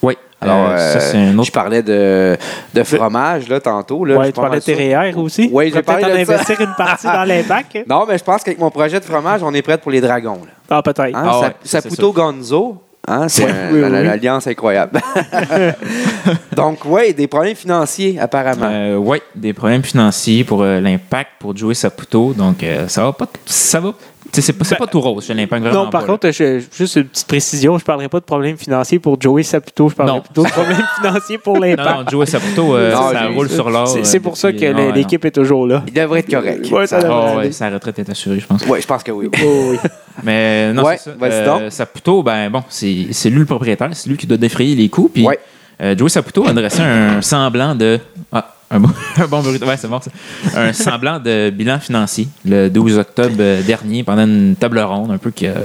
Oui. 0.04 0.18
Alors, 0.42 0.70
Euh, 0.72 0.78
ça, 0.78 0.98
euh, 0.98 1.00
c'est 1.12 1.18
un 1.18 1.32
je 1.34 1.38
autre. 1.38 1.52
parlais 1.52 1.82
de, 1.84 2.36
de 2.74 2.84
fromage, 2.84 3.48
là, 3.48 3.60
tantôt. 3.60 4.04
Là, 4.04 4.18
Ouais, 4.18 4.26
Je 4.26 4.32
tu 4.32 4.42
parlais 4.42 4.60
de 4.60 5.18
aussi? 5.18 5.50
Oui, 5.54 5.72
j'ai 5.74 5.82
parlé 5.84 6.04
en 6.06 6.08
de 6.10 6.26
ça. 6.26 6.34
investir 6.34 6.62
une 6.62 6.74
partie 6.78 7.06
dans 7.08 7.24
l'impact. 7.32 7.78
Non, 7.88 8.06
mais 8.08 8.18
je 8.18 8.24
pense 8.24 8.44
qu'avec 8.44 8.60
mon 8.60 8.72
projet 8.72 9.00
de 9.00 9.06
fromage, 9.06 9.42
on 9.44 9.54
est 9.54 9.62
prêt 9.62 9.78
pour 9.78 9.92
les 9.92 10.02
dragons. 10.02 10.42
là. 10.46 10.52
Ah, 10.78 10.82
peut-être. 10.82 11.16
Hein, 11.16 11.24
Ah 11.26 11.40
ouais, 11.42 11.48
Saputo 11.64 12.12
Gonzo, 12.12 12.78
hein, 13.08 13.28
c'est 13.28 13.46
oui, 13.72 13.82
oui. 13.84 14.28
incroyable. 14.46 15.00
Donc, 16.56 16.80
oui, 16.86 17.14
des 17.14 17.28
problèmes 17.28 17.56
financiers, 17.56 18.20
apparemment. 18.20 18.68
Euh, 18.70 18.96
oui, 18.98 19.20
des 19.36 19.54
problèmes 19.54 19.84
financiers 19.84 20.44
pour 20.44 20.62
euh, 20.64 20.80
l'impact, 20.80 21.32
pour 21.40 21.56
jouer 21.56 21.74
Saputo. 21.74 22.34
Donc, 22.34 22.64
euh, 22.64 22.88
ça 22.88 23.04
va 23.04 23.14
pas. 23.14 23.28
Ça 23.46 23.80
va. 23.80 23.94
C'est 24.34 24.54
pas, 24.54 24.64
pas 24.78 24.88
tout 24.88 25.02
rose 25.02 25.26
chez 25.26 25.34
l'impact. 25.34 25.62
vraiment 25.62 25.84
Non, 25.86 25.90
par 25.90 26.02
pas, 26.02 26.08
contre, 26.08 26.32
je- 26.32 26.62
juste 26.74 26.96
une 26.96 27.04
petite 27.04 27.28
précision, 27.28 27.78
je 27.78 27.84
ne 27.84 27.86
parlerai 27.86 28.08
pas 28.08 28.22
de 28.22 28.24
problèmes 28.24 28.56
financiers 28.56 28.98
pour 28.98 29.20
Joey 29.20 29.44
Saputo, 29.44 29.90
je 29.90 29.96
parlerai 29.96 30.18
Non. 30.20 30.22
plutôt 30.24 30.44
de 30.46 30.50
problèmes 30.50 30.78
financiers 31.02 31.38
pour 31.38 31.58
l'impact. 31.60 31.90
Non, 31.90 32.04
non, 32.04 32.10
Joey 32.10 32.26
Saputo, 32.28 32.76
euh, 32.78 32.94
Non, 32.94 33.10
ça 33.12 33.28
roule 33.28 33.50
sur 33.50 33.70
l'or. 33.70 33.98
C'est 34.04 34.22
pour 34.22 34.38
ça 34.38 34.54
que 34.54 34.72
non, 34.72 34.94
l'équipe 34.94 35.26
est 35.26 35.32
toujours 35.32 35.68
là. 35.68 35.84
Il 35.86 35.92
devrait 35.92 36.20
être 36.22 36.30
correct. 36.32 36.66
Ouais, 36.72 36.88
ça 36.88 37.02
devrait 37.02 37.14
Ah, 37.14 37.34
ouais, 37.36 37.42
aller. 37.42 37.52
sa 37.52 37.70
retraite 37.70 38.00
est 38.00 38.10
assurée, 38.10 38.40
je 38.40 38.48
pense. 38.48 38.64
Oui, 38.70 38.80
je 38.82 38.88
pense 38.88 39.04
que 39.04 39.12
oui. 39.12 39.30
Oh, 39.44 39.72
oui. 39.72 39.78
Mais 40.24 40.74
non, 40.74 40.84
Ouais, 40.84 40.98
c'est 40.98 41.18
ça. 41.20 41.46
donc. 41.46 41.72
Saputo, 41.72 42.24
ben 42.24 42.50
bon, 42.50 42.64
c'est 42.70 43.08
c'est 43.12 43.30
lui 43.30 43.40
le 43.40 43.46
propriétaire, 43.46 43.90
c'est 43.94 44.10
lui 44.10 44.18
qui 44.18 44.28
doit 44.28 44.38
défrayer 44.38 44.76
les 44.76 44.90
coûts. 44.90 45.10
Puis 45.14 45.26
Ouais. 45.26 45.40
euh, 45.82 45.96
Joey 45.98 46.10
Saputo 46.10 46.48
a 46.48 46.54
dressé 46.54 46.82
un 46.82 47.22
semblant 47.22 47.76
de. 47.76 48.00
Ah, 48.32 48.54
un 48.70 48.80
bon, 48.80 48.90
un 49.18 49.28
bon 49.28 49.42
bruit. 49.42 49.60
Ouais, 49.64 49.78
c'est 49.78 49.88
bon 49.88 50.00
ça. 50.02 50.12
Un 50.60 50.74
semblant 50.74 51.20
de 51.20 51.50
bilan 51.50 51.80
financier 51.80 52.28
le 52.46 52.70
12 52.70 52.98
octobre 52.98 53.36
euh, 53.40 53.62
dernier 53.62 54.04
pendant 54.04 54.24
une 54.26 54.56
table 54.56 54.80
ronde, 54.80 55.12
un 55.12 55.18
peu 55.18 55.32
qui 55.32 55.48
a, 55.48 55.56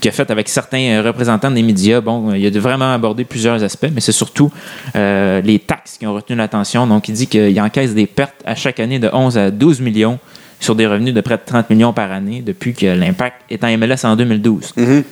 qui 0.00 0.08
a 0.08 0.12
fait 0.12 0.30
avec 0.30 0.48
certains 0.48 0.80
euh, 0.98 1.02
représentants 1.02 1.50
des 1.50 1.62
médias. 1.62 2.00
Bon, 2.00 2.32
il 2.32 2.46
a 2.46 2.60
vraiment 2.60 2.94
abordé 2.94 3.24
plusieurs 3.24 3.62
aspects, 3.62 3.88
mais 3.92 4.00
c'est 4.00 4.12
surtout 4.12 4.50
euh, 4.96 5.42
les 5.42 5.58
taxes 5.58 5.98
qui 5.98 6.06
ont 6.06 6.14
retenu 6.14 6.36
l'attention. 6.36 6.86
Donc, 6.86 7.08
il 7.08 7.12
dit 7.14 7.26
qu'il 7.26 7.60
encaisse 7.60 7.92
des 7.94 8.06
pertes 8.06 8.36
à 8.46 8.54
chaque 8.54 8.80
année 8.80 8.98
de 8.98 9.10
11 9.12 9.36
à 9.36 9.50
12 9.50 9.80
millions 9.82 10.18
sur 10.60 10.74
des 10.76 10.86
revenus 10.86 11.14
de 11.14 11.20
près 11.20 11.36
de 11.36 11.42
30 11.44 11.68
millions 11.70 11.92
par 11.92 12.12
année 12.12 12.42
depuis 12.44 12.74
que 12.74 12.86
l'impact 12.86 13.42
est 13.50 13.64
en 13.64 13.76
MLS 13.78 14.04
en 14.04 14.14
2012. 14.14 14.72
Mhm. 14.76 15.04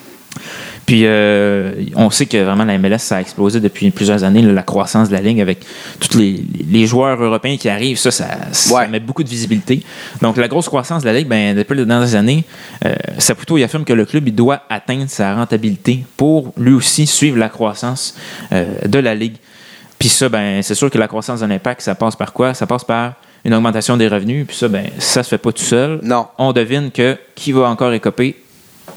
Puis 0.87 1.03
euh, 1.05 1.73
on 1.97 2.11
sait 2.11 2.27
que 2.27 2.37
vraiment 2.43 2.65
la 2.65 2.79
MLS 2.79 2.99
ça 2.99 3.17
a 3.17 3.21
explosé 3.21 3.61
depuis 3.61 3.91
plusieurs 3.91 4.25
années, 4.25 4.41
là, 4.43 4.53
la 4.53 4.63
croissance 4.63 5.09
de 5.09 5.15
la 5.15 5.21
ligue 5.21 5.41
avec 5.41 5.59
tous 6.01 6.17
les, 6.19 6.43
les 6.71 6.87
joueurs 6.87 7.21
européens 7.23 7.57
qui 7.57 7.69
arrivent, 7.69 7.99
ça, 7.99 8.11
ça, 8.11 8.27
ça 8.53 8.75
Ouais. 8.75 8.89
met 8.89 9.01
beaucoup 9.01 9.23
de 9.25 9.29
visibilité. 9.29 9.83
Donc 10.23 10.37
la 10.37 10.49
grosse 10.49 10.67
croissance 10.69 11.03
de 11.03 11.09
la 11.09 11.15
ligue, 11.15 11.29
ben, 11.29 11.57
depuis 11.57 11.75
les 11.77 11.85
dernières 11.85 12.15
années, 12.15 12.45
euh, 12.85 12.95
Saputo 13.19 13.59
il 13.59 13.65
affirme 13.65 13.85
que 13.85 13.93
le 13.93 14.05
club 14.05 14.29
il 14.29 14.35
doit 14.35 14.63
atteindre 14.71 15.05
sa 15.09 15.35
rentabilité 15.35 16.05
pour 16.17 16.53
lui 16.57 16.73
aussi 16.75 17.07
suivre 17.07 17.37
la 17.39 17.49
croissance 17.49 18.15
euh, 18.53 18.65
de 18.87 18.99
la 18.99 19.15
ligue. 19.15 19.37
Puis 19.99 20.09
ça, 20.09 20.29
ben, 20.29 20.63
c'est 20.63 20.75
sûr 20.75 20.91
que 20.91 20.99
la 20.99 21.09
croissance 21.09 21.41
de 21.41 21.47
l'impact, 21.47 21.81
ça 21.83 21.95
passe 21.95 22.17
par 22.17 22.33
quoi? 22.33 22.55
Ça 22.55 22.67
passe 22.67 22.85
par 22.85 23.15
une 23.45 23.55
augmentation 23.55 23.97
des 23.97 24.09
revenus, 24.09 24.47
puis 24.47 24.57
ça, 24.57 24.69
ben, 24.69 24.87
ça 24.99 25.23
se 25.23 25.29
fait 25.29 25.39
pas 25.39 25.53
tout 25.53 25.63
seul. 25.63 26.01
Non. 26.03 26.27
On 26.39 26.53
devine 26.53 26.91
que 26.91 27.17
qui 27.35 27.53
va 27.53 27.69
encore 27.69 27.93
écoper? 27.93 28.37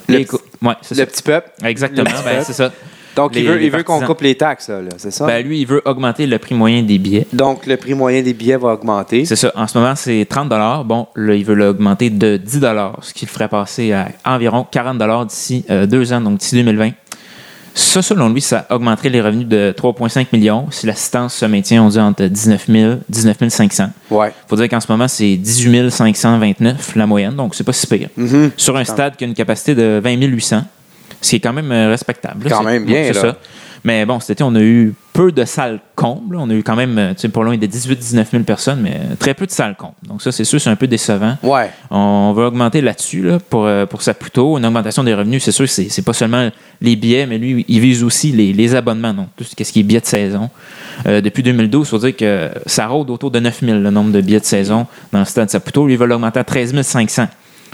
Le 0.08 0.18
Les 0.18 0.28
ouais, 0.62 0.74
c'est 0.82 0.96
Le 0.96 1.00
ça. 1.02 1.06
petit 1.06 1.24
peuple. 1.24 1.50
Exactement, 1.64 2.10
ben, 2.26 2.44
c'est 2.44 2.54
ça. 2.54 2.72
Donc, 3.16 3.32
il 3.36 3.44
Les- 3.44 3.48
veut, 3.50 3.64
il 3.64 3.70
veut 3.70 3.84
qu'on 3.84 4.00
coupe 4.00 4.22
les 4.22 4.36
taxes, 4.36 4.70
là, 4.70 4.82
là, 4.82 4.90
c'est 4.98 5.12
ça? 5.12 5.26
Ben, 5.26 5.46
lui, 5.46 5.60
il 5.60 5.66
veut 5.68 5.82
augmenter 5.84 6.26
le 6.26 6.40
prix 6.40 6.56
moyen 6.56 6.82
des 6.82 6.98
billets. 6.98 7.28
Donc, 7.34 7.66
le 7.66 7.76
prix 7.76 7.94
moyen 7.94 8.22
des 8.22 8.34
billets 8.34 8.56
va 8.56 8.70
augmenter. 8.70 9.26
C'est 9.26 9.36
ça. 9.36 9.52
En 9.56 9.68
ce 9.68 9.78
moment, 9.78 9.96
c'est 9.98 10.26
30 10.30 10.48
Bon, 10.86 11.08
là, 11.16 11.36
il 11.36 11.44
veut 11.44 11.54
l'augmenter 11.56 12.10
de 12.10 12.38
10 12.38 12.62
ce 13.02 13.14
qui 13.14 13.26
le 13.26 13.30
ferait 13.32 13.50
passer 13.50 13.92
à 13.92 14.08
environ 14.26 14.66
40 14.70 15.28
d'ici 15.28 15.66
euh, 15.70 15.86
deux 15.86 16.14
ans, 16.14 16.22
donc 16.22 16.38
d'ici 16.38 16.56
2020. 16.56 16.92
Ça, 17.74 18.02
selon 18.02 18.30
lui, 18.30 18.42
ça 18.42 18.66
augmenterait 18.70 19.10
les 19.10 19.22
revenus 19.22 19.48
de 19.48 19.74
3,5 19.78 20.28
millions 20.34 20.68
si 20.72 20.86
l'assistance 20.86 21.36
se 21.36 21.46
maintient, 21.46 21.84
on 21.84 21.90
dit, 21.90 22.00
entre 22.00 22.26
19 22.26 22.66
000 22.68 22.94
19 23.08 23.38
500. 23.50 23.90
Ouais. 24.10 24.34
faut 24.48 24.56
dire 24.56 24.68
qu'en 24.68 24.80
ce 24.80 24.92
moment, 24.92 25.08
c'est 25.08 25.38
18 25.38 25.90
529 25.90 26.96
la 26.96 27.08
moyenne, 27.08 27.36
donc 27.36 27.56
c'est 27.56 27.64
pas 27.64 27.74
si 27.74 27.88
pire. 27.88 28.10
Mhm. 28.18 28.52
Sur 28.58 28.76
un 28.78 28.84
stade 28.84 29.16
qui 29.16 29.24
a 29.24 29.28
une 29.28 29.34
capacité 29.34 29.76
de 29.76 30.02
20 30.04 30.16
800, 30.16 30.64
ce 31.22 31.30
qui 31.30 31.36
est 31.38 31.40
quand 31.40 31.54
même 31.54 31.72
euh, 31.72 31.90
respectable. 31.90 32.50
Quand 32.50 32.64
même 32.64 32.86
bien, 32.86 33.04
c'est 33.08 33.14
là. 33.14 33.22
ça. 33.22 33.38
Mais 33.84 34.06
bon, 34.06 34.20
cet 34.20 34.32
été, 34.32 34.44
on 34.44 34.54
a 34.56 34.62
eu 34.62 34.94
peu 35.14 35.32
de 35.32 35.46
salles 35.46 35.80
combles. 35.96 36.36
On 36.36 36.50
a 36.50 36.54
eu 36.54 36.64
quand 36.64 36.76
même, 36.76 36.98
euh, 36.98 37.14
tu 37.14 37.22
sais, 37.22 37.30
pour 37.30 37.44
loin 37.44 37.58
de 37.58 37.66
18-19 37.66 38.26
000 38.32 38.44
personnes, 38.44 38.82
mais 38.82 39.00
très 39.20 39.34
peu 39.34 39.46
de 39.46 39.52
salles 39.52 39.76
combles. 39.76 39.94
Donc 40.08 40.22
ça, 40.22 40.32
c'est 40.32 40.44
sûr, 40.44 40.60
c'est 40.60 40.70
un 40.70 40.76
peu 40.76 40.88
décevant. 40.88 41.38
Ouais. 41.44 41.70
On 41.90 42.34
va 42.34 42.48
augmenter 42.48 42.82
là-dessus 42.82 43.22
là, 43.24 43.38
pour, 43.40 43.66
euh, 43.66 43.86
pour 43.86 44.02
Saputo. 44.02 44.58
Une 44.58 44.66
augmentation 44.66 45.04
des 45.04 45.14
revenus, 45.14 45.44
c'est 45.44 45.52
sûr 45.52 45.68
c'est, 45.68 45.90
c'est 45.90 46.02
pas 46.02 46.14
seulement 46.14 46.50
les 46.82 46.96
billets, 46.96 47.26
mais 47.26 47.38
lui, 47.38 47.66
il 47.68 47.80
vise 47.80 48.04
aussi 48.04 48.32
les, 48.32 48.54
les 48.54 48.76
abonnements, 48.76 49.14
donc 49.14 49.28
tout 49.36 49.44
ce 49.44 49.56
qui 49.56 49.80
est 49.80 49.84
billets 49.84 50.02
de 50.02 50.06
saison. 50.06 50.50
Euh, 51.08 51.22
depuis 51.22 51.44
2012, 51.44 51.88
il 51.88 51.90
faut 51.90 51.98
dire 51.98 52.16
que 52.16 52.50
ça 52.66 52.88
rôde 52.88 53.10
autour 53.10 53.32
de 53.32 53.40
9 53.40 53.60
000 53.66 53.80
le 53.80 53.90
nombre 53.90 54.12
de 54.12 54.22
billets 54.22 54.40
de 54.40 54.46
saison 54.46 54.88
dans 55.12 55.20
le 55.20 55.26
stade 55.26 55.50
Saputo. 55.50 55.86
Lui, 55.86 55.94
il 55.94 56.00
va 56.00 56.06
l'augmenter 56.06 56.40
à 56.40 56.44
13 56.44 56.82
500, 56.82 57.28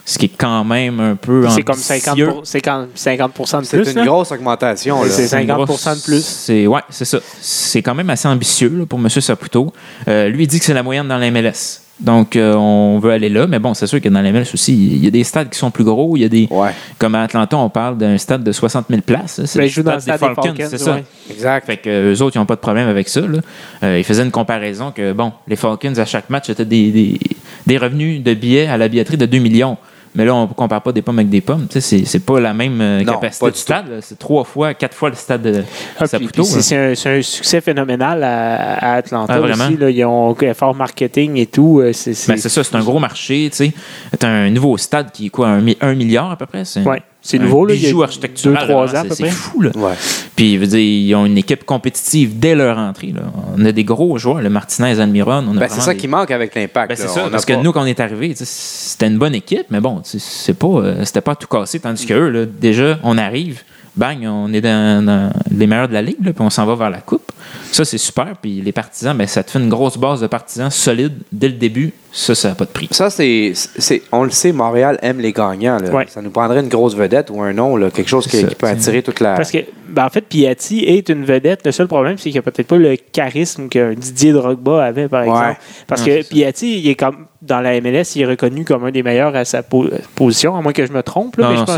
ce 0.10 0.18
qui 0.18 0.26
est 0.28 0.32
quand 0.38 0.64
même 0.64 1.02
un 1.02 1.16
peu 1.16 1.46
C'est 1.50 1.64
comme 1.64 1.76
50, 1.76 2.14
ambitieux. 2.14 2.28
pour- 2.30 2.42
c'est 2.48 2.62
quand- 2.62 2.86
50 2.96 3.60
de 3.62 3.66
C'est 3.66 3.78
plus. 3.78 3.92
une 3.92 3.98
là. 3.98 4.06
grosse 4.06 4.32
augmentation. 4.32 5.04
là. 5.04 5.10
C'est 5.10 5.28
C'est 5.28 5.42
une 5.44 5.48
50% 5.50 5.66
grosse- 5.66 5.98
de 6.00 6.04
plus. 6.06 6.24
C'est, 6.26 6.66
ouais, 6.66 6.80
c'est 6.90 7.04
ça. 7.04 7.20
C'est 7.42 7.82
quand 7.82 7.94
même 7.94 8.10
assez 8.10 8.28
ambitieux 8.28 8.70
là, 8.80 8.86
pour 8.86 9.00
M. 9.00 9.10
Saputo. 9.10 9.74
Euh, 10.08 10.30
lui, 10.30 10.44
il 10.44 10.48
dit 10.48 10.60
que 10.60 10.66
c'est 10.66 10.74
la 10.74 10.82
moyenne 10.84 11.10
dans 11.10 11.18
la 11.18 11.30
MLS. 11.30 11.82
Donc, 12.00 12.36
euh, 12.36 12.54
on 12.54 13.00
veut 13.00 13.12
aller 13.12 13.28
là. 13.28 13.48
Mais 13.48 13.58
bon, 13.60 13.74
c'est 13.74 13.88
sûr 13.88 14.00
que 14.00 14.08
dans 14.08 14.22
la 14.22 14.32
MLS 14.32 14.54
aussi, 14.54 14.72
il 14.74 15.04
y 15.04 15.08
a 15.08 15.10
des 15.10 15.24
stades 15.26 15.50
qui 15.50 15.58
sont 15.58 15.72
plus 15.72 15.84
gros. 15.84 16.16
Il 16.16 16.22
y 16.22 16.26
a 16.26 16.30
des. 16.30 16.48
Ouais. 16.52 16.70
Comme 17.00 17.16
à 17.16 17.24
Atlanta, 17.24 17.58
on 17.58 17.70
parle 17.70 17.98
d'un 17.98 18.18
stade 18.20 18.44
de 18.44 18.52
60 18.54 18.86
000 18.90 19.02
places. 19.02 19.42
C'est 19.46 19.58
Ben, 19.60 19.66
le 19.66 19.72
stade 19.72 20.06
des 20.06 20.18
Falcons, 20.18 20.54
c'est 20.58 20.78
ça. 20.78 20.94
ouais. 20.94 21.04
Exact. 21.32 21.66
Fait 21.66 21.78
que 21.78 21.90
euh, 21.90 22.14
eux 22.14 22.22
autres, 22.22 22.36
ils 22.36 22.40
n'ont 22.40 22.46
pas 22.46 22.56
de 22.56 22.62
problème 22.62 22.88
avec 22.88 23.10
ça. 23.10 23.22
Là. 23.22 23.40
Euh, 23.84 23.98
ils 23.98 24.04
faisaient 24.06 24.24
une 24.24 24.32
comparaison 24.32 24.92
que, 24.92 25.12
bon, 25.12 25.34
les 25.50 25.56
Falcons, 25.58 25.94
à 25.98 26.06
chaque 26.06 26.30
match, 26.30 26.46
c'était 26.46 26.66
des, 26.66 26.92
des, 26.92 27.20
des 27.66 27.78
revenus 27.80 28.24
de 28.24 28.34
billets 28.36 28.68
à 28.68 28.78
la 28.78 28.88
billetterie 28.88 29.18
de 29.18 29.26
2 29.26 29.40
millions. 29.40 29.76
Mais 30.16 30.26
là, 30.26 30.34
on 30.36 30.48
ne 30.48 30.54
compare 30.54 30.82
pas 30.82 30.92
des 30.92 31.02
pommes 31.02 31.20
avec 31.20 31.30
des 31.30 31.42
pommes. 31.42 31.68
Tu 31.70 31.74
sais, 31.80 31.82
C'est, 31.82 32.06
c'est 32.06 32.20
pas 32.20 32.40
la 32.40 32.54
même 32.54 32.80
euh, 32.82 33.04
Non, 33.04 33.14
capacité 33.14 33.46
pas 33.46 33.52
du 33.52 33.58
stade. 33.58 33.90
là. 33.90 33.96
C'est 34.02 34.18
trois 34.18 34.44
fois, 34.44 34.74
quatre 34.74 34.96
fois 34.96 35.10
le 35.10 35.16
stade 35.16 35.42
de 35.44 35.64
Ah, 35.96 36.00
puis- 36.00 36.08
Saputo. 36.08 36.44
puis 36.44 36.46
c'est- 36.46 36.56
là. 36.58 36.62
c'est 36.64 36.78
un, 36.78 36.96
c'est 36.96 37.18
un 37.18 37.22
succès 37.22 37.62
phénoménal 37.62 38.24
à, 38.24 38.74
à 38.76 38.94
Atlanta 38.96 39.34
Ah, 39.36 39.40
vraiment? 39.40 39.66
aussi. 39.66 39.78
Là. 39.78 39.90
Ils 39.90 40.06
ont 40.06 40.36
un 40.42 40.54
fort 40.54 40.74
marketing 40.76 41.38
et 41.38 41.46
tout. 41.46 41.80
euh, 41.80 41.94
C'est, 41.94 42.14
c'est- 42.14 42.32
Ben, 42.32 42.38
c'est 42.38 42.50
ça, 42.50 42.64
c'est 42.64 42.76
un 42.76 42.84
gros 42.84 43.00
marché. 43.00 43.48
Tu 43.52 43.58
sais. 43.58 43.74
C'est 44.12 44.24
un 44.24 44.50
nouveau 44.50 44.78
stade 44.78 45.12
qui 45.12 45.28
est 45.28 45.30
quoi, 45.30 45.48
un, 45.50 45.62
mi- 45.62 45.78
un 45.82 45.94
milliard 45.94 46.32
à 46.32 46.36
peu 46.36 46.46
près? 46.46 46.66
C'est, 46.66 46.82
Ouais, 46.84 47.02
c'est 47.28 47.38
un 47.40 47.44
nouveau. 47.44 47.66
Là. 47.66 47.74
Bijou 47.74 48.04
architectural. 48.04 48.66
deux, 48.68 48.74
trois 48.74 48.96
ans 48.96 49.00
à 49.00 49.04
peu 49.04 49.14
c'est, 49.14 49.24
près. 49.24 49.32
c'est 49.32 49.38
fou. 49.38 49.62
Là. 49.62 49.72
Ouais. 49.76 49.94
Puis, 50.36 50.56
je 50.56 50.60
veux 50.60 50.68
dire, 50.68 50.80
ils 50.80 51.14
ont 51.16 51.26
une 51.26 51.38
équipe 51.38 51.66
compétitive 51.66 52.40
dès 52.40 52.56
leur 52.56 52.78
entrée. 52.78 53.14
Là. 53.14 53.22
On 53.58 53.66
a 53.66 53.72
des 53.72 53.84
gros 53.84 54.18
joueurs, 54.18 54.42
le 54.42 54.50
Martinez, 54.50 55.00
Almiron. 55.00 55.42
Ben, 55.54 55.68
c'est 55.70 55.82
ça 55.82 55.94
des- 55.94 56.00
qui 56.00 56.08
manque 56.08 56.32
avec 56.32 56.56
l'impact. 56.56 56.90
Ben, 56.90 56.96
c'est 56.96 57.08
ça, 57.08 57.28
parce 57.30 57.46
pas- 57.46 57.56
que 57.56 57.62
nous, 57.62 57.72
quand 57.72 57.82
on 57.82 57.86
est 57.86 58.00
arrivé, 58.00 58.34
c'était 58.36 59.08
une 59.08 59.18
bonne 59.18 59.36
équipe, 59.36 59.66
mais 59.70 59.80
bon, 59.82 60.02
c'est 60.04 60.58
pas, 60.58 60.68
euh, 60.68 61.04
c'était 61.06 61.22
pas 61.22 61.36
tout 61.36 61.48
cassé. 61.48 61.80
Tandis 61.80 62.06
que 62.06 62.14
eux, 62.14 62.30
là, 62.30 62.46
déjà, 62.46 62.98
on 63.04 63.18
arrive, 63.18 63.62
bang, 63.98 64.26
on 64.28 64.54
est 64.54 64.62
dans, 64.62 65.04
dans 65.06 65.32
les 65.52 65.68
meilleurs 65.68 65.88
de 65.90 65.94
la 65.94 66.02
ligue, 66.02 66.24
là, 66.24 66.32
puis 66.34 66.42
on 66.44 66.50
s'en 66.50 66.66
va 66.66 66.76
vers 66.76 66.90
la 66.90 67.00
coupe. 67.00 67.32
Ça, 67.72 67.84
c'est 67.86 67.98
super. 67.98 68.36
Puis 68.42 68.62
les 68.62 68.72
partisans, 68.72 69.16
ben, 69.18 69.28
ça 69.28 69.44
te 69.44 69.52
fait 69.52 69.60
une 69.60 69.70
grosse 69.70 69.98
base 69.98 70.22
de 70.22 70.28
partisans 70.28 70.70
solides 70.72 71.18
dès 71.32 71.48
le 71.48 71.54
début. 71.56 71.94
Ça, 72.12 72.34
ça 72.36 72.50
n'a 72.50 72.56
pas 72.56 72.66
de 72.66 72.70
prix. 72.72 72.88
Ça, 72.92 73.10
c'est, 73.10 73.52
c'est- 73.56 74.02
On 74.12 74.24
le 74.24 74.30
sait, 74.32 74.52
Montréal 74.52 74.98
aime 75.02 75.20
les 75.20 75.32
gagnants. 75.34 75.78
là. 75.78 75.90
Ouais. 75.92 76.06
Ça 76.08 76.22
nous 76.22 76.30
prendrait 76.32 76.62
une 76.62 76.70
grosse 76.70 76.96
vedette 76.96 77.30
ou 77.30 77.42
un 77.42 77.54
nom, 77.54 77.76
là, 77.76 77.92
quelque 77.92 78.08
chose 78.10 78.26
qui, 78.26 78.38
C'est 78.38 78.42
ça, 78.44 78.48
qui 78.48 78.56
peut 78.56 78.68
attirer 78.68 79.04
toute 79.04 79.20
la. 79.20 79.36
Parce 79.36 79.52
que, 79.52 79.60
ben, 79.90 80.06
en 80.06 80.10
fait, 80.10 80.22
Piatti 80.22 80.80
est 80.86 81.10
une 81.10 81.26
vedette. 81.26 81.62
Le 81.66 81.72
seul 81.72 81.88
problème, 81.88 82.18
c'est 82.18 82.30
qu'il 82.32 82.40
n'a 82.40 82.42
peut-être 82.42 82.68
pas 82.68 82.78
le 82.78 82.96
charisme 83.12 83.68
qu'un 83.70 83.94
Didier 83.94 84.32
Drogba 84.32 84.84
avait, 84.86 85.08
par 85.08 85.22
Ouais. 85.28 85.30
exemple. 85.30 85.60
Parce 85.88 86.02
Non, 86.02 86.08
que. 86.08 86.28
Piatti, 86.28 86.80
il 86.80 86.90
est 86.90 86.96
comme, 86.96 87.26
dans 87.48 87.62
la 87.62 87.80
MLS, 87.82 88.16
il 88.16 88.22
est 88.22 88.26
reconnu 88.26 88.64
comme 88.66 88.86
un 88.86 88.92
des 88.92 89.04
meilleurs 89.04 89.36
à 89.36 89.46
sa 89.46 89.64
po- 89.64 89.88
position, 90.16 90.56
à 90.56 90.62
moins 90.62 90.74
que 90.74 90.86
je 90.86 90.92
me 90.92 91.02
trompe. 91.02 91.38
Là, 91.38 91.46
Non, 91.46 91.52
mais 91.52 91.58
je 91.58 91.64
pense 91.64 91.78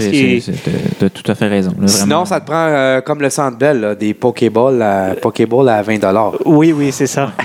t'as- 0.64 0.72
t'as 1.00 1.10
tout 1.10 1.32
à 1.32 1.36
fait 1.36 1.48
raison. 1.48 1.74
là, 1.80 1.88
Sinon, 1.88 2.26
ça 2.26 2.40
te 2.42 2.46
prend 2.46 2.66
euh, 2.68 3.02
comme 3.02 3.22
le 3.22 3.30
Centre 3.30 3.58
Bell, 3.58 3.80
là, 3.80 3.96
des 3.96 4.14
Pokéballs 4.14 4.82
à, 4.82 5.16
Pokéball 5.22 5.70
à 5.70 5.82
20 5.82 6.00
Oui, 6.46 6.74
oui, 6.74 6.92
c'est 6.92 7.08
ça. 7.08 7.32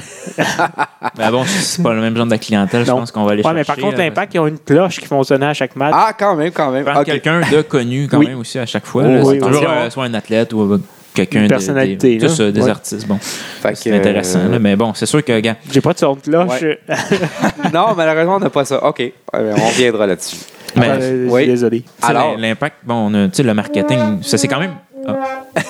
Ben 1.17 1.31
bon, 1.31 1.45
c'est 1.47 1.83
pas 1.83 1.93
le 1.93 2.01
même 2.01 2.17
genre 2.17 2.27
de 2.27 2.37
clientèle, 2.37 2.85
je 2.85 2.91
pense 2.91 3.13
qu'on 3.13 3.25
va 3.25 3.33
aller 3.33 3.43
Ouais, 3.43 3.45
chercher. 3.45 3.57
mais 3.57 3.65
par 3.65 3.77
contre, 3.77 3.99
l'Impact, 3.99 4.35
ils 4.35 4.39
ont 4.41 4.47
une 4.47 4.59
cloche 4.59 4.99
qui 5.01 5.07
fonctionnait 5.07 5.47
à 5.47 5.55
chaque 5.55 5.77
match. 5.77 5.93
Ah, 5.95 6.13
quand 6.19 6.35
même, 6.35 6.51
quand 6.51 6.71
même. 6.71 6.87
Quelqu'un 7.05 7.41
de 7.53 7.63
connu 7.63 8.09
quand 8.11 8.19
Oui. 8.19 8.29
même 8.29 8.39
aussi 8.39 8.59
à 8.59 8.67
chaque 8.67 8.87
fois. 8.87 9.05
Oui, 9.05 9.15
là. 9.15 9.21
oui, 9.23 9.29
oui. 9.35 9.39
toujours 9.39 9.65
euh, 9.71 9.91
soit 9.91 10.05
un 10.05 10.15
athlète 10.15 10.53
ou 10.53 10.63
euh, 10.63 10.81
quelqu'un 11.15 11.41
Une 11.41 11.45
de- 11.47 11.51
personnalité, 11.51 12.17
Des, 12.19 12.27
là. 12.29 12.51
des 12.51 12.61
Ouais. 12.63 12.71
artistes. 12.71 13.07
Bon, 13.07 13.19
Fait 13.21 13.73
que, 13.73 13.79
c'est 13.79 13.97
intéressant. 13.97 14.41
euh, 14.41 14.53
là, 14.53 14.59
mais 14.59 14.77
bon, 14.77 14.93
c'est 14.95 15.07
sûr 15.07 15.25
que, 15.25 15.39
gars, 15.41 15.57
J'ai 15.73 15.81
pas 15.81 15.93
de 15.93 15.99
son 15.99 16.15
de 16.15 16.21
cloche. 16.21 16.61
Ouais. 16.63 16.79
non, 17.73 17.95
malheureusement, 17.97 18.37
on 18.37 18.41
n'a 18.41 18.51
pas 18.51 18.65
ça. 18.65 18.85
OK. 18.85 19.03
On 19.33 19.39
reviendra 19.69 20.07
là-dessus. 20.07 20.37
mais, 20.77 20.89
Euh, 20.91 21.27
je 21.29 21.33
oui. 21.33 21.43
suis 21.43 21.51
désolé. 21.53 21.85
Alors- 22.03 22.37
l'impact, 22.37 22.77
bon, 22.85 23.11
on 23.11 23.15
a, 23.15 23.29
tu 23.29 23.37
sais, 23.37 23.43
le 23.45 23.55
marketing, 23.55 24.23
ça 24.23 24.37
c'est 24.39 24.49
quand 24.49 24.59
même. 24.61 24.75
Ah, 25.07 25.45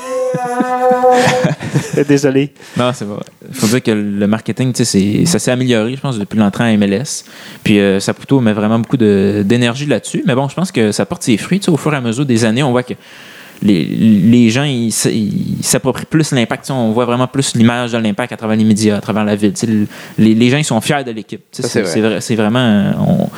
Désolé. 2.08 2.52
non, 2.76 2.90
c'est 2.92 3.04
vrai. 3.04 3.20
Il 3.48 3.54
faut 3.54 3.66
dire 3.66 3.82
que 3.82 3.90
le 3.90 4.26
marketing, 4.26 4.72
tu 4.72 4.84
sais, 4.84 4.86
c'est- 4.98 5.26
ça 5.26 5.38
s'est 5.38 5.50
amélioré, 5.50 5.94
je 5.96 6.00
pense, 6.00 6.18
depuis 6.18 6.38
l'entrée 6.38 6.64
à 6.64 6.72
MLS. 6.76 7.24
Puis 7.62 7.78
euh, 7.78 8.00
Saputo 8.00 8.40
met 8.40 8.52
vraiment 8.52 8.78
beaucoup 8.78 8.96
de- 8.96 9.42
d'énergie 9.44 9.86
là-dessus. 9.86 10.22
Mais 10.26 10.34
bon, 10.34 10.48
je 10.48 10.54
pense 10.54 10.72
que 10.72 10.92
ça 10.92 11.06
porte 11.06 11.22
ses 11.22 11.36
fruits. 11.36 11.60
Au 11.68 11.76
fur 11.76 11.92
et 11.94 11.96
à 11.96 12.00
mesure 12.00 12.26
des 12.26 12.44
années, 12.44 12.62
on 12.62 12.70
voit 12.72 12.82
que 12.82 12.94
les, 13.64 13.84
les 13.84 14.50
gens, 14.50 14.64
ils 14.64 14.92
s'approprient 15.62 16.04
plus 16.04 16.30
l'impact. 16.32 16.70
On 16.70 16.92
voit 16.92 17.06
vraiment 17.06 17.26
plus 17.26 17.56
l'image 17.56 17.92
de 17.92 17.98
l'impact 17.98 18.32
à 18.32 18.36
travers 18.36 18.56
les 18.56 18.64
médias, 18.64 18.98
à 18.98 19.00
travers 19.00 19.24
la 19.24 19.34
ville. 19.34 19.54
Les, 20.18 20.34
les 20.34 20.50
gens, 20.50 20.58
ils 20.58 20.64
sont 20.64 20.80
fiers 20.80 21.02
de 21.04 21.10
l'équipe. 21.10 21.40
C'est 21.50 22.00
vrai- 22.00 22.20
c'est 22.20 22.36
vraiment... 22.36 22.92
on- 23.08 23.28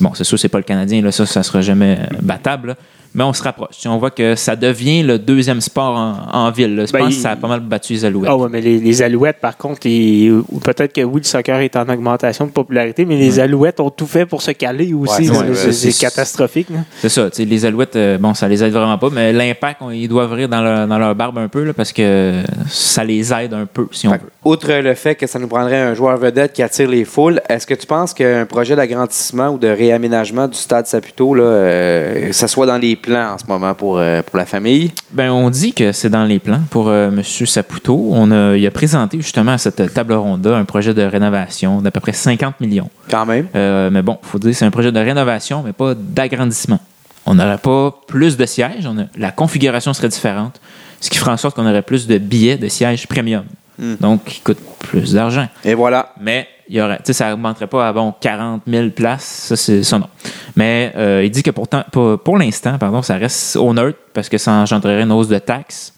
bon, 0.00 0.10
c'est 0.14 0.24
sûr, 0.24 0.38
c'est 0.38 0.48
pas 0.48 0.58
le 0.58 0.64
Canadien. 0.64 1.00
Là, 1.02 1.12
ça, 1.12 1.24
ça 1.24 1.42
sera 1.42 1.60
jamais 1.62 1.98
battable. 2.20 2.68
là. 2.68 2.74
Mais 3.16 3.24
on 3.24 3.32
se 3.32 3.42
rapproche. 3.42 3.76
On 3.86 3.96
voit 3.96 4.10
que 4.10 4.34
ça 4.34 4.54
devient 4.56 5.02
le 5.02 5.18
deuxième 5.18 5.60
sport 5.62 5.96
en, 5.96 6.16
en 6.46 6.50
ville. 6.50 6.76
là. 6.76 6.84
Je 6.86 6.92
Ben, 6.92 6.98
pense 7.00 7.12
il- 7.14 7.16
que 7.16 7.22
ça 7.22 7.30
a 7.30 7.36
pas 7.36 7.48
mal 7.48 7.60
battu 7.60 7.94
les 7.94 8.04
Alouettes. 8.04 8.28
Ah 8.30 8.36
ouais, 8.36 8.48
mais 8.50 8.60
les, 8.60 8.78
les 8.78 9.02
Alouettes, 9.02 9.40
par 9.40 9.56
contre, 9.56 9.80
peut-être 9.80 10.92
que 10.92 11.00
oui, 11.00 11.20
le 11.22 11.26
soccer 11.26 11.60
est 11.60 11.74
en 11.76 11.88
augmentation 11.88 12.46
de 12.46 12.50
popularité, 12.50 13.04
mais 13.04 13.16
les 13.16 13.40
Alouettes 13.40 13.80
ont 13.80 13.90
tout 13.90 14.06
fait 14.06 14.26
pour 14.26 14.42
se 14.42 14.50
caler 14.50 14.92
aussi. 14.92 15.30
Ouais, 15.30 15.72
c'est 15.72 15.92
catastrophique. 15.98 16.68
C'est 16.98 17.08
ça, 17.08 17.30
tu 17.30 17.36
sais, 17.36 17.44
les 17.44 17.64
Alouettes, 17.64 17.96
euh, 17.96 18.18
bon, 18.18 18.34
ça 18.34 18.48
les 18.48 18.62
aide 18.62 18.72
vraiment 18.72 18.98
pas, 18.98 19.08
mais 19.10 19.32
l'impact, 19.32 19.80
ils 19.92 20.08
doivent 20.08 20.32
rire 20.32 20.48
dans 20.48 20.60
leur, 20.60 20.86
dans 20.86 20.98
leur 20.98 21.14
barbe 21.14 21.38
un 21.38 21.48
peu, 21.48 21.64
là, 21.64 21.72
parce 21.72 21.92
que 21.92 22.42
ça 22.68 23.02
les 23.02 23.32
aide 23.32 23.54
un 23.54 23.66
peu, 23.66 23.86
si 23.92 24.06
on 24.08 24.12
Fait 24.12 24.18
veut. 24.18 24.30
outre 24.44 24.70
le 24.72 24.94
fait 24.94 25.14
que 25.14 25.26
ça 25.26 25.38
nous 25.38 25.48
prendrait 25.48 25.80
un 25.80 25.94
joueur 25.94 26.16
vedette 26.18 26.52
qui 26.52 26.62
attire 26.62 26.88
les 26.88 27.04
foules, 27.04 27.40
est-ce 27.48 27.66
que 27.66 27.74
tu 27.74 27.86
penses 27.86 28.12
qu'un 28.12 28.44
projet 28.46 28.76
d'agrandissement 28.76 29.48
ou 29.48 29.58
de 29.58 29.68
réaménagement 29.68 30.48
du 30.48 30.56
stade 30.58 30.86
Saputo, 30.86 31.34
là, 31.34 31.44
euh, 31.44 32.32
ça 32.32 32.48
soit 32.48 32.66
dans 32.66 32.78
les 32.78 32.96
plans 33.06 33.32
en 33.34 33.38
ce 33.38 33.46
moment 33.46 33.74
pour, 33.74 33.98
euh, 33.98 34.20
pour 34.22 34.36
la 34.36 34.44
famille? 34.46 34.92
Ben, 35.12 35.30
on 35.30 35.48
dit 35.48 35.72
que 35.72 35.92
c'est 35.92 36.10
dans 36.10 36.24
les 36.24 36.38
plans 36.38 36.60
pour 36.70 36.88
euh, 36.88 37.08
M. 37.08 37.22
Saputo. 37.22 38.10
On 38.12 38.30
a, 38.30 38.56
il 38.56 38.66
a 38.66 38.70
présenté 38.70 39.16
justement 39.18 39.52
à 39.52 39.58
cette 39.58 39.94
table 39.94 40.12
ronde 40.14 40.46
un 40.46 40.64
projet 40.64 40.92
de 40.92 41.02
rénovation 41.02 41.80
d'à 41.80 41.90
peu 41.90 42.00
près 42.00 42.12
50 42.12 42.60
millions. 42.60 42.90
Quand 43.10 43.24
même. 43.24 43.46
Euh, 43.54 43.90
mais 43.90 44.02
bon, 44.02 44.18
il 44.22 44.28
faut 44.28 44.38
dire 44.38 44.50
que 44.50 44.56
c'est 44.56 44.64
un 44.64 44.70
projet 44.70 44.92
de 44.92 44.98
rénovation, 45.00 45.62
mais 45.64 45.72
pas 45.72 45.94
d'agrandissement. 45.94 46.80
On 47.24 47.34
n'aurait 47.34 47.58
pas 47.58 47.94
plus 48.06 48.36
de 48.36 48.46
sièges, 48.46 48.86
on 48.86 48.98
a- 48.98 49.06
la 49.16 49.30
configuration 49.32 49.92
serait 49.94 50.08
différente, 50.08 50.60
ce 51.00 51.08
qui 51.10 51.18
ferait 51.18 51.32
en 51.32 51.36
sorte 51.36 51.56
qu'on 51.56 51.66
aurait 51.66 51.82
plus 51.82 52.06
de 52.06 52.18
billets 52.18 52.56
de 52.58 52.68
sièges 52.68 53.06
premium. 53.06 53.44
Hmm. 53.78 53.94
Donc, 54.00 54.24
qui 54.24 54.40
coûtent 54.40 54.62
plus 54.78 55.12
d'argent. 55.12 55.48
Et 55.64 55.74
voilà. 55.74 56.12
Mais 56.20 56.46
il 56.68 56.76
y 56.76 56.80
aurait, 56.80 56.96
tu 56.98 57.02
sais, 57.06 57.12
ça 57.12 57.32
augmenterait 57.32 57.66
pas 57.66 57.88
à 57.88 57.92
bon 57.92 58.12
40 58.20 58.62
000 58.66 58.90
places, 58.90 59.24
ça 59.48 59.56
c'est 59.56 59.82
ça 59.82 59.98
non. 59.98 60.08
Mais 60.56 60.92
euh, 60.96 61.22
il 61.24 61.30
dit 61.30 61.42
que 61.42 61.50
pourtant, 61.50 61.84
pour, 61.92 62.18
pour 62.20 62.38
l'instant, 62.38 62.78
pardon, 62.78 63.02
ça 63.02 63.16
reste 63.16 63.56
au 63.56 63.72
neutre 63.72 63.98
parce 64.14 64.28
que 64.28 64.38
ça 64.38 64.52
engendrerait 64.52 65.02
une 65.02 65.12
hausse 65.12 65.28
de 65.28 65.38
taxes. 65.38 65.92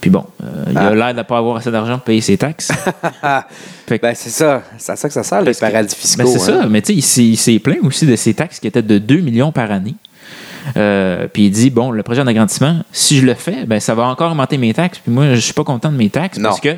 Puis 0.00 0.10
bon, 0.10 0.24
euh, 0.42 0.64
il 0.70 0.76
a 0.78 0.86
Ah. 0.88 0.94
l'air 0.94 1.12
de 1.14 1.18
ne 1.18 1.22
pas 1.22 1.38
avoir 1.38 1.56
assez 1.56 1.70
d'argent 1.70 1.94
pour 1.94 2.04
payer 2.04 2.20
ses 2.20 2.36
taxes. 2.36 2.70
Que- 3.86 3.98
Ben, 4.00 4.14
c'est 4.14 4.30
ça. 4.30 4.62
C'est 4.78 4.92
à 4.92 4.96
ça 4.96 5.08
que 5.08 5.14
ça 5.14 5.22
sert, 5.22 5.42
les 5.42 5.54
paradis 5.54 5.94
fiscaux. 5.94 6.24
ben, 6.24 6.28
c'est 6.38 6.52
hein. 6.52 6.62
ça, 6.62 6.68
mais 6.68 6.82
tu 6.82 6.88
sais, 6.88 6.94
il 6.94 7.02
s'est- 7.02 7.24
il 7.24 7.36
s'est 7.36 7.58
plaint 7.58 7.78
aussi 7.82 8.04
de 8.06 8.16
ses 8.16 8.34
taxes 8.34 8.58
qui 8.60 8.66
étaient 8.66 8.82
de 8.82 8.98
2 8.98 9.18
millions 9.20 9.52
par 9.52 9.70
année. 9.70 9.94
Euh, 10.76 11.28
puis 11.32 11.46
il 11.46 11.50
dit 11.50 11.70
bon, 11.70 11.92
le 11.92 12.02
projet 12.02 12.24
d'agrandissement, 12.24 12.80
si 12.90 13.18
je 13.18 13.24
le 13.26 13.34
fais, 13.34 13.64
ben 13.66 13.78
ça 13.78 13.94
va 13.94 14.04
encore 14.04 14.32
augmenter 14.32 14.58
mes 14.58 14.74
taxes. 14.74 14.98
Puis 14.98 15.12
moi, 15.12 15.34
je 15.34 15.40
suis 15.40 15.52
pas 15.54 15.62
content 15.64 15.90
de 15.92 15.96
mes 15.96 16.10
taxes 16.10 16.38
Non. 16.38 16.48
parce 16.48 16.60
que 16.60 16.74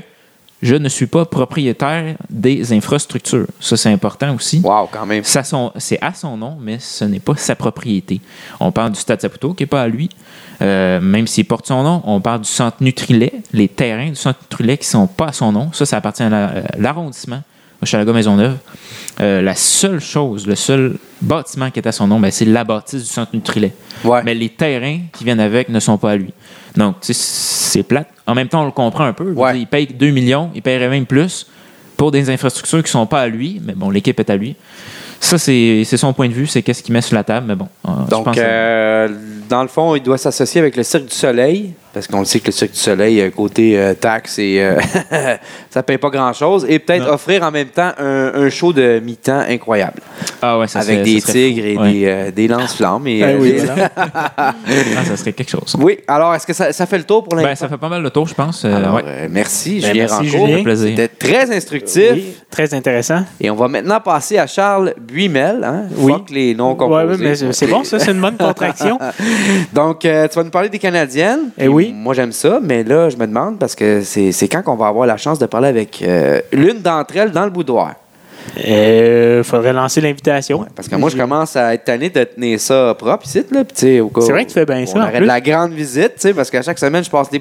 je 0.63 0.75
ne 0.75 0.89
suis 0.89 1.07
pas 1.07 1.25
propriétaire 1.25 2.17
des 2.29 2.73
infrastructures. 2.73 3.47
Ça, 3.61 3.77
c'est 3.77 3.93
important 3.93 4.35
aussi. 4.35 4.61
Wow, 4.65 4.89
quand 4.91 5.07
même. 5.07 5.23
C'est 5.25 5.99
à 6.03 6.13
son 6.15 6.37
nom, 6.37 6.57
mais 6.61 6.79
ce 6.81 7.05
n'est 7.05 7.21
pas 7.21 7.37
sa 7.37 7.55
propriété. 7.55 8.21
On 8.59 8.73
parle 8.73 8.93
du 8.93 8.99
Stade 9.01 9.21
Saputo, 9.21 9.55
qui 9.55 9.63
n'est 9.63 9.69
pas 9.69 9.83
à 9.83 9.89
lui. 9.89 10.09
Euh, 10.61 11.01
même 11.01 11.29
s'il 11.29 11.45
porte 11.45 11.67
son 11.69 11.83
nom, 11.85 12.03
on 12.05 12.21
parle 12.21 12.41
du 12.41 12.49
centre 12.49 12.79
Nutrilet, 12.81 13.33
les 13.53 13.69
terrains 13.69 14.09
du 14.09 14.17
centre 14.17 14.41
Nutrilet 14.43 14.77
qui 14.79 14.87
ne 14.89 14.91
sont 14.91 15.07
pas 15.07 15.27
à 15.27 15.33
son 15.33 15.53
nom. 15.53 15.71
Ça, 15.73 15.87
ça 15.87 15.99
appartient 15.99 16.25
à 16.25 16.29
la- 16.29 16.47
à 16.49 16.63
l'arrondissement, 16.77 17.43
Hochelaga 17.83 18.13
Maisonneuve. 18.13 18.57
Euh, 19.21 19.43
la 19.43 19.55
seule 19.57 20.01
chose, 20.01 20.47
le 20.47 20.55
seul 20.55 20.97
bâtiment 21.21 21.71
qui 21.71 21.81
est 21.81 21.87
à 21.89 21.93
son 21.93 22.07
nom, 22.07 22.21
ben, 22.21 22.31
c'est 22.31 22.45
la 22.45 22.63
bâtisse 22.65 23.03
du 23.03 23.09
centre 23.09 23.31
Nutrilet. 23.35 23.73
Ouais. 24.05 24.23
Mais 24.25 24.35
les 24.35 24.49
terrains 24.49 25.01
qui 25.13 25.25
viennent 25.25 25.41
avec 25.41 25.69
ne 25.69 25.81
sont 25.81 25.99
pas 25.99 26.13
à 26.13 26.17
lui. 26.17 26.33
Donc, 26.77 27.01
tu 27.01 27.13
sais, 27.13 27.15
c'est 27.15 27.83
plate. 27.83 28.09
En 28.27 28.35
même 28.35 28.47
temps, 28.49 28.63
on 28.63 28.67
le 28.67 28.71
comprend 28.71 29.05
un 29.05 29.13
peu. 29.13 29.33
Ouais. 29.33 29.53
dire, 29.55 29.63
Il 29.63 29.67
paye 29.67 29.87
2 29.89 30.11
millions, 30.11 30.51
il 30.55 30.63
paierait 30.63 30.89
même 30.89 31.07
plus 31.07 31.47
pour 31.97 32.13
des 32.13 32.31
infrastructures 32.31 32.79
qui 32.79 32.85
ne 32.85 32.91
sont 32.91 33.07
pas 33.07 33.23
à 33.23 33.27
lui, 33.29 33.61
mais 33.65 33.73
bon, 33.75 33.91
l'équipe 33.91 34.19
est 34.21 34.31
à 34.31 34.37
lui. 34.37 34.55
Ça, 35.21 35.37
c'est 35.37 35.85
son 35.85 36.13
point 36.13 36.29
de 36.29 36.33
vue, 36.35 36.47
c'est 36.47 36.63
qu'est-ce 36.63 36.81
qu'il 36.85 36.93
met 36.93 37.01
sur 37.01 37.17
la 37.17 37.25
table, 37.25 37.47
mais 37.49 37.57
bon. 37.57 37.67
euh, 37.89 37.91
je 38.05 38.11
Donc, 38.11 38.25
pense 38.27 38.37
euh, 38.39 39.09
dans 39.49 39.63
le 39.63 39.69
fond, 39.69 39.95
il 39.95 40.03
doit 40.03 40.19
s'associer 40.19 40.61
avec 40.61 40.77
le 40.77 40.83
Cirque 40.83 41.07
du 41.07 41.15
Soleil, 41.15 41.73
parce 41.95 42.07
qu'on 42.07 42.21
le 42.21 42.25
sait 42.25 42.39
que 42.41 42.47
le 42.47 42.53
Cirque 42.53 42.73
du 42.73 42.79
Soleil, 42.79 43.21
euh, 43.21 43.31
côté 43.31 43.79
euh, 43.79 43.95
taxes, 43.95 44.39
et, 44.39 44.61
euh, 44.61 44.79
ça 45.71 45.83
paye 45.83 45.99
pas 45.99 46.11
grand-chose, 46.11 46.67
et 46.69 46.79
peut-être 46.79 47.07
Non. 47.07 47.15
offrir 47.15 47.43
en 47.43 47.51
même 47.51 47.69
temps 47.69 47.91
un, 47.99 48.33
un 48.35 48.51
show 48.51 48.73
de 48.73 49.01
mi-temps 49.03 49.43
incroyable, 49.49 50.01
ah 50.43 50.59
ouais, 50.59 50.67
ça 50.69 50.81
avec 50.81 51.01
serait- 51.01 51.05
des 51.05 51.21
ça 51.21 51.33
tigres 51.33 51.63
fou. 51.63 51.67
et 51.69 51.77
Ouais. 51.79 51.93
des, 51.93 52.07
euh, 52.07 52.31
des 52.31 52.49
lance-flammes. 52.49 53.07
et, 53.07 53.19
Eh 53.19 53.25
euh, 53.25 53.39
oui. 53.41 53.55
Ah, 54.37 55.05
ça 55.05 55.17
serait 55.17 55.33
quelque 55.33 55.51
chose. 55.51 55.75
Oui, 55.79 55.99
alors, 56.07 56.35
est-ce 56.35 56.47
que 56.47 56.53
ça, 56.53 56.73
ça 56.73 56.87
fait 56.87 56.99
le 56.99 57.05
tour 57.05 57.25
pour 57.25 57.35
l'instant? 57.35 57.49
Ben, 57.49 57.55
ça 57.57 57.69
fait 57.69 57.77
pas 57.79 57.89
mal 57.89 58.03
le 58.03 58.11
tour, 58.11 58.27
je 58.27 58.35
pense. 58.35 58.65
Euh, 58.65 58.75
Alors, 58.75 58.95
ouais. 58.97 59.03
euh, 59.07 59.29
merci, 59.31 59.81
Ben, 59.81 59.89
Julien 59.93 60.07
merci, 60.09 60.37
Rancourt. 60.37 60.77
C'était 60.77 61.09
très 61.09 61.55
instructif. 61.55 62.13
Oui, 62.13 62.35
très 62.51 62.75
intéressant. 62.75 63.23
Et 63.41 63.51
on 63.51 63.55
va 63.57 63.69
maintenant 63.69 64.01
passer 64.01 64.39
à 64.39 64.47
Charles 64.47 64.95
Buimel. 65.01 65.63
Hein? 65.65 65.85
Oui. 65.97 66.13
Fuck 66.13 66.31
les 66.31 66.55
noms 66.55 66.75
composés. 66.75 67.25
ouais, 67.25 67.53
c'est 67.53 67.67
bon, 67.67 67.85
ça, 67.85 67.99
c'est 67.99 68.11
une 68.13 68.21
bonne 68.21 68.37
contraction. 68.37 68.99
Donc, 69.73 70.05
euh, 70.05 70.29
tu 70.29 70.37
vas 70.37 70.45
nous 70.45 70.51
parler 70.51 70.69
des 70.69 70.79
Canadiennes. 70.79 71.51
Eh 71.59 71.69
oui. 71.69 71.93
Moi, 71.95 72.15
j'aime 72.15 72.33
ça, 72.33 72.61
mais 72.63 72.85
là, 72.85 73.09
je 73.11 73.17
me 73.17 73.27
demande 73.27 73.59
parce 73.59 73.75
que 73.75 74.03
c'est 74.03 74.33
c'est 74.33 74.49
quand 74.49 74.63
qu'on 74.63 74.77
va 74.77 74.89
avoir 74.89 75.07
la 75.07 75.17
chance 75.17 75.39
de 75.39 75.47
parler 75.47 75.69
avec 75.69 76.03
euh, 76.03 76.41
l'une 76.53 76.81
d'entre 76.81 77.17
elles 77.17 77.31
dans 77.31 77.45
le 77.45 77.51
boudoir. 77.51 77.95
Euh, 78.67 79.43
faudrait 79.45 79.73
lancer 79.73 80.01
l'invitation. 80.01 80.67
Parce 80.75 80.89
que 80.89 80.97
moi, 80.97 81.11
je 81.11 81.17
commence 81.17 81.57
à 81.57 81.75
être 81.75 81.85
tanné 81.85 82.11
de 82.11 82.25
tenir 82.25 82.59
ça 82.59 82.95
propre 82.99 83.27
ici. 83.27 83.45
Là, 83.51 83.63
C'est 83.75 84.01
vrai 84.01 84.45
que 84.45 84.49
tu 84.49 84.55
fais 84.55 84.67
bien 84.67 84.85
ça, 84.87 85.11
On 85.15 85.21
de 85.21 85.25
la 85.25 85.41
grande 85.41 85.73
visite, 85.73 86.15
tu 86.15 86.21
sais, 86.21 86.35
parce 86.35 86.51
qu'à 86.51 86.63
chaque 86.63 86.79
semaine, 86.79 87.05
je 87.05 87.11
passe 87.11 87.31
des 87.31 87.41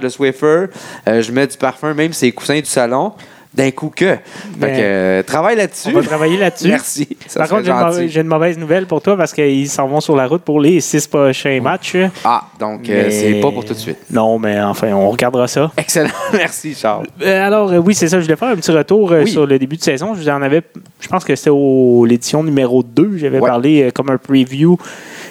le 0.00 0.08
Swiffer, 0.08 0.66
euh, 1.08 1.22
je 1.22 1.32
mets 1.32 1.46
du 1.46 1.56
parfum, 1.56 1.94
même 1.94 2.12
ces 2.12 2.32
coussins 2.32 2.58
du 2.58 2.66
salon, 2.66 3.12
d'un 3.56 3.70
coup 3.70 3.90
que. 3.94 4.16
Fait 4.60 4.66
que, 4.66 4.66
euh, 4.80 5.22
travaille 5.22 5.56
là-dessus. 5.56 5.88
On 5.88 5.92
va 6.00 6.02
travailler 6.02 6.36
là-dessus. 6.36 6.68
Merci. 6.68 7.08
Ça 7.26 7.40
Par 7.40 7.48
contre, 7.48 7.64
j'ai 7.64 7.70
une, 7.70 7.76
mauvaise, 7.78 8.10
j'ai 8.10 8.20
une 8.20 8.26
mauvaise 8.26 8.58
nouvelle 8.58 8.86
pour 8.86 9.00
toi 9.00 9.16
parce 9.16 9.32
qu'ils 9.32 9.68
s'en 9.68 9.88
vont 9.88 10.00
sur 10.00 10.14
la 10.14 10.26
route 10.26 10.42
pour 10.42 10.60
les 10.60 10.80
six 10.80 11.06
prochains 11.06 11.60
matchs. 11.60 11.96
Ah, 12.24 12.44
donc, 12.60 12.88
euh, 12.88 13.08
c'est 13.10 13.40
pas 13.40 13.50
pour 13.50 13.64
tout 13.64 13.72
de 13.72 13.78
suite. 13.78 13.98
Non, 14.10 14.38
mais 14.38 14.60
enfin, 14.60 14.92
on 14.92 15.08
regardera 15.10 15.48
ça. 15.48 15.72
Excellent. 15.76 16.10
Merci, 16.34 16.74
Charles. 16.74 17.06
Euh, 17.22 17.46
alors, 17.46 17.72
oui, 17.84 17.94
c'est 17.94 18.08
ça. 18.08 18.18
Je 18.20 18.24
voulais 18.24 18.36
faire 18.36 18.48
un 18.48 18.56
petit 18.56 18.72
retour 18.72 19.10
Oui. 19.10 19.26
sur 19.30 19.46
le 19.46 19.58
début 19.58 19.76
de 19.76 19.82
saison. 19.82 20.14
Je 20.14 20.20
vous 20.20 20.28
en 20.28 20.42
avais, 20.42 20.62
je 21.00 21.08
pense 21.08 21.24
que 21.24 21.34
c'était 21.34 21.50
au 21.50 22.04
l'édition 22.04 22.42
numéro 22.44 22.82
2. 22.82 23.16
J'avais 23.16 23.40
Ouais. 23.40 23.48
parlé 23.48 23.90
comme 23.94 24.10
un 24.10 24.18
preview 24.18 24.76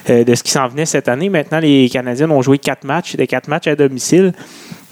de 0.07 0.35
ce 0.35 0.43
qui 0.43 0.51
s'en 0.51 0.67
venait 0.67 0.85
cette 0.85 1.07
année. 1.07 1.29
Maintenant, 1.29 1.59
les 1.59 1.89
Canadiens 1.89 2.29
ont 2.29 2.41
joué 2.41 2.57
quatre 2.57 2.83
matchs, 2.83 3.15
des 3.15 3.27
quatre 3.27 3.47
matchs 3.47 3.67
à 3.67 3.75
domicile. 3.75 4.33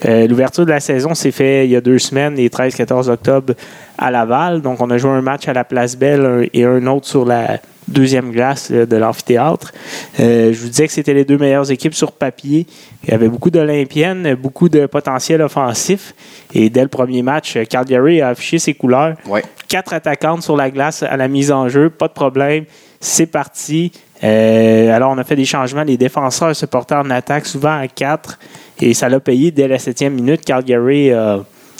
Euh, 0.05 0.27
L'ouverture 0.27 0.65
de 0.65 0.71
la 0.71 0.79
saison 0.79 1.13
s'est 1.13 1.31
faite 1.31 1.65
il 1.65 1.71
y 1.71 1.75
a 1.75 1.81
deux 1.81 1.99
semaines, 1.99 2.35
les 2.35 2.49
13-14 2.49 3.09
octobre, 3.09 3.53
à 3.97 4.11
Laval. 4.11 4.61
Donc, 4.61 4.81
on 4.81 4.89
a 4.89 4.97
joué 4.97 5.11
un 5.11 5.21
match 5.21 5.47
à 5.47 5.53
la 5.53 5.63
Place 5.63 5.95
Belle 5.95 6.49
et 6.53 6.63
un 6.65 6.85
autre 6.87 7.07
sur 7.07 7.25
la 7.25 7.59
deuxième 7.87 8.31
glace 8.31 8.69
euh, 8.71 8.85
de 8.85 8.95
l'amphithéâtre. 8.95 9.71
Euh, 10.19 10.53
je 10.53 10.59
vous 10.59 10.69
disais 10.69 10.87
que 10.87 10.93
c'était 10.93 11.13
les 11.13 11.25
deux 11.25 11.37
meilleures 11.37 11.71
équipes 11.71 11.93
sur 11.93 12.11
papier. 12.11 12.65
Il 13.03 13.11
y 13.11 13.13
avait 13.13 13.27
beaucoup 13.27 13.49
d'Olympiennes, 13.49 14.35
beaucoup 14.35 14.69
de 14.69 14.85
potentiel 14.85 15.41
offensif. 15.41 16.15
Et 16.53 16.69
dès 16.69 16.81
le 16.81 16.87
premier 16.87 17.21
match, 17.21 17.55
euh, 17.55 17.65
Calgary 17.65 18.21
a 18.21 18.29
affiché 18.29 18.59
ses 18.59 18.73
couleurs. 18.73 19.15
Ouais. 19.27 19.43
Quatre 19.67 19.93
attaquantes 19.93 20.43
sur 20.43 20.55
la 20.55 20.69
glace 20.69 21.03
à 21.03 21.17
la 21.17 21.27
mise 21.27 21.51
en 21.51 21.69
jeu, 21.69 21.89
pas 21.89 22.07
de 22.07 22.13
problème. 22.13 22.65
C'est 22.99 23.25
parti. 23.25 23.91
Euh, 24.23 24.95
alors, 24.95 25.11
on 25.11 25.17
a 25.17 25.23
fait 25.23 25.35
des 25.35 25.45
changements. 25.45 25.83
Les 25.83 25.97
défenseurs 25.97 26.55
se 26.55 26.65
portaient 26.65 26.95
en 26.95 27.09
attaque 27.09 27.45
souvent 27.45 27.77
à 27.77 27.87
quatre. 27.87 28.39
Et 28.81 28.93
ça 28.93 29.09
l'a 29.09 29.19
payé 29.19 29.51
dès 29.51 29.67
la 29.67 29.79
septième 29.79 30.13
minute. 30.13 30.45
Calgary 30.45 31.11
euh, 31.11 31.39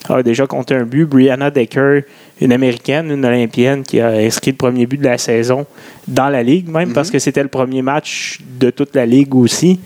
a 0.10 0.24
déjà 0.24 0.46
compté 0.46 0.76
un 0.76 0.84
but. 0.84 1.06
Brianna 1.06 1.52
Decker, 1.52 2.02
une 2.42 2.52
américaine, 2.52 3.12
une 3.12 3.26
olympienne, 3.26 3.84
qui 3.84 4.00
a 4.00 4.10
inscrit 4.10 4.52
le 4.52 4.58
premier 4.58 4.86
but 4.86 4.98
de 4.98 5.06
la 5.06 5.18
saison 5.18 5.66
dans 6.08 6.30
la 6.30 6.44
ligue, 6.44 6.70
même 6.70 6.94
parce 6.94 7.10
que 7.10 7.20
c'était 7.20 7.44
le 7.44 7.50
premier 7.50 7.82
match 7.82 8.40
de 8.60 8.70
toute 8.70 8.96
la 8.96 9.06
ligue 9.06 9.34
aussi. 9.36 9.80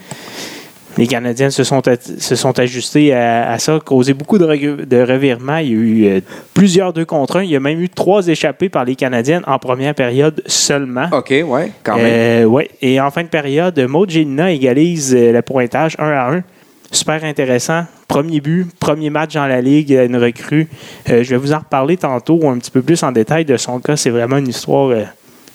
Les 0.98 1.06
Canadiens 1.06 1.52
se 1.52 1.64
sont, 1.64 1.82
se 2.20 2.36
sont 2.36 2.58
ajustés 2.60 3.14
à, 3.14 3.52
à 3.52 3.60
ça, 3.60 3.80
causé 3.84 4.14
beaucoup 4.14 4.40
de, 4.40 4.46
revirements. 4.46 5.58
Il 5.58 5.68
y 5.68 5.72
a 5.72 5.74
eu 5.74 6.06
euh, 6.06 6.22
plusieurs 6.54 6.92
deux 6.92 7.06
contre 7.06 7.38
un. 7.38 7.44
Il 7.44 7.52
y 7.52 7.56
a 7.56 7.60
même 7.60 7.80
eu 7.80 7.90
trois 7.90 8.28
échappés 8.28 8.70
par 8.70 8.84
les 8.84 8.96
Canadiennes 8.96 9.44
en 9.46 9.60
première 9.60 9.94
période 9.94 10.42
seulement. 10.48 11.08
OK, 11.12 11.30
ouais, 11.46 11.72
quand 11.84 11.98
même. 11.98 12.06
Euh, 12.08 12.46
ouais. 12.46 12.70
Et 12.82 13.00
en 13.00 13.12
fin 13.12 13.24
de 13.24 13.28
période, 13.28 13.80
Maud 13.88 14.10
Gélina 14.10 14.52
égalise 14.52 15.16
euh, 15.16 15.32
le 15.32 15.42
pointage 15.42 15.96
1 16.00 16.10
à 16.10 16.32
1. 16.32 16.44
Super 16.92 17.24
intéressant. 17.24 17.84
Premier 18.08 18.40
but, 18.40 18.68
premier 18.80 19.10
match 19.10 19.34
dans 19.34 19.46
la 19.46 19.62
Ligue, 19.62 19.92
une 19.92 20.16
recrue. 20.16 20.68
Euh, 21.10 21.24
je 21.24 21.30
vais 21.32 21.38
vous 21.38 21.54
en 21.54 21.60
reparler 21.60 21.98
tantôt 21.98 22.48
un 22.50 22.58
petit 22.58 22.72
peu 22.72 22.82
plus 22.82 23.04
en 23.04 23.12
détail 23.12 23.46
de 23.46 23.58
son 23.58 23.80
cas. 23.80 23.98
C'est 23.98 24.10
vraiment 24.10 24.38
une 24.38 24.48
histoire 24.48 24.96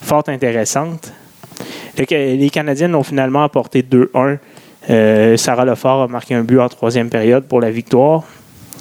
fort 0.01 0.25
intéressante. 0.29 1.13
Les 1.97 2.51
Canadiennes 2.51 2.95
ont 2.95 3.03
finalement 3.03 3.43
apporté 3.43 3.83
2-1. 3.83 4.39
Euh, 4.90 5.37
Sarah 5.37 5.64
Lefort 5.64 6.03
a 6.03 6.09
marqué 6.09 6.35
un 6.35 6.42
but 6.42 6.59
en 6.59 6.68
troisième 6.68 7.09
période 7.09 7.45
pour 7.45 7.61
la 7.61 7.71
victoire. 7.71 8.25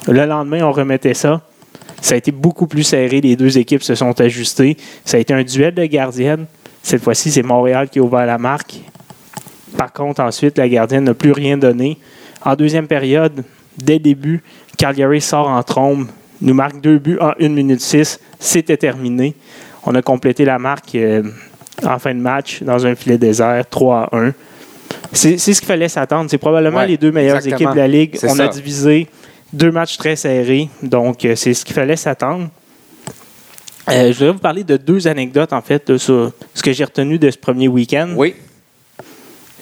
Le 0.07 0.25
lendemain, 0.25 0.63
on 0.63 0.71
remettait 0.71 1.13
ça. 1.13 1.41
Ça 2.01 2.15
a 2.15 2.17
été 2.17 2.31
beaucoup 2.31 2.65
plus 2.65 2.83
serré. 2.83 3.21
Les 3.21 3.35
deux 3.35 3.57
équipes 3.57 3.83
se 3.83 3.93
sont 3.93 4.19
ajustées. 4.19 4.77
Ça 5.05 5.17
a 5.17 5.19
été 5.19 5.33
un 5.33 5.43
duel 5.43 5.75
de 5.75 5.85
gardiennes. 5.85 6.45
Cette 6.81 7.03
fois-ci, 7.03 7.31
c'est 7.31 7.43
Montréal 7.43 7.89
qui 7.89 7.99
a 7.99 8.01
ouvert 8.01 8.25
la 8.25 8.39
marque. 8.39 8.79
Par 9.77 9.93
contre, 9.93 10.21
ensuite, 10.21 10.57
la 10.57 10.67
gardienne 10.67 11.03
n'a 11.03 11.13
plus 11.13 11.31
rien 11.31 11.57
donné. 11.57 11.97
En 12.43 12.55
deuxième 12.55 12.87
période, 12.87 13.43
dès 13.77 13.93
le 13.93 13.99
début, 13.99 14.43
Calgary 14.77 15.21
sort 15.21 15.47
en 15.47 15.61
trombe, 15.61 16.07
nous 16.41 16.55
marque 16.55 16.81
deux 16.81 16.97
buts 16.97 17.19
en 17.21 17.33
1 17.39 17.49
minute 17.49 17.81
6. 17.81 18.19
C'était 18.39 18.77
terminé. 18.77 19.35
On 19.85 19.93
a 19.93 20.01
complété 20.01 20.43
la 20.43 20.57
marque 20.57 20.95
euh, 20.95 21.23
en 21.83 21.99
fin 21.99 22.15
de 22.15 22.19
match 22.19 22.63
dans 22.63 22.85
un 22.85 22.95
filet 22.95 23.19
désert, 23.19 23.63
3 23.69 24.09
à 24.11 24.17
1. 24.17 24.33
C'est 25.13 25.37
ce 25.37 25.59
qu'il 25.59 25.67
fallait 25.67 25.89
s'attendre. 25.89 26.29
C'est 26.29 26.37
probablement 26.37 26.77
Ouais, 26.79 26.87
les 26.87 26.97
deux 26.97 27.11
meilleures 27.11 27.37
exactement. 27.37 27.71
équipes 27.71 27.75
de 27.75 27.81
la 27.81 27.87
Ligue. 27.87 28.17
On 28.23 28.39
a 28.39 28.47
divisé 28.47 29.07
deux 29.53 29.71
matchs 29.71 29.97
très 29.97 30.15
serrés. 30.15 30.69
Donc, 30.81 31.25
euh, 31.25 31.35
c'est 31.35 31.53
ce 31.53 31.65
qu'il 31.65 31.75
fallait 31.75 31.95
s'attendre. 31.97 32.49
Euh, 33.89 34.07
je 34.13 34.17
voudrais 34.17 34.31
vous 34.33 34.39
parler 34.39 34.63
de 34.63 34.77
deux 34.77 35.07
anecdotes, 35.07 35.51
en 35.53 35.61
fait, 35.61 35.97
sur 35.97 36.31
ce 36.53 36.63
que 36.63 36.71
j'ai 36.71 36.83
retenu 36.85 37.19
de 37.19 37.29
ce 37.29 37.37
premier 37.37 37.67
week-end. 37.67 38.13
Oui. 38.15 38.35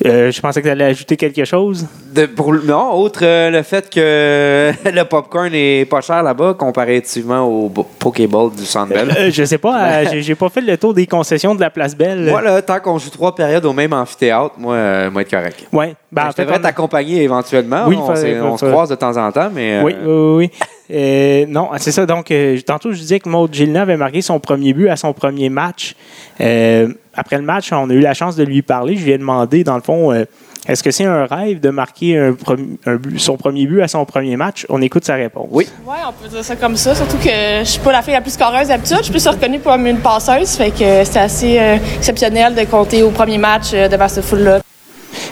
Euh, 0.06 0.32
je 0.32 0.40
pensais 0.40 0.62
que 0.62 0.66
tu 0.68 0.72
allais 0.72 0.86
ajouter 0.86 1.18
quelque 1.18 1.44
chose. 1.44 1.86
De- 2.14 2.26
pour, 2.26 2.54
non, 2.54 2.94
autre 2.94 3.20
euh, 3.24 3.50
le 3.50 3.62
fait 3.64 3.90
que 3.90 4.72
le 4.90 5.04
popcorn 5.04 5.50
est 5.54 5.86
pas 5.90 6.00
cher 6.02 6.24
là-bas 6.24 6.54
comparativement 6.58 7.42
au 7.46 7.70
Pokéball 7.70 8.52
du 8.52 8.66
Centre 8.66 8.94
Bell. 8.94 9.14
Euh, 9.18 9.30
je 9.32 9.44
sais 9.44 9.58
pas, 9.58 9.90
euh, 10.04 10.06
j'ai- 10.22 10.36
pas 10.36 10.48
fait 10.50 10.62
le 10.62 10.78
tour 10.78 10.94
des 10.94 11.06
concessions 11.06 11.54
de 11.54 11.60
la 11.60 11.70
Place 11.70 11.96
Belle. 11.98 12.30
Moi, 12.30 12.42
là, 12.42 12.62
tant 12.62 12.80
qu'on 12.80 12.98
joue 12.98 13.10
trois 13.10 13.36
périodes 13.36 13.66
au 13.66 13.74
même 13.74 13.92
amphithéâtre, 13.92 14.56
moi, 14.58 15.10
moi 15.10 15.22
être 15.22 15.32
correct. 15.32 15.66
Ouais. 15.74 15.94
Ben, 16.12 16.28
en 16.28 16.32
je 16.32 16.42
devrais 16.42 16.60
t'accompagner 16.62 17.22
éventuellement. 17.24 17.84
Oui, 17.88 17.98
on 18.02 18.08
fa- 18.08 18.16
s'est- 18.16 18.36
fa- 18.40 18.46
on 18.46 18.58
se 18.58 18.66
croise 18.66 18.90
de 18.90 18.96
temps 18.96 19.18
en 19.18 19.32
temps, 19.32 19.50
mais. 19.54 19.82
Oui, 19.84 19.94
oui, 20.06 20.36
oui. 20.38 20.52
Euh, 20.92 21.46
non, 21.48 21.70
c'est 21.78 21.92
ça. 21.92 22.06
Donc, 22.06 22.32
euh, 22.32 22.60
tantôt, 22.66 22.92
je 22.92 22.98
disais 23.00 23.20
que 23.20 23.30
Maud 23.30 23.54
Gilna 23.54 23.84
avait 23.84 23.98
marqué 23.98 24.22
son 24.22 24.40
premier 24.40 24.74
but 24.74 24.90
à 24.90 24.96
son 24.96 25.14
premier 25.14 25.50
match. 25.50 25.96
Euh, 26.42 26.88
après 27.14 27.38
le 27.38 27.44
match, 27.44 27.72
on 27.72 27.90
a 27.90 27.94
eu 27.94 28.00
la 28.00 28.14
chance 28.14 28.36
de 28.36 28.44
lui 28.44 28.62
parler. 28.62 28.96
Je 28.96 29.06
lui 29.06 29.12
ai 29.12 29.18
demandé, 29.18 29.64
dans 29.64 29.76
le 29.76 29.82
fond, 29.84 30.12
euh, 30.12 30.26
est-ce 30.68 30.82
que 30.84 30.92
c'est 30.92 31.06
un 31.06 31.26
rêve 31.26 31.60
de 31.60 31.70
marquer 31.70 32.18
un 32.18 32.32
premi- 32.34 32.78
un 32.86 32.96
but- 32.96 33.20
son 33.20 33.38
premier 33.38 33.66
but 33.68 33.82
à 33.82 33.88
son 33.88 34.04
premier 34.06 34.36
match? 34.36 34.66
On 34.70 34.82
écoute 34.82 35.06
sa 35.06 35.16
réponse. 35.16 35.48
Oui. 35.52 35.68
Ouais, 35.86 35.96
on 36.08 36.12
peut 36.12 36.28
dire 36.28 36.44
ça 36.44 36.56
comme 36.56 36.76
ça. 36.76 36.96
Surtout 36.96 37.18
que 37.18 37.30
je 37.60 37.64
suis 37.66 37.80
pas 37.80 37.92
la 37.92 38.02
fille 38.02 38.14
la 38.14 38.22
plus 38.22 38.34
scoreuse 38.34 38.68
d'habitude. 38.68 38.98
Je 38.98 39.04
suis 39.04 39.12
plus 39.12 39.28
reconnue 39.28 39.60
comme 39.60 39.86
une 39.86 40.00
passeuse. 40.00 40.50
Fait 40.56 40.72
que 40.72 41.04
c'était 41.06 41.20
assez 41.20 41.60
euh, 41.60 41.78
exceptionnel 41.98 42.56
de 42.56 42.64
compter 42.66 43.04
au 43.04 43.12
premier 43.12 43.38
match 43.38 43.68
euh, 43.74 43.88
devant 43.88 44.08
ce 44.10 44.22
foule-là. 44.22 44.60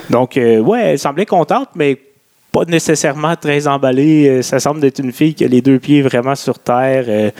Donc, 0.09 0.37
euh, 0.37 0.59
ouais, 0.59 0.91
elle 0.93 0.99
semblait 0.99 1.25
contente, 1.25 1.69
mais 1.75 1.97
pas 2.57 2.65
nécessairement 2.65 3.35
très 3.35 3.67
emballée. 3.67 4.27
Euh, 4.27 4.41
Ça 4.41 4.59
semble 4.59 4.83
être 4.85 4.99
une 4.99 5.11
fille 5.11 5.33
qui 5.33 5.45
a 5.45 5.47
les 5.47 5.61
deux 5.61 5.79
pieds 5.79 6.01
vraiment 6.01 6.35
sur 6.35 6.57
terre. 6.59 7.05
Euh, 7.07 7.31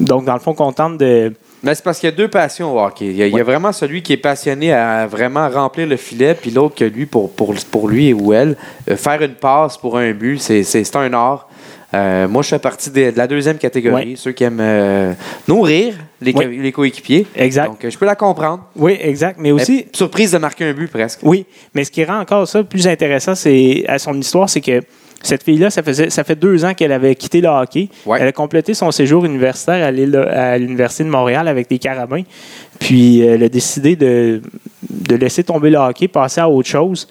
donc, 0.00 0.24
dans 0.24 0.34
le 0.34 0.40
fond, 0.40 0.54
contente 0.54 0.98
de. 0.98 1.32
Mais 1.62 1.74
c'est 1.76 1.84
parce 1.84 2.00
qu'il 2.00 2.08
y 2.08 2.12
a 2.12 2.16
deux 2.16 2.28
passions 2.28 2.74
au 2.74 2.80
hockey. 2.80 3.06
Il 3.06 3.16
y 3.16 3.22
a, 3.22 3.26
il 3.28 3.34
y 3.34 3.40
a 3.40 3.44
vraiment 3.44 3.72
celui 3.72 4.02
qui 4.02 4.12
est 4.12 4.16
passionné 4.16 4.72
à 4.72 5.06
vraiment 5.06 5.48
remplir 5.48 5.86
le 5.86 5.96
filet, 5.96 6.34
puis 6.34 6.50
l'autre 6.50 6.74
que 6.74 6.84
lui, 6.84 7.06
pour, 7.06 7.30
pour, 7.32 7.54
pour 7.70 7.88
lui 7.88 8.12
ou 8.12 8.32
elle, 8.32 8.56
euh, 8.90 8.96
faire 8.96 9.22
une 9.22 9.34
passe 9.34 9.78
pour 9.78 9.96
un 9.96 10.10
but, 10.12 10.38
c'est, 10.40 10.96
un 10.96 11.12
art. 11.12 11.48
Euh, 11.94 12.26
moi, 12.26 12.42
je 12.42 12.48
fais 12.48 12.58
partie 12.58 12.90
de, 12.90 13.10
de 13.10 13.16
la 13.18 13.26
deuxième 13.26 13.58
catégorie, 13.58 14.10
Ouais. 14.10 14.16
ceux 14.16 14.32
qui 14.32 14.44
aiment 14.44 14.58
euh, 14.60 15.12
nourrir 15.46 15.94
les, 16.20 16.32
les 16.32 16.72
coéquipiers. 16.72 17.26
Exact. 17.36 17.66
Donc, 17.66 17.86
je 17.88 17.96
peux 17.98 18.06
la 18.06 18.16
comprendre. 18.16 18.64
Oui, 18.74 18.96
exact. 19.00 19.38
Mais 19.38 19.52
aussi, 19.52 19.86
surprise 19.92 20.32
de 20.32 20.38
marquer 20.38 20.64
un 20.64 20.72
but 20.72 20.90
presque. 20.90 21.20
Oui, 21.22 21.44
mais 21.74 21.84
ce 21.84 21.90
qui 21.90 22.02
rend 22.04 22.18
encore 22.18 22.48
ça 22.48 22.64
plus 22.64 22.88
intéressant, 22.88 23.34
c'est 23.34 23.84
à 23.86 23.98
son 23.98 24.18
histoire, 24.18 24.48
c'est 24.48 24.62
que 24.62 24.80
cette 25.22 25.42
fille-là, 25.42 25.70
ça, 25.70 25.82
faisait, 25.82 26.10
ça 26.10 26.24
fait 26.24 26.36
deux 26.36 26.64
ans 26.64 26.74
qu'elle 26.74 26.92
avait 26.92 27.14
quitté 27.14 27.40
le 27.40 27.48
hockey. 27.48 27.88
Ouais. 28.06 28.18
Elle 28.20 28.28
a 28.28 28.32
complété 28.32 28.74
son 28.74 28.90
séjour 28.90 29.24
universitaire 29.24 29.84
à 29.84 30.58
l'Université 30.58 31.04
de 31.04 31.08
Montréal 31.08 31.48
avec 31.48 31.70
les 31.70 31.78
Carabins. 31.78 32.22
Puis 32.78 33.20
elle 33.20 33.42
a 33.42 33.48
décidé 33.48 33.96
de, 33.96 34.42
de 34.90 35.16
laisser 35.16 35.44
tomber 35.44 35.70
le 35.70 35.78
hockey, 35.78 36.08
passer 36.08 36.40
à 36.40 36.48
autre 36.48 36.68
chose. 36.68 37.08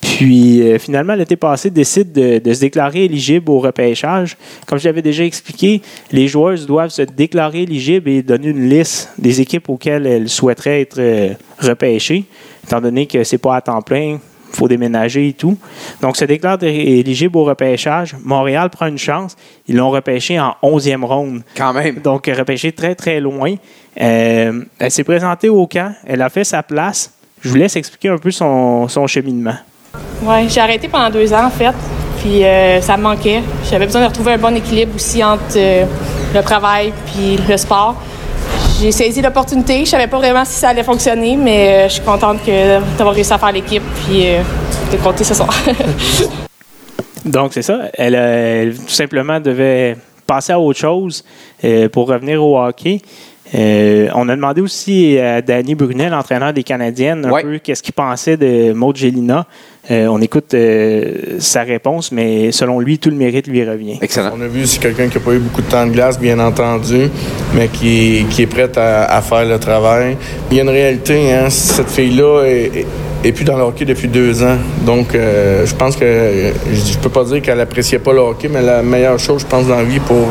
Puis 0.00 0.62
euh, 0.62 0.78
finalement, 0.78 1.14
l'été 1.14 1.36
passé, 1.36 1.70
décide 1.70 2.12
de, 2.12 2.38
de 2.38 2.52
se 2.52 2.60
déclarer 2.60 3.04
éligible 3.04 3.50
au 3.50 3.58
repêchage. 3.58 4.36
Comme 4.66 4.78
je 4.78 4.84
l'avais 4.84 5.02
déjà 5.02 5.24
expliqué, 5.24 5.80
les 6.12 6.28
joueuses 6.28 6.66
doivent 6.66 6.90
se 6.90 7.02
déclarer 7.02 7.62
éligibles 7.62 8.08
et 8.10 8.22
donner 8.22 8.48
une 8.48 8.68
liste 8.68 9.10
des 9.18 9.40
équipes 9.40 9.68
auxquelles 9.70 10.06
elles 10.06 10.28
souhaiteraient 10.28 10.82
être 10.82 10.98
euh, 10.98 11.32
repêchées, 11.58 12.24
étant 12.64 12.80
donné 12.80 13.06
que 13.06 13.24
c'est 13.24 13.38
pas 13.38 13.56
à 13.56 13.60
temps 13.60 13.82
plein, 13.82 14.18
faut 14.52 14.68
déménager 14.68 15.28
et 15.28 15.32
tout. 15.32 15.56
Donc, 16.00 16.16
se 16.16 16.24
déclare 16.24 16.62
éligible 16.62 17.36
au 17.36 17.44
repêchage. 17.44 18.16
Montréal 18.24 18.70
prend 18.70 18.86
une 18.86 18.98
chance. 18.98 19.36
Ils 19.66 19.76
l'ont 19.76 19.90
repêché 19.90 20.38
en 20.40 20.54
11e 20.62 21.04
ronde. 21.04 21.42
Quand 21.56 21.72
même. 21.72 21.96
Donc, 21.96 22.26
repêché 22.26 22.72
très, 22.72 22.94
très 22.94 23.20
loin. 23.20 23.54
Euh, 24.00 24.64
elle 24.78 24.90
s'est 24.90 25.04
présentée 25.04 25.48
au 25.48 25.66
camp. 25.66 25.92
Elle 26.06 26.22
a 26.22 26.28
fait 26.28 26.44
sa 26.44 26.62
place. 26.62 27.12
Je 27.40 27.50
vous 27.50 27.56
laisse 27.56 27.76
expliquer 27.76 28.08
un 28.08 28.18
peu 28.18 28.30
son, 28.30 28.88
son 28.88 29.06
cheminement. 29.06 29.56
Ouais, 30.22 30.46
j'ai 30.48 30.60
arrêté 30.60 30.88
pendant 30.88 31.10
deux 31.10 31.32
ans, 31.32 31.46
en 31.46 31.50
fait. 31.50 31.74
Puis 32.20 32.44
euh, 32.44 32.80
ça 32.80 32.96
me 32.96 33.02
manquait. 33.02 33.42
J'avais 33.70 33.86
besoin 33.86 34.02
de 34.02 34.06
retrouver 34.06 34.32
un 34.32 34.38
bon 34.38 34.54
équilibre 34.56 34.94
aussi 34.94 35.22
entre 35.22 35.56
euh, 35.56 35.84
le 36.34 36.42
travail 36.42 36.92
puis 37.06 37.38
le 37.48 37.56
sport. 37.56 37.94
J'ai 38.80 38.92
saisi 38.92 39.20
l'opportunité. 39.20 39.84
Je 39.84 39.90
savais 39.90 40.06
pas 40.06 40.18
vraiment 40.18 40.44
si 40.44 40.52
ça 40.52 40.68
allait 40.68 40.84
fonctionner, 40.84 41.36
mais 41.36 41.68
euh, 41.68 41.88
je 41.88 41.94
suis 41.94 42.02
contente 42.02 42.38
d'avoir 42.46 43.12
réussi 43.12 43.32
à 43.32 43.38
faire 43.38 43.50
l'équipe 43.50 43.82
puis 43.82 44.28
euh, 44.28 44.42
de 44.92 44.96
compter 44.98 45.24
ce 45.24 45.34
soir. 45.34 45.52
Donc, 47.24 47.54
c'est 47.54 47.62
ça. 47.62 47.90
Elle, 47.94 48.14
euh, 48.14 48.62
elle, 48.62 48.78
tout 48.78 48.88
simplement 48.88 49.40
devait 49.40 49.96
passer 50.24 50.52
à 50.52 50.60
autre 50.60 50.78
chose 50.78 51.24
pour 51.90 52.06
revenir 52.06 52.44
au 52.44 52.56
hockey. 52.56 53.00
Euh, 53.54 54.08
on 54.14 54.28
a 54.28 54.36
demandé 54.36 54.60
aussi 54.60 55.18
à 55.18 55.40
Danny 55.40 55.74
Brunet, 55.74 56.10
l'entraîneur 56.10 56.52
des 56.52 56.62
Canadiennes, 56.62 57.24
un 57.24 57.30
Ouais. 57.30 57.42
peu 57.42 57.58
qu'est-ce 57.58 57.82
qu'il 57.82 57.94
pensait 57.94 58.36
de 58.36 58.72
Maud 58.72 58.96
Gélina. 58.96 59.46
Euh, 59.90 60.06
on 60.08 60.20
écoute 60.20 60.52
euh, 60.52 61.36
sa 61.38 61.62
réponse, 61.62 62.12
mais 62.12 62.52
selon 62.52 62.78
lui, 62.78 62.98
tout 62.98 63.08
le 63.08 63.16
mérite 63.16 63.46
lui 63.46 63.64
revient. 63.66 63.96
Excellent. 64.02 64.32
On 64.36 64.40
a 64.42 64.46
vu, 64.46 64.66
c'est 64.66 64.80
quelqu'un 64.80 65.08
qui 65.08 65.16
n'a 65.18 65.24
pas 65.24 65.32
eu 65.32 65.38
beaucoup 65.38 65.62
de 65.62 65.66
temps 65.70 65.86
de 65.86 65.92
glace, 65.92 66.20
bien 66.20 66.38
entendu, 66.40 67.08
mais 67.54 67.68
qui, 67.68 68.26
qui 68.28 68.42
est 68.42 68.46
prête 68.46 68.76
à, 68.76 69.04
à 69.04 69.22
faire 69.22 69.46
le 69.46 69.58
travail. 69.58 70.18
Il 70.50 70.56
y 70.58 70.60
a 70.60 70.62
une 70.64 70.68
réalité, 70.68 71.32
hein, 71.32 71.48
cette 71.48 71.88
fille-là 71.90 72.42
est, 72.44 72.70
est- 72.80 72.86
est 73.24 73.32
plus 73.32 73.44
dans 73.44 73.56
le 73.56 73.64
hockey 73.64 73.84
depuis 73.84 74.06
deux 74.06 74.44
ans. 74.44 74.58
Donc, 74.86 75.12
euh, 75.14 75.66
je 75.66 75.74
pense 75.74 75.96
que, 75.96 76.52
je, 76.70 76.92
je 76.92 76.98
peux 76.98 77.08
pas 77.08 77.24
dire 77.24 77.42
qu'elle 77.42 77.60
appréciait 77.60 77.98
pas 77.98 78.12
le 78.12 78.20
hockey, 78.20 78.48
mais 78.48 78.62
la 78.62 78.80
meilleure 78.82 79.18
chose, 79.18 79.40
je 79.40 79.46
pense, 79.46 79.66
dans 79.66 79.74
la 79.76 79.82
vie 79.84 79.98
pour, 79.98 80.28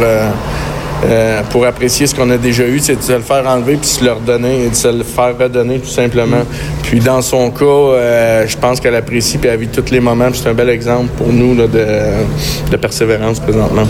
euh, 1.06 1.42
pour 1.52 1.66
apprécier 1.66 2.08
ce 2.08 2.16
qu'on 2.16 2.30
a 2.32 2.38
déjà 2.38 2.66
eu, 2.68 2.80
c'est 2.80 2.96
de 2.96 3.02
se 3.02 3.14
le 3.14 3.20
faire 3.20 3.48
enlever 3.48 3.74
puis 3.74 3.82
de 3.82 3.86
se 3.86 4.04
le 4.04 4.12
redonner 4.14 4.66
et 4.66 4.70
de 4.70 4.76
se 4.76 4.88
le 4.88 5.04
faire 5.04 5.38
redonner, 5.38 5.80
tout 5.80 5.86
simplement. 5.88 6.44
Puis, 6.84 7.00
dans 7.00 7.22
son 7.22 7.52
cas, 7.52 7.66
euh, 7.66 8.48
je 8.48 8.58
pense 8.58 8.80
qu'elle 8.80 8.96
apprécie 8.96 9.38
puis 9.38 9.50
elle 9.50 9.60
vit 9.60 9.68
tous 9.68 9.92
les 9.92 10.00
moments. 10.00 10.30
C'est 10.34 10.50
un 10.50 10.54
bel 10.54 10.70
exemple 10.70 11.10
pour 11.18 11.28
nous 11.32 11.56
là, 11.56 11.68
de, 11.68 12.72
de 12.72 12.78
persévérance 12.78 13.40
présentement. 13.40 13.84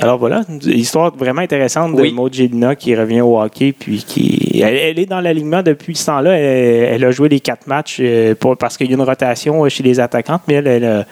Alors 0.00 0.18
voilà, 0.18 0.42
une 0.48 0.58
histoire 0.72 1.14
vraiment 1.14 1.42
intéressante 1.42 1.94
de 1.94 2.00
Oui. 2.00 2.12
Maud 2.12 2.32
Gélina 2.32 2.74
qui 2.74 2.96
revient 2.96 3.20
au 3.20 3.38
hockey, 3.38 3.72
puis 3.78 4.02
qui 4.02 4.60
elle, 4.64 4.74
elle 4.74 4.98
est 4.98 5.06
dans 5.06 5.20
l'alignement 5.20 5.62
depuis 5.62 5.94
ce 5.94 6.06
temps-là. 6.06 6.32
Elle, 6.32 6.94
elle 6.94 7.04
a 7.04 7.10
joué 7.10 7.28
les 7.28 7.40
quatre 7.40 7.66
matchs 7.66 7.98
euh, 8.00 8.34
pour- 8.34 8.56
parce 8.56 8.78
qu'il 8.78 8.86
y 8.88 8.90
a 8.90 8.94
une 8.94 9.02
rotation 9.02 9.68
chez 9.68 9.82
les 9.82 10.00
attaquantes, 10.00 10.42
mais 10.48 10.54
elle, 10.54 10.66
elle 10.66 10.84
a 10.84 11.04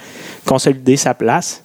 consolidé 0.46 0.96
sa 0.96 1.12
place. 1.12 1.62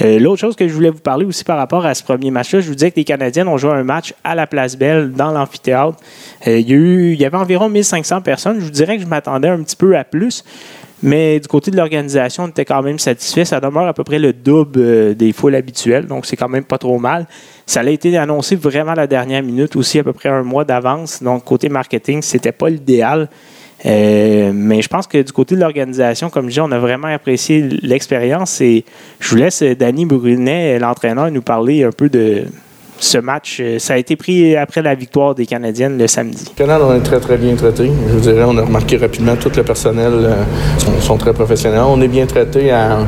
Euh, 0.00 0.18
L'autre 0.18 0.40
chose 0.40 0.56
que 0.56 0.68
je 0.68 0.72
voulais 0.72 0.90
vous 0.90 1.00
parler 1.00 1.24
aussi 1.24 1.44
par 1.44 1.56
rapport 1.56 1.84
à 1.84 1.94
ce 1.94 2.02
premier 2.02 2.30
match-là, 2.30 2.60
je 2.60 2.68
vous 2.68 2.74
disais 2.74 2.90
que 2.90 2.96
les 2.96 3.04
Canadiennes 3.04 3.48
ont 3.48 3.56
joué 3.56 3.72
un 3.72 3.82
match 3.82 4.14
à 4.22 4.34
la 4.34 4.46
Place 4.46 4.76
Belle, 4.76 5.12
dans 5.12 5.32
l'amphithéâtre. 5.32 5.98
Euh, 6.46 6.58
il 6.58 7.14
y 7.20 7.24
avait 7.24 7.36
environ 7.36 7.68
1500 7.68 8.20
personnes. 8.22 8.60
Je 8.60 8.64
vous 8.64 8.70
dirais 8.70 8.96
que 8.96 9.02
je 9.02 9.08
m'attendais 9.08 9.48
un 9.48 9.62
petit 9.62 9.76
peu 9.76 9.96
à 9.96 10.04
plus. 10.04 10.44
Mais 11.02 11.38
du 11.38 11.46
côté 11.46 11.70
de 11.70 11.76
l'organisation, 11.76 12.44
on 12.44 12.48
était 12.48 12.64
quand 12.64 12.82
même 12.82 12.98
satisfait. 12.98 13.44
Ça 13.44 13.60
demeure 13.60 13.86
à 13.86 13.94
peu 13.94 14.02
près 14.02 14.18
le 14.18 14.32
double 14.32 14.80
euh, 14.80 15.14
des 15.14 15.32
foules 15.32 15.54
habituelles, 15.54 16.06
donc 16.06 16.26
c'est 16.26 16.36
quand 16.36 16.48
même 16.48 16.64
pas 16.64 16.78
trop 16.78 16.98
mal. 16.98 17.26
Ça 17.66 17.80
a 17.80 17.88
été 17.88 18.16
annoncé 18.16 18.56
vraiment 18.56 18.92
à 18.92 18.96
la 18.96 19.06
dernière 19.06 19.42
minute, 19.42 19.76
aussi 19.76 19.98
à 20.00 20.04
peu 20.04 20.12
près 20.12 20.28
un 20.28 20.42
mois 20.42 20.64
d'avance. 20.64 21.22
Donc 21.22 21.44
côté 21.44 21.68
marketing, 21.68 22.22
c'était 22.22 22.52
pas 22.52 22.68
l'idéal. 22.68 23.28
Euh, 23.86 24.50
mais 24.54 24.82
je 24.82 24.88
pense 24.88 25.06
que 25.06 25.22
du 25.22 25.32
côté 25.32 25.54
de 25.54 25.60
l'organisation, 25.60 26.30
comme 26.30 26.46
je 26.46 26.54
dis, 26.54 26.60
on 26.60 26.72
a 26.72 26.78
vraiment 26.78 27.08
apprécié 27.08 27.62
l'expérience. 27.82 28.60
Et 28.60 28.84
je 29.20 29.30
vous 29.30 29.36
laisse 29.36 29.62
Danny 29.62 30.04
Brunet, 30.04 30.78
l'entraîneur, 30.78 31.30
nous 31.30 31.42
parler 31.42 31.84
un 31.84 31.92
peu 31.92 32.08
de 32.08 32.44
ce 33.00 33.18
match. 33.18 33.58
Euh, 33.60 33.78
Ça 33.78 33.94
a 33.94 33.96
été 33.96 34.16
pris 34.16 34.56
après 34.56 34.82
la 34.82 34.94
victoire 34.94 35.34
des 35.34 35.46
Canadiennes 35.46 35.98
le 35.98 36.06
samedi. 36.06 36.44
Au 36.50 36.54
Canada, 36.58 36.84
on 36.88 36.94
est 36.94 37.00
très, 37.00 37.20
très 37.20 37.36
bien 37.36 37.54
traité. 37.54 37.90
Je 38.08 38.12
vous 38.14 38.20
dirais, 38.20 38.44
on 38.46 38.56
a 38.58 38.62
remarqué 38.62 38.96
rapidement 38.96 39.36
tout 39.36 39.50
le 39.56 39.62
personnel 39.62 40.12
euh, 40.12 40.34
sont, 40.78 41.00
sont 41.00 41.16
très 41.16 41.32
professionnels. 41.32 41.82
On 41.86 42.00
est 42.00 42.08
bien 42.08 42.26
traité 42.26 42.70
à 42.70 42.98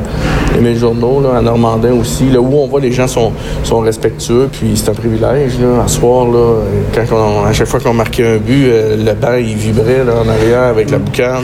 les 0.61 0.75
journaux, 0.75 1.21
là, 1.21 1.37
à 1.37 1.41
Normandin 1.41 1.93
aussi, 1.93 2.29
là 2.29 2.39
où 2.41 2.53
on 2.57 2.67
voit 2.67 2.79
les 2.81 2.91
gens 2.91 3.07
sont, 3.07 3.31
sont 3.63 3.79
respectueux. 3.79 4.49
Puis 4.51 4.71
c'est 4.75 4.89
un 4.89 4.93
privilège. 4.93 5.53
Là, 5.59 5.83
à 5.83 5.87
soir, 5.87 6.25
là, 6.27 6.55
quand 6.93 7.15
on- 7.15 7.45
à 7.45 7.53
chaque 7.53 7.67
fois 7.67 7.79
qu'on 7.79 7.93
marquait 7.93 8.25
un 8.27 8.37
but, 8.37 8.65
euh, 8.67 8.95
le 8.97 9.13
banc 9.13 9.35
il 9.39 9.55
vibrait 9.55 10.03
là, 10.05 10.13
en 10.23 10.27
arrière 10.29 10.63
avec 10.63 10.89
la 10.91 10.97
boucane. 10.99 11.43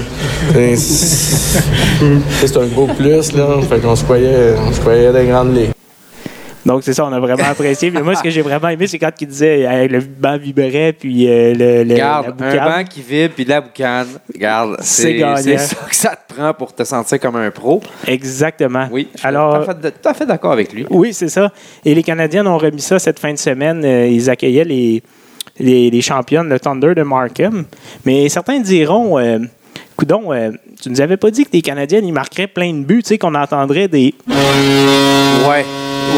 C'est 2.42 2.58
un 2.58 2.66
gros 2.68 2.88
plus. 2.88 3.34
Là. 3.34 3.48
Fait 3.70 3.80
qu'on 3.80 3.96
se 3.96 4.04
croyait, 4.04 4.54
on 4.68 4.72
se 4.72 4.80
croyait 4.80 5.12
des 5.12 5.26
grandes 5.26 5.56
ligues. 5.56 5.72
Donc, 6.68 6.84
c'est 6.84 6.94
ça, 6.94 7.06
on 7.06 7.14
a 7.14 7.20
vraiment 7.20 7.46
apprécié. 7.46 7.90
Mais 7.92 8.02
moi, 8.02 8.14
ce 8.16 8.22
que 8.22 8.30
j'ai 8.30 8.42
vraiment 8.42 8.68
aimé, 8.68 8.86
c'est 8.88 9.00
quand 9.00 9.12
il 9.20 9.28
disait 9.28 9.88
le 9.88 10.00
banc 10.02 10.38
vibrait, 10.38 10.94
puis 10.94 11.28
euh, 11.28 11.54
le, 11.54 11.84
le- 11.84 11.84
la 11.86 11.94
Regarde, 11.96 12.36
boucane. 12.38 12.60
un 12.60 12.66
banc 12.66 12.84
qui 12.84 13.02
vibre 13.02 13.34
puis 13.34 13.46
la 13.46 13.62
boucane. 13.62 14.08
Regarde, 14.34 14.78
C'est 14.82 15.18
ça 15.58 15.76
que 15.90 15.96
ça 15.96 16.16
te 16.16 16.34
prend 16.34 16.54
pour 16.54 16.76
te 16.76 16.84
sentir 16.84 17.20
comme 17.20 17.38
un 17.38 17.50
pro. 17.52 17.82
Exactement. 18.06 18.88
Oui, 18.92 19.08
je 19.14 19.20
suis 19.20 19.28
Alors, 19.28 19.64
tout 19.66 19.72
à 19.72 19.76
fait, 19.76 19.92
tout 19.92 20.10
à 20.10 20.14
fait 20.14 20.26
d'accord 20.26 20.52
avec 20.52 20.74
lui. 20.74 20.86
oui, 20.90 21.14
c'est 21.14 21.30
ça. 21.30 21.52
Et 21.86 21.96
les 21.96 22.04
Canadiens 22.04 22.46
ont 22.46 22.58
remis 22.58 22.82
ça 22.82 23.00
cette 23.00 23.20
fin 23.20 23.32
de 23.32 23.38
semaine. 23.40 23.84
Euh, 23.86 24.08
ils 24.08 24.30
accueillaient 24.30 24.64
les, 24.66 25.02
les, 25.60 25.90
les 25.90 26.02
championnes, 26.02 26.50
le 26.50 26.60
Thunder 26.60 26.94
de 26.96 27.04
Markham. 27.04 27.64
Mais 28.06 28.28
certains 28.30 28.60
diront, 28.60 29.18
euh, 29.18 29.40
Coudon, 29.96 30.34
euh, 30.34 30.52
tu 30.82 30.90
nous 30.90 31.02
avais 31.02 31.18
pas 31.18 31.32
dit 31.32 31.44
que 31.46 31.50
les 31.54 31.62
Canadiens, 31.62 32.02
ils 32.04 32.12
marqueraient 32.14 32.48
plein 32.48 32.74
de 32.74 32.84
buts, 32.84 33.02
tu 33.04 33.08
sais, 33.10 33.18
qu'on 33.18 33.34
entendrait 33.36 33.88
des. 33.88 34.14
Ouais. 34.28 35.66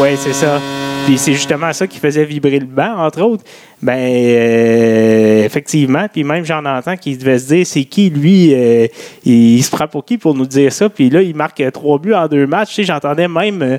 Oui, 0.00 0.08
c'est 0.16 0.32
ça. 0.32 0.60
Puis 1.06 1.18
c'est 1.18 1.32
justement 1.32 1.72
ça 1.72 1.86
qui 1.86 1.98
faisait 1.98 2.24
vibrer 2.24 2.58
le 2.58 2.66
banc, 2.66 2.94
entre 2.98 3.22
autres. 3.22 3.44
Ben, 3.82 3.96
euh, 3.98 5.44
effectivement. 5.44 6.06
Puis 6.12 6.24
même, 6.24 6.44
j'en 6.44 6.64
entends 6.64 6.96
qui 6.96 7.16
devait 7.16 7.38
se 7.38 7.48
dire, 7.48 7.66
c'est 7.66 7.84
qui, 7.84 8.10
lui, 8.10 8.54
euh, 8.54 8.86
il, 9.24 9.56
il 9.58 9.62
se 9.62 9.70
prend 9.70 9.88
pour 9.88 10.04
qui 10.04 10.18
pour 10.18 10.34
nous 10.34 10.46
dire 10.46 10.72
ça? 10.72 10.88
Puis 10.88 11.10
là, 11.10 11.22
il 11.22 11.34
marque 11.34 11.62
trois 11.72 11.98
buts 11.98 12.14
en 12.14 12.28
deux 12.28 12.46
matchs. 12.46 12.68
Tu 12.70 12.74
sais, 12.76 12.84
j'entendais 12.84 13.28
même. 13.28 13.62
euh, 13.62 13.78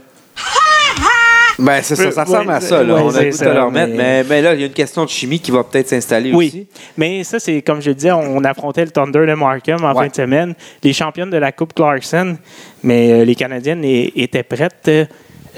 Ben, 1.60 1.80
c'est 1.84 1.95
ça, 1.95 2.10
ça 2.12 2.24
ressemble 2.24 2.47
Ouais, 2.49 2.56
à 2.56 2.62
ça. 2.62 2.82
Là. 2.84 2.95
ouais, 2.95 3.02
On 3.04 3.16
a 3.16 3.22
le 3.24 3.32
ça, 3.32 3.54
leur 3.54 3.70
mettre. 3.72 3.93
mais- 3.95 4.41
là, 4.41 4.54
il 4.56 4.62
y 4.62 4.64
a 4.64 4.68
une 4.68 4.74
question 4.74 5.06
de 5.06 5.10
chimie 5.10 5.39
qui 5.39 5.52
va 5.52 5.64
peut-être 5.64 5.89
s'installer 5.89 6.34
Oui, 6.34 6.47
aussi. 6.47 6.68
mais 6.97 7.24
ça, 7.24 7.39
c'est 7.39 7.62
comme 7.62 7.82
je 7.82 7.89
le 7.89 7.95
disais, 7.95 8.12
on 8.12 8.43
affrontait 8.43 8.84
le 8.84 8.89
Thunder 8.89 9.28
de 9.28 9.34
Markham 9.36 9.84
en 9.84 9.93
Ouais. 9.93 10.06
fin 10.06 10.08
de 10.10 10.16
semaine, 10.16 10.56
les 10.84 10.93
championnes 10.93 11.30
de 11.30 11.38
la 11.38 11.52
Coupe 11.52 11.74
Clarkson, 11.76 12.36
mais 12.84 13.12
euh, 13.12 13.26
les 13.26 13.36
Canadiennes 13.36 13.84
étaient 13.84 14.41
prêtes. 14.43 14.89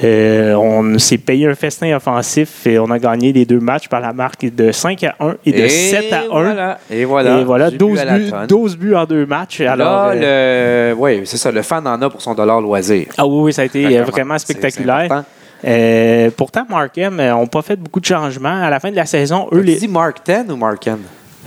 Euh, 0.03 0.55
on 0.55 0.97
s'est 0.97 1.19
payé 1.19 1.45
un 1.47 1.53
festin 1.53 1.95
offensif 1.95 2.65
et 2.65 2.79
on 2.79 2.89
a 2.89 2.97
gagné 2.97 3.31
les 3.31 3.45
deux 3.45 3.59
matchs 3.59 3.87
par 3.87 3.99
la 4.01 4.11
marque 4.11 4.43
de 4.53 4.71
5 4.71 5.03
à 5.03 5.15
1 5.19 5.35
et 5.45 5.51
de 5.51 5.67
7 5.67 6.11
à 6.11 6.21
1. 6.21 6.27
Voilà. 6.31 6.79
Et 6.89 7.05
voilà. 7.05 7.39
Et 7.39 7.43
voilà, 7.43 7.69
J'ai 7.69 7.77
12 7.77 7.91
bu 7.93 7.99
à 7.99 8.05
la 8.05 8.17
buts, 8.17 8.29
tonne. 8.31 8.47
12 8.47 8.77
buts 8.77 8.95
en 8.95 9.05
deux 9.05 9.25
matchs. 9.27 9.61
Alors, 9.61 10.07
là, 10.07 10.11
euh, 10.15 10.89
le... 10.93 10.95
oui, 10.97 11.21
c'est 11.25 11.37
ça. 11.37 11.51
Le 11.51 11.61
fan 11.61 11.85
en 11.85 12.01
a 12.01 12.09
pour 12.09 12.21
son 12.23 12.33
dollar 12.33 12.59
loisir. 12.59 13.05
Ah 13.17 13.27
oui, 13.27 13.41
oui, 13.43 13.53
ça 13.53 13.61
a 13.61 13.65
été 13.65 13.99
euh, 13.99 14.03
vraiment 14.03 14.37
spectaculaire. 14.39 15.23
Euh, 15.65 16.29
pourtant, 16.35 16.65
Markham 16.67 17.15
n'ont 17.15 17.47
pas 17.47 17.61
fait 17.61 17.75
beaucoup 17.75 17.99
de 17.99 18.05
changements. 18.05 18.63
À 18.63 18.69
la 18.71 18.79
fin 18.79 18.89
de 18.89 18.95
la 18.95 19.05
saison, 19.05 19.47
eux, 19.51 19.59
Tu 19.59 19.63
les- 19.63 19.75
dis 19.75 19.87
Mark 19.87 20.17
10 20.25 20.51
ou 20.51 20.55
Markham? 20.57 20.99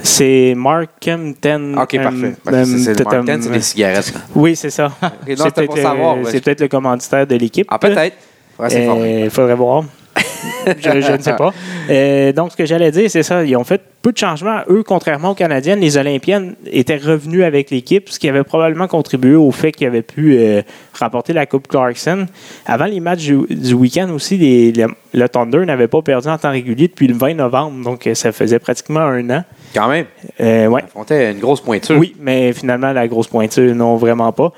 c'est 0.03 0.55
Markham 0.57 1.33
10. 1.43 1.79
OK, 1.83 1.95
euh, 1.95 2.03
parfait. 2.03 2.35
C'est- 2.65 2.79
c'est 2.79 2.99
le 2.99 3.05
Mark 3.05 3.25
10, 3.25 3.31
euh, 3.33 3.39
c'est 3.43 3.51
les 3.53 3.61
cigarettes. 3.61 4.15
Oui, 4.37 4.55
c'est 4.55 4.71
ça. 4.71 4.91
c'est 5.27 6.45
peut-être 6.45 6.61
le 6.61 6.69
commanditaire 6.69 7.27
de 7.27 7.35
l'équipe. 7.35 7.67
Ah, 7.71 7.79
peut-être. 7.79 8.15
Ouais, 8.59 8.71
c'est 8.71 8.83
Euh, 8.83 8.87
fort. 8.87 9.07
Il 9.07 9.31
faudrait 9.31 9.55
voir. 9.55 9.85
je, 10.67 11.01
je 11.01 11.13
ne 11.13 11.21
sais 11.21 11.37
pas. 11.37 11.53
Euh, 11.91 12.33
donc, 12.33 12.53
ce 12.53 12.57
que 12.57 12.65
j'allais 12.65 12.91
dire, 12.91 13.11
c'est 13.11 13.23
ça. 13.23 13.45
Ils 13.45 13.55
ont 13.57 13.65
fait 13.65 13.81
peu 14.01 14.13
de 14.13 14.17
changements. 14.17 14.61
Eux, 14.71 14.83
contrairement 14.83 15.31
aux 15.33 15.35
Canadiennes, 15.35 15.81
les 15.81 15.99
Olympiennes 15.99 16.55
étaient 16.71 16.97
revenus 16.97 17.45
avec 17.45 17.71
l'équipe, 17.71 18.09
ce 18.09 18.19
qui 18.19 18.27
avait 18.29 18.45
probablement 18.45 18.87
contribué 18.87 19.35
au 19.35 19.51
fait 19.51 19.73
qu'ils 19.73 19.87
avaient 19.87 20.01
pu 20.03 20.37
euh, 20.39 20.63
remporter 20.99 21.35
la 21.35 21.45
Coupe 21.45 21.69
Clarkson. 21.69 22.27
Avant 22.65 22.87
les 22.87 23.01
matchs 23.01 23.25
du, 23.27 23.39
du 23.51 23.75
week-end 23.75 24.09
aussi, 24.11 24.39
les- 24.39 24.73
le, 24.73 24.87
le 25.13 25.29
Thunder 25.29 25.67
n'avait 25.67 25.89
pas 25.89 26.01
perdu 26.01 26.29
en 26.29 26.39
temps 26.39 26.51
régulier 26.51 26.89
depuis 26.89 27.09
le 27.09 27.15
20 27.15 27.35
novembre. 27.35 27.85
Donc, 27.85 28.09
ça 28.15 28.33
faisait 28.33 28.59
pratiquement 28.59 29.01
un 29.01 29.29
an. 29.31 29.45
Quand 29.75 29.89
même. 29.89 30.07
Euh, 30.41 30.67
ouais. 30.69 30.83
On 30.95 31.03
était 31.03 31.33
une 31.33 31.41
grosse 31.41 31.61
pointure. 31.61 31.99
Oui, 31.99 32.15
mais 32.19 32.55
finalement, 32.55 32.93
la 32.93 33.07
grosse 33.07 33.27
pointure, 33.29 33.75
non, 33.75 33.97
vraiment 33.97 34.33
pas. 34.33 34.53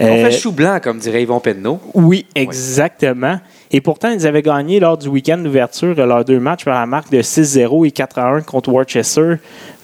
On 0.00 0.06
Euh, 0.06 0.24
fait 0.30 0.38
chou 0.38 0.52
blanc, 0.52 0.78
comme 0.82 0.98
dirait 0.98 1.22
Yvon 1.22 1.40
Penneau. 1.40 1.80
oui, 1.94 2.24
exactement. 2.34 3.40
Et 3.70 3.80
pourtant, 3.80 4.10
ils 4.10 4.26
avaient 4.26 4.42
gagné 4.42 4.80
lors 4.80 4.96
du 4.96 5.08
week-end 5.08 5.38
d'ouverture 5.38 5.94
euh, 5.98 6.06
leurs 6.06 6.24
deux 6.24 6.38
matchs 6.40 6.64
par 6.64 6.78
la 6.78 6.86
marque 6.86 7.10
de 7.10 7.20
6-0 7.20 7.86
et 7.86 7.90
4-1 7.90 8.42
contre 8.44 8.70
Worcester. 8.70 9.34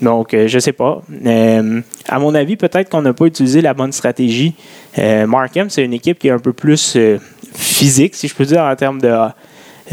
Donc, 0.01 0.33
euh, 0.33 0.47
je 0.49 0.59
sais 0.59 0.73
pas. 0.73 1.03
Euh, 1.27 1.81
à 2.09 2.19
mon 2.19 2.35
avis, 2.35 2.57
peut-être 2.57 2.89
qu'on 2.91 3.03
n'a 3.03 3.13
pas 3.13 3.27
utilisé 3.27 3.61
la 3.61 3.75
bonne 3.75 3.93
stratégie. 3.93 4.55
Euh, 4.99 5.27
Markham, 5.27 5.69
c'est 5.69 5.85
une 5.85 5.93
équipe 5.95 6.19
qui 6.19 6.29
est 6.29 6.33
un 6.33 6.39
peu 6.39 6.53
plus 6.53 6.95
euh, 6.97 7.19
physique, 7.55 8.15
si 8.15 8.29
je 8.29 8.35
peux 8.35 8.45
dire, 8.47 8.63
en 8.63 8.75
termes 8.77 9.01
de. 9.01 9.09
euh, 9.09 9.29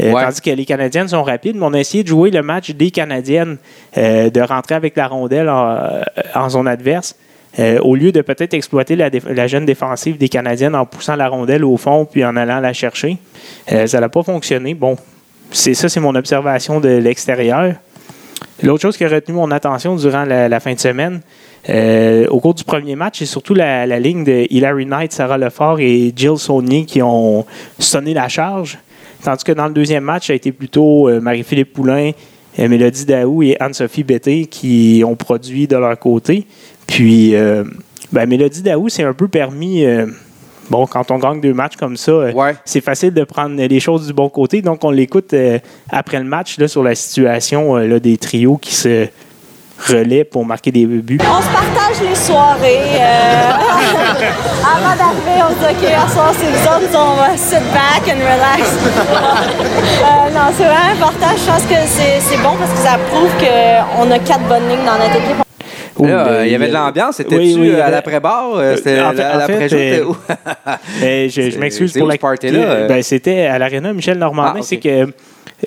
Ouais. 0.00 0.12
Tandis 0.24 0.40
que 0.40 0.48
les 0.48 0.64
Canadiennes 0.64 1.08
sont 1.08 1.22
rapides, 1.22 1.54
mais 1.54 1.66
on 1.66 1.74
a 1.74 1.78
essayé 1.78 2.02
de 2.02 2.08
jouer 2.08 2.30
le 2.30 2.40
match 2.40 2.70
des 2.70 2.90
Canadiennes, 2.90 3.58
euh, 3.98 4.30
de 4.30 4.40
rentrer 4.40 4.74
avec 4.74 4.96
la 4.96 5.06
rondelle 5.06 5.50
en, 5.50 5.68
euh, 5.76 6.00
en 6.34 6.48
zone 6.48 6.66
adverse. 6.66 7.14
Euh, 7.58 7.78
au 7.80 7.94
lieu 7.94 8.12
de 8.12 8.22
peut-être 8.22 8.54
exploiter 8.54 8.96
la, 8.96 9.46
jeune 9.46 9.66
défensive 9.66 10.16
des 10.16 10.30
Canadiennes 10.30 10.74
en 10.74 10.86
poussant 10.86 11.16
la 11.16 11.28
rondelle 11.28 11.64
au 11.64 11.76
fond 11.76 12.06
puis 12.10 12.24
en 12.24 12.34
allant 12.36 12.60
la 12.60 12.72
chercher. 12.72 13.18
Euh, 13.70 13.86
ça 13.86 14.00
n'a 14.00 14.08
pas 14.08 14.22
fonctionné. 14.22 14.72
Bon, 14.72 14.96
c'est 15.50 15.74
ça, 15.74 15.90
c'est 15.90 16.00
mon 16.00 16.14
observation 16.14 16.80
de 16.80 16.88
l'extérieur. 16.88 17.74
L'autre 18.62 18.80
chose 18.80 18.96
qui 18.96 19.04
a 19.04 19.08
retenu 19.08 19.34
mon 19.34 19.50
attention 19.50 19.96
durant 19.96 20.24
la, 20.24 20.60
fin 20.60 20.72
de 20.72 20.78
semaine, 20.78 21.20
euh, 21.68 22.26
au 22.28 22.40
cours 22.40 22.54
du 22.54 22.64
premier 22.64 22.96
match, 22.96 23.18
c'est 23.18 23.26
surtout 23.26 23.54
la, 23.54 23.86
ligne 23.98 24.24
de 24.24 24.46
Hilary 24.50 24.86
Knight, 24.86 25.12
Sarah 25.12 25.36
Lefort 25.36 25.80
et 25.80 26.12
Jill 26.14 26.38
Saunier 26.38 26.84
qui 26.86 27.02
ont 27.02 27.44
sonné 27.78 28.14
la 28.14 28.28
charge. 28.28 28.78
Tandis 29.22 29.44
que 29.44 29.52
dans 29.52 29.66
le 29.66 29.74
deuxième 29.74 30.04
match, 30.04 30.28
ça 30.28 30.32
a 30.32 30.36
été 30.36 30.52
plutôt 30.52 31.08
Marie-Philippe 31.20 31.72
Poulain, 31.72 32.12
euh, 32.58 32.68
Mélodie 32.68 33.06
Daou 33.06 33.42
et 33.42 33.56
Anne-Sophie 33.58 34.04
Bété 34.04 34.44
qui 34.44 35.02
ont 35.06 35.16
produit 35.16 35.66
de 35.66 35.76
leur 35.76 35.98
côté. 35.98 36.46
Puis, 36.92 37.34
euh, 37.34 37.64
ben, 38.12 38.28
Mélodie 38.28 38.60
Daou, 38.62 38.88
c'est 38.90 39.02
un 39.02 39.14
peu 39.14 39.26
permis. 39.26 39.82
euh, 39.84 40.06
bon, 40.68 40.86
quand 40.86 41.10
on 41.10 41.16
gagne 41.18 41.40
deux 41.40 41.54
matchs 41.54 41.76
comme 41.76 41.96
ça, 41.96 42.12
euh, 42.12 42.32
Ouais. 42.32 42.54
c'est 42.66 42.82
facile 42.82 43.14
de 43.14 43.24
prendre 43.24 43.56
les 43.56 43.80
choses 43.80 44.06
du 44.06 44.12
bon 44.12 44.28
côté. 44.28 44.60
Donc, 44.60 44.84
on 44.84 44.90
l'écoute 44.90 45.32
euh, 45.32 45.58
après 45.90 46.18
le 46.18 46.24
match 46.26 46.58
là, 46.58 46.68
sur 46.68 46.82
la 46.82 46.94
situation 46.94 47.76
euh, 47.78 47.86
là, 47.86 47.98
des 47.98 48.18
trios 48.18 48.58
qui 48.58 48.74
se 48.74 49.06
relaient 49.88 50.24
pour 50.24 50.44
marquer 50.44 50.70
des 50.70 50.84
buts. 50.84 51.18
On 51.22 51.40
se 51.42 51.48
partage 51.48 52.06
les 52.06 52.14
soirées. 52.14 52.78
euh, 53.00 53.50
avant 54.62 54.94
d'arriver, 54.94 55.42
on 55.42 55.48
se 55.54 55.58
dit 55.58 55.84
OK, 55.86 55.90
à 55.92 56.08
soir, 56.10 56.32
c'est 56.38 56.46
vous 56.46 56.66
autres, 56.68 56.94
on 56.94 57.16
va 57.16 57.36
sit 57.38 57.58
back 57.72 58.06
and 58.06 58.20
relax. 58.20 58.76
Euh, 60.02 60.30
non, 60.34 60.52
c'est 60.56 60.64
vraiment 60.64 60.92
important. 61.06 61.28
Je 61.36 61.50
pense 61.50 61.62
que 61.62 61.74
c'est 61.86 62.36
bon 62.42 62.56
parce 62.58 62.70
que 62.72 62.78
ça 62.78 62.98
prouve 63.10 63.30
qu'on 63.38 64.10
a 64.10 64.18
quatre 64.18 64.42
bonnes 64.48 64.68
lignes 64.68 64.84
dans 64.84 64.98
notre 64.98 65.16
équipe. 65.16 65.41
Ben, 65.98 66.44
il 66.44 66.52
y 66.52 66.54
avait 66.54 66.68
de 66.68 66.72
l'ambiance. 66.72 67.16
C'était-tu 67.16 67.36
Oui, 67.36 67.56
oui, 67.58 67.68
il 67.68 67.78
y 67.78 67.80
à 67.80 67.90
l'après-bar? 67.90 68.56
Euh, 68.56 68.76
C'était 68.76 68.98
à 68.98 69.12
c'était 69.46 70.00
euh? 70.00 70.12
Euh, 71.02 71.28
je 71.28 71.50
je 71.50 71.58
m'excuse 71.58 71.92
pour 71.92 72.06
la 72.06 72.16
euh? 72.16 72.88
Ben, 72.88 73.02
C'était 73.02 73.46
à 73.46 73.58
l'Arena 73.58 73.92
Michel 73.92 74.18
Normandin. 74.18 74.60
Ah. 74.60 74.62
C'est 74.62 74.78
que 74.78 75.06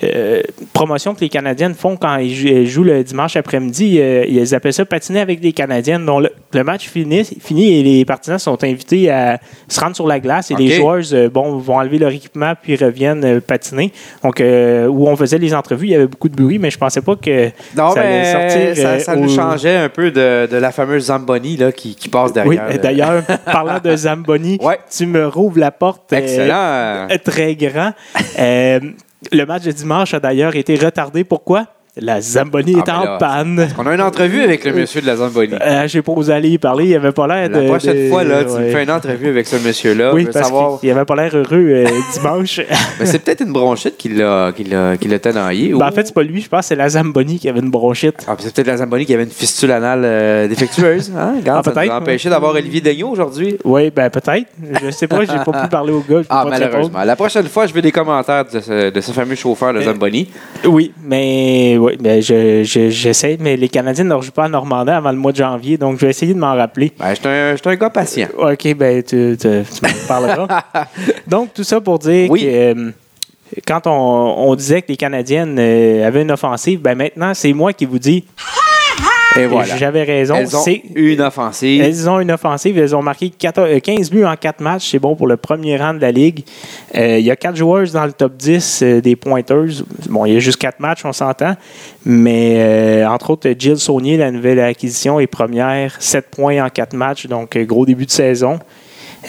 euh, 0.02 0.42
promotion 0.74 1.14
que 1.14 1.20
les 1.20 1.30
Canadiennes 1.30 1.74
font 1.74 1.96
quand 1.96 2.16
ils 2.18 2.66
jouent 2.68 2.84
le 2.84 3.02
dimanche 3.02 3.34
après-midi, 3.36 3.98
euh, 3.98 4.24
ils 4.28 4.54
appellent 4.54 4.72
ça 4.74 4.84
patiner 4.84 5.20
avec 5.20 5.40
des 5.40 5.52
Canadiennes. 5.52 6.04
Donc 6.04 6.22
le, 6.24 6.30
le 6.52 6.64
match 6.64 6.88
finit, 6.88 7.24
finit 7.24 7.78
et 7.78 7.82
les 7.82 8.04
partisans 8.04 8.38
sont 8.38 8.62
invités 8.62 9.10
à 9.10 9.38
se 9.68 9.80
rendre 9.80 9.96
sur 9.96 10.06
la 10.06 10.20
glace 10.20 10.50
et 10.50 10.54
les 10.54 10.66
Ok. 10.74 10.80
joueurs 10.80 11.02
euh, 11.14 11.28
bon, 11.30 11.56
vont 11.56 11.76
enlever 11.78 11.96
leur 11.98 12.10
équipement 12.10 12.52
puis 12.60 12.76
reviennent 12.76 13.24
euh, 13.24 13.40
patiner. 13.40 13.90
Donc 14.22 14.40
euh, 14.40 14.86
où 14.86 15.08
on 15.08 15.16
faisait 15.16 15.38
les 15.38 15.54
entrevues, 15.54 15.86
il 15.86 15.92
y 15.92 15.94
avait 15.94 16.06
beaucoup 16.06 16.28
de 16.28 16.36
bruit, 16.36 16.58
mais 16.58 16.70
je 16.70 16.76
pensais 16.78 17.00
pas 17.00 17.16
que 17.16 17.46
Non, 17.76 17.90
ça 17.92 18.00
allait 18.02 18.22
mais 18.50 18.74
sortir. 18.74 19.00
ça, 19.00 19.16
nous 19.16 19.34
changeait 19.34 19.76
un 19.76 19.88
peu 19.88 20.10
de, 20.10 20.46
de 20.46 20.56
la 20.58 20.72
fameuse 20.72 21.04
Zamboni 21.06 21.56
là, 21.56 21.72
qui, 21.72 21.94
qui 21.94 22.08
passe 22.10 22.32
Oui, 22.44 22.56
derrière. 22.56 22.68
euh, 22.70 22.78
d'ailleurs, 22.78 23.22
parlant 23.46 23.80
de 23.82 23.96
Zamboni, 23.96 24.58
Ouais. 24.62 24.78
tu 24.94 25.06
me 25.06 25.26
rouvres 25.26 25.58
la 25.58 25.70
porte. 25.70 26.12
Excellent. 26.12 27.06
très 27.24 27.54
grand. 27.54 27.92
Le 29.32 29.44
match 29.44 29.64
de 29.64 29.72
dimanche 29.72 30.14
a 30.14 30.20
d'ailleurs 30.20 30.56
été 30.56 30.76
retardé. 30.76 31.24
Pourquoi? 31.24 31.75
La 31.98 32.20
Zamboni 32.20 32.74
Ah, 32.76 32.80
est 32.80 32.86
ben 32.86 32.94
en 32.98 33.04
là, 33.04 33.16
panne. 33.18 33.68
On 33.78 33.86
a 33.86 33.94
une 33.94 34.02
entrevue 34.02 34.42
avec 34.42 34.64
le 34.66 34.74
monsieur 34.74 35.00
de 35.00 35.06
la 35.06 35.16
Zamboni? 35.16 35.54
Euh, 35.58 35.88
J'ai 35.88 36.02
pas 36.02 36.12
osé 36.12 36.30
aller 36.30 36.50
y 36.50 36.58
parler. 36.58 36.84
Il 36.88 36.94
avait 36.94 37.12
pas 37.12 37.26
l'air 37.26 37.48
de. 37.48 37.54
La 37.58 37.68
prochaine 37.68 38.04
de- 38.04 38.08
fois, 38.10 38.22
là, 38.22 38.44
tu 38.44 38.50
me 38.52 38.68
fais 38.70 38.82
une 38.82 38.90
entrevue 38.90 39.28
avec 39.28 39.46
ce 39.46 39.56
monsieur-là. 39.56 40.12
Oui, 40.12 40.26
parce 40.30 40.44
savoir. 40.46 40.78
qu'il 40.78 40.90
avait 40.90 41.06
pas 41.06 41.16
l'air 41.16 41.34
heureux 41.34 41.46
euh, 41.70 41.86
dimanche. 42.12 42.60
Mais 43.00 43.06
c'est 43.06 43.18
peut-être 43.20 43.40
une 43.40 43.52
bronchite 43.52 43.96
qui 43.96 44.10
l'a, 44.10 44.52
qui 44.54 44.64
l'a. 44.64 44.94
Ben, 44.98 45.74
ou- 45.74 45.80
en 45.82 45.90
fait, 45.90 46.06
c'est 46.06 46.12
pas 46.14 46.22
lui. 46.22 46.42
Je 46.42 46.48
pense 46.50 46.60
que 46.60 46.66
c'est 46.66 46.76
la 46.76 46.90
Zamboni 46.90 47.38
qui 47.38 47.48
avait 47.48 47.60
une 47.60 47.70
bronchite. 47.70 48.26
Ah, 48.28 48.34
puis 48.36 48.44
c'est 48.44 48.54
peut-être 48.54 48.66
la 48.66 48.76
Zamboni 48.76 49.06
qui 49.06 49.14
avait 49.14 49.24
une 49.24 49.30
fistule 49.30 49.70
anale 49.72 50.02
euh, 50.04 50.48
défectueuse. 50.48 51.10
Hein? 51.16 51.36
Regarde, 51.40 51.60
Ah, 51.60 51.62
ça 51.64 51.70
nous 51.70 51.76
peut-être, 51.80 51.92
a 51.92 51.98
empêché 51.98 52.28
d'avoir 52.28 52.52
Olivier 52.52 52.82
Daigneault 52.82 53.08
aujourd'hui. 53.08 53.56
Oui, 53.64 53.90
ben 53.90 54.10
peut-être. 54.10 54.46
Je 54.82 54.90
sais 54.90 55.06
pas. 55.06 55.20
J'ai 55.24 55.38
pas 55.44 55.62
pu 55.62 55.68
parler 55.70 55.92
au 55.94 56.00
gars. 56.06 56.20
Ah, 56.28 56.44
malheureusement. 56.46 57.02
La 57.04 57.16
prochaine 57.16 57.46
fois, 57.46 57.66
je 57.66 57.72
veux 57.72 57.80
des 57.80 57.92
commentaires 57.92 58.44
de 58.44 58.60
ce, 58.60 58.90
de 58.90 59.00
ce 59.00 59.12
fameux 59.12 59.34
chauffeur 59.34 59.72
de 59.72 59.80
Zamboni. 59.80 60.28
Oui, 60.66 60.92
mais 61.02 61.78
oui, 61.86 61.96
ben, 61.98 62.20
je- 62.22 62.62
je- 62.64 62.90
j'essaie. 62.90 63.36
mais 63.40 63.56
les 63.56 63.68
Canadiens 63.68 64.04
ne 64.04 64.14
rejouent 64.14 64.32
pas 64.32 64.44
à 64.44 64.48
Normandin 64.48 64.96
avant 64.96 65.10
le 65.12 65.16
mois 65.18 65.32
de 65.32 65.36
janvier, 65.38 65.76
donc 65.78 65.98
je 65.98 66.04
vais 66.06 66.10
essayer 66.10 66.34
de 66.34 66.38
m'en 66.38 66.54
rappeler. 66.54 66.92
Ben, 66.98 67.10
je 67.10 67.14
suis 67.20 67.28
un, 67.28 67.56
je 67.56 67.68
un 67.68 67.76
gars 67.76 67.90
patient. 67.90 68.28
OK, 68.38 68.74
ben 68.74 69.02
tu, 69.02 69.36
tu, 69.40 69.48
tu 69.48 69.82
m'en 69.82 70.06
parleras. 70.08 70.62
Donc, 71.26 71.52
tout 71.54 71.64
ça 71.64 71.80
pour 71.80 71.98
dire 71.98 72.30
Oui. 72.30 72.42
que 72.42 72.46
euh, 72.46 72.90
quand 73.66 73.86
on, 73.86 73.90
on 74.50 74.54
disait 74.54 74.82
que 74.82 74.88
les 74.88 74.96
Canadiennes 74.96 75.56
euh, 75.58 76.06
avaient 76.06 76.22
une 76.22 76.32
offensive, 76.32 76.80
ben 76.80 76.96
maintenant, 76.96 77.32
c'est 77.34 77.52
moi 77.52 77.72
qui 77.72 77.84
vous 77.86 77.98
dis 77.98 78.24
Et 79.34 79.40
que 79.40 79.46
voilà. 79.48 79.76
j'avais 79.76 80.02
raison. 80.04 80.34
Elles 80.36 80.56
ont 80.56 80.60
C'est- 80.62 80.82
une 80.94 81.20
offensive. 81.20 81.82
elles 81.82 82.08
ont 82.08 82.20
une 82.20 82.30
offensive. 82.30 82.78
Elles 82.78 82.94
ont 82.96 83.02
marqué 83.02 83.28
14 83.30 83.68
euh, 83.70 83.80
15 83.80 84.10
buts 84.10 84.24
en 84.24 84.34
4 84.36 84.60
matchs. 84.60 84.90
C'est 84.92 84.98
bon 84.98 85.14
pour 85.14 85.26
le 85.26 85.36
premier 85.36 85.76
rang 85.76 85.92
de 85.94 86.00
la 86.00 86.10
Ligue. 86.12 86.44
Euh, 86.94 87.18
il 87.18 87.24
y 87.26 87.30
a 87.30 87.36
4 87.36 87.56
joueurs 87.56 87.86
dans 87.92 88.06
le 88.06 88.12
top 88.12 88.34
10 88.36 88.80
euh, 88.82 89.00
des 89.00 89.14
pointers. 89.16 89.64
Bon, 90.08 90.24
il 90.24 90.32
y 90.34 90.36
a 90.36 90.40
juste 90.40 90.58
4 90.58 90.80
matchs, 90.80 91.04
on 91.04 91.12
s'entend. 91.12 91.54
Mais 92.04 92.54
euh, 92.58 93.08
entre 93.08 93.30
autres, 93.30 93.50
Jill 93.58 93.76
Saunier, 93.78 94.16
la 94.16 94.30
nouvelle 94.30 94.60
acquisition, 94.60 95.20
est 95.20 95.26
première. 95.26 95.96
7 95.98 96.26
points 96.30 96.64
en 96.64 96.68
4 96.70 96.94
matchs. 96.94 97.26
Donc, 97.26 97.58
gros 97.58 97.84
début 97.84 98.06
de 98.06 98.10
saison. 98.10 98.58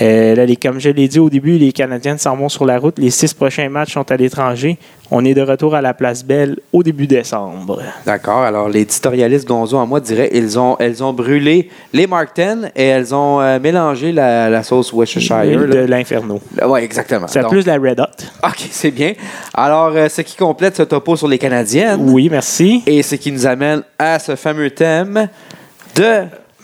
Euh, 0.01 0.35
là, 0.35 0.45
les- 0.45 0.55
comme 0.55 0.79
je 0.79 0.89
l'ai 0.89 1.07
dit 1.07 1.19
au 1.19 1.29
début, 1.29 1.57
les 1.57 1.71
Canadiennes 1.71 2.17
s'en 2.19 2.35
vont 2.35 2.49
sur 2.49 2.65
la 2.65 2.77
route. 2.77 2.99
Les 2.99 3.09
six 3.09 3.33
prochains 3.33 3.67
matchs 3.69 3.93
sont 3.93 4.09
à 4.11 4.15
l'étranger. 4.17 4.77
On 5.09 5.23
est 5.25 5.33
de 5.33 5.41
retour 5.41 5.73
à 5.73 5.81
la 5.81 5.93
place 5.93 6.23
Belle 6.23 6.57
au 6.73 6.83
début 6.83 7.07
décembre. 7.07 7.81
D'accord. 8.05 8.39
Alors, 8.43 8.67
l'éditorialiste 8.69 9.47
Gonzo 9.47 9.77
en 9.77 9.87
moi 9.87 9.99
dirait 9.99 10.29
ils 10.33 10.59
ont, 10.59 10.75
elles 10.79 11.01
ont 11.03 11.13
brûlé 11.13 11.69
les 11.93 12.05
Mark 12.07 12.35
10 12.35 12.67
et 12.75 12.83
elles 12.83 13.15
ont 13.15 13.39
euh, 13.41 13.57
mélangé 13.59 14.11
la, 14.11 14.49
la 14.49 14.63
sauce 14.63 14.91
Worcestershire. 14.93 15.65
de 15.67 15.79
l'Inferno. 15.79 16.41
Oui, 16.67 16.81
exactement. 16.81 17.27
C'est 17.27 17.47
plus 17.47 17.65
la 17.65 17.75
Red 17.77 17.99
Hot. 17.99 18.25
OK, 18.47 18.67
c'est 18.69 18.91
bien. 18.91 19.13
Alors, 19.53 19.93
euh, 19.95 20.09
ce 20.09 20.21
qui 20.21 20.35
complète 20.35 20.75
ce 20.75 20.83
topo 20.83 21.15
sur 21.15 21.27
les 21.27 21.37
Canadiennes. 21.37 22.01
Oui, 22.09 22.27
merci. 22.29 22.83
Et 22.85 23.01
ce 23.01 23.15
qui 23.15 23.31
nous 23.31 23.47
amène 23.47 23.81
à 23.97 24.19
ce 24.19 24.35
fameux 24.35 24.69
thème 24.71 25.27
de 25.95 26.23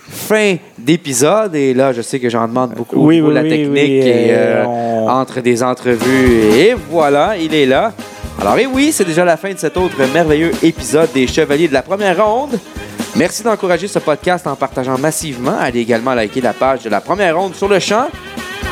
fin 0.09 0.55
d'épisode. 0.77 1.55
Et 1.55 1.73
là, 1.73 1.91
je 1.93 2.01
sais 2.01 2.19
que 2.19 2.29
j'en 2.29 2.47
demande 2.47 2.71
beaucoup 2.73 3.05
Oui, 3.05 3.21
oui, 3.21 3.33
la 3.33 3.41
oui, 3.41 3.49
technique 3.49 3.77
et 4.05 4.27
euh, 4.31 4.63
euh, 4.63 4.65
on- 4.65 5.09
entre 5.09 5.41
des 5.41 5.61
entrevues. 5.63 6.41
Et 6.55 6.75
voilà, 6.89 7.35
il 7.37 7.53
est 7.53 7.65
là. 7.65 7.93
Alors, 8.41 8.57
et 8.57 8.65
oui, 8.65 8.91
c'est 8.91 9.05
déjà 9.05 9.23
la 9.23 9.37
fin 9.37 9.51
de 9.53 9.57
cet 9.59 9.77
autre 9.77 9.95
merveilleux 10.13 10.51
épisode 10.63 11.09
des 11.13 11.27
Chevaliers 11.27 11.67
de 11.67 11.73
la 11.73 11.81
Première 11.83 12.23
Ronde. 12.25 12.59
Merci 13.15 13.43
d'encourager 13.43 13.87
ce 13.87 13.99
podcast 13.99 14.47
en 14.47 14.55
partageant 14.55 14.97
massivement. 14.97 15.53
Allez 15.59 15.81
également 15.81 16.15
liker 16.15 16.41
la 16.41 16.53
page 16.53 16.81
de 16.83 16.89
la 16.89 16.99
Première 16.99 17.37
Ronde 17.37 17.53
sur 17.55 17.67
le 17.67 17.79
champ. 17.79 18.07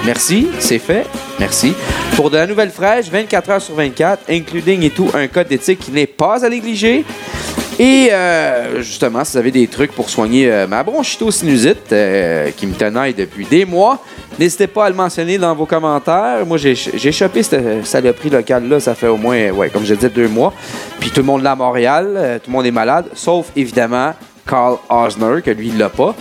Merci, 0.04 0.48
c'est 0.58 0.80
fait. 0.80 1.06
Merci. 1.40 1.74
Pour 2.16 2.32
de 2.32 2.38
la 2.38 2.48
nouvelle 2.48 2.72
fraîche, 2.72 3.06
24 3.12 3.50
heures 3.52 3.62
sur 3.62 3.76
24, 3.76 4.24
including 4.32 4.82
et 4.84 4.90
tout, 4.90 5.10
un 5.14 5.28
code 5.28 5.48
d'éthique 5.48 5.78
qui 5.80 5.92
n'est 5.92 6.08
pas 6.08 6.44
à 6.44 6.50
négliger. 6.50 7.06
Et 7.84 8.10
euh, 8.12 8.84
justement, 8.84 9.24
si 9.24 9.32
vous 9.32 9.38
avez 9.40 9.50
des 9.50 9.66
trucs 9.66 9.92
pour 9.92 10.08
soigner 10.08 10.52
euh, 10.52 10.68
ma 10.68 10.84
bronchito-sinusite 10.84 11.92
euh, 11.92 12.52
qui 12.56 12.68
me 12.68 12.76
tenaille 12.76 13.16
depuis 13.16 13.44
des 13.44 13.66
mois, 13.66 14.04
n'hésitez 14.38 14.68
pas 14.68 14.86
à 14.86 14.90
le 14.92 14.96
mentionner 14.96 15.40
dans 15.40 15.56
vos 15.56 15.66
commentaires. 15.66 16.46
Moi, 16.46 16.60
j'ai 16.60 16.76
chopé 17.12 17.42
cette 17.42 17.84
saloperie 17.84 18.30
locale-là, 18.30 18.80
ça 18.80 18.94
fait 18.94 19.08
au 19.08 19.18
moins, 19.18 19.50
ouais, 19.50 19.72
comme 19.72 19.84
je 19.84 19.96
disais, 19.96 20.10
deux 20.10 20.28
mois. 20.28 20.54
Puis 21.00 21.10
tout 21.10 21.22
le 21.22 21.26
monde 21.26 21.42
l'a 21.42 21.54
à 21.54 21.56
Montréal, 21.56 22.14
euh, 22.16 22.38
tout 22.38 22.52
le 22.52 22.54
monde 22.56 22.68
est 22.68 22.72
malade, 22.72 23.06
sauf 23.16 23.48
évidemment 23.56 24.14
Carl 24.48 24.78
Osner, 24.88 25.42
que 25.44 25.50
lui, 25.50 25.70
il 25.70 25.80
l'a 25.80 25.90
pas. 25.90 26.14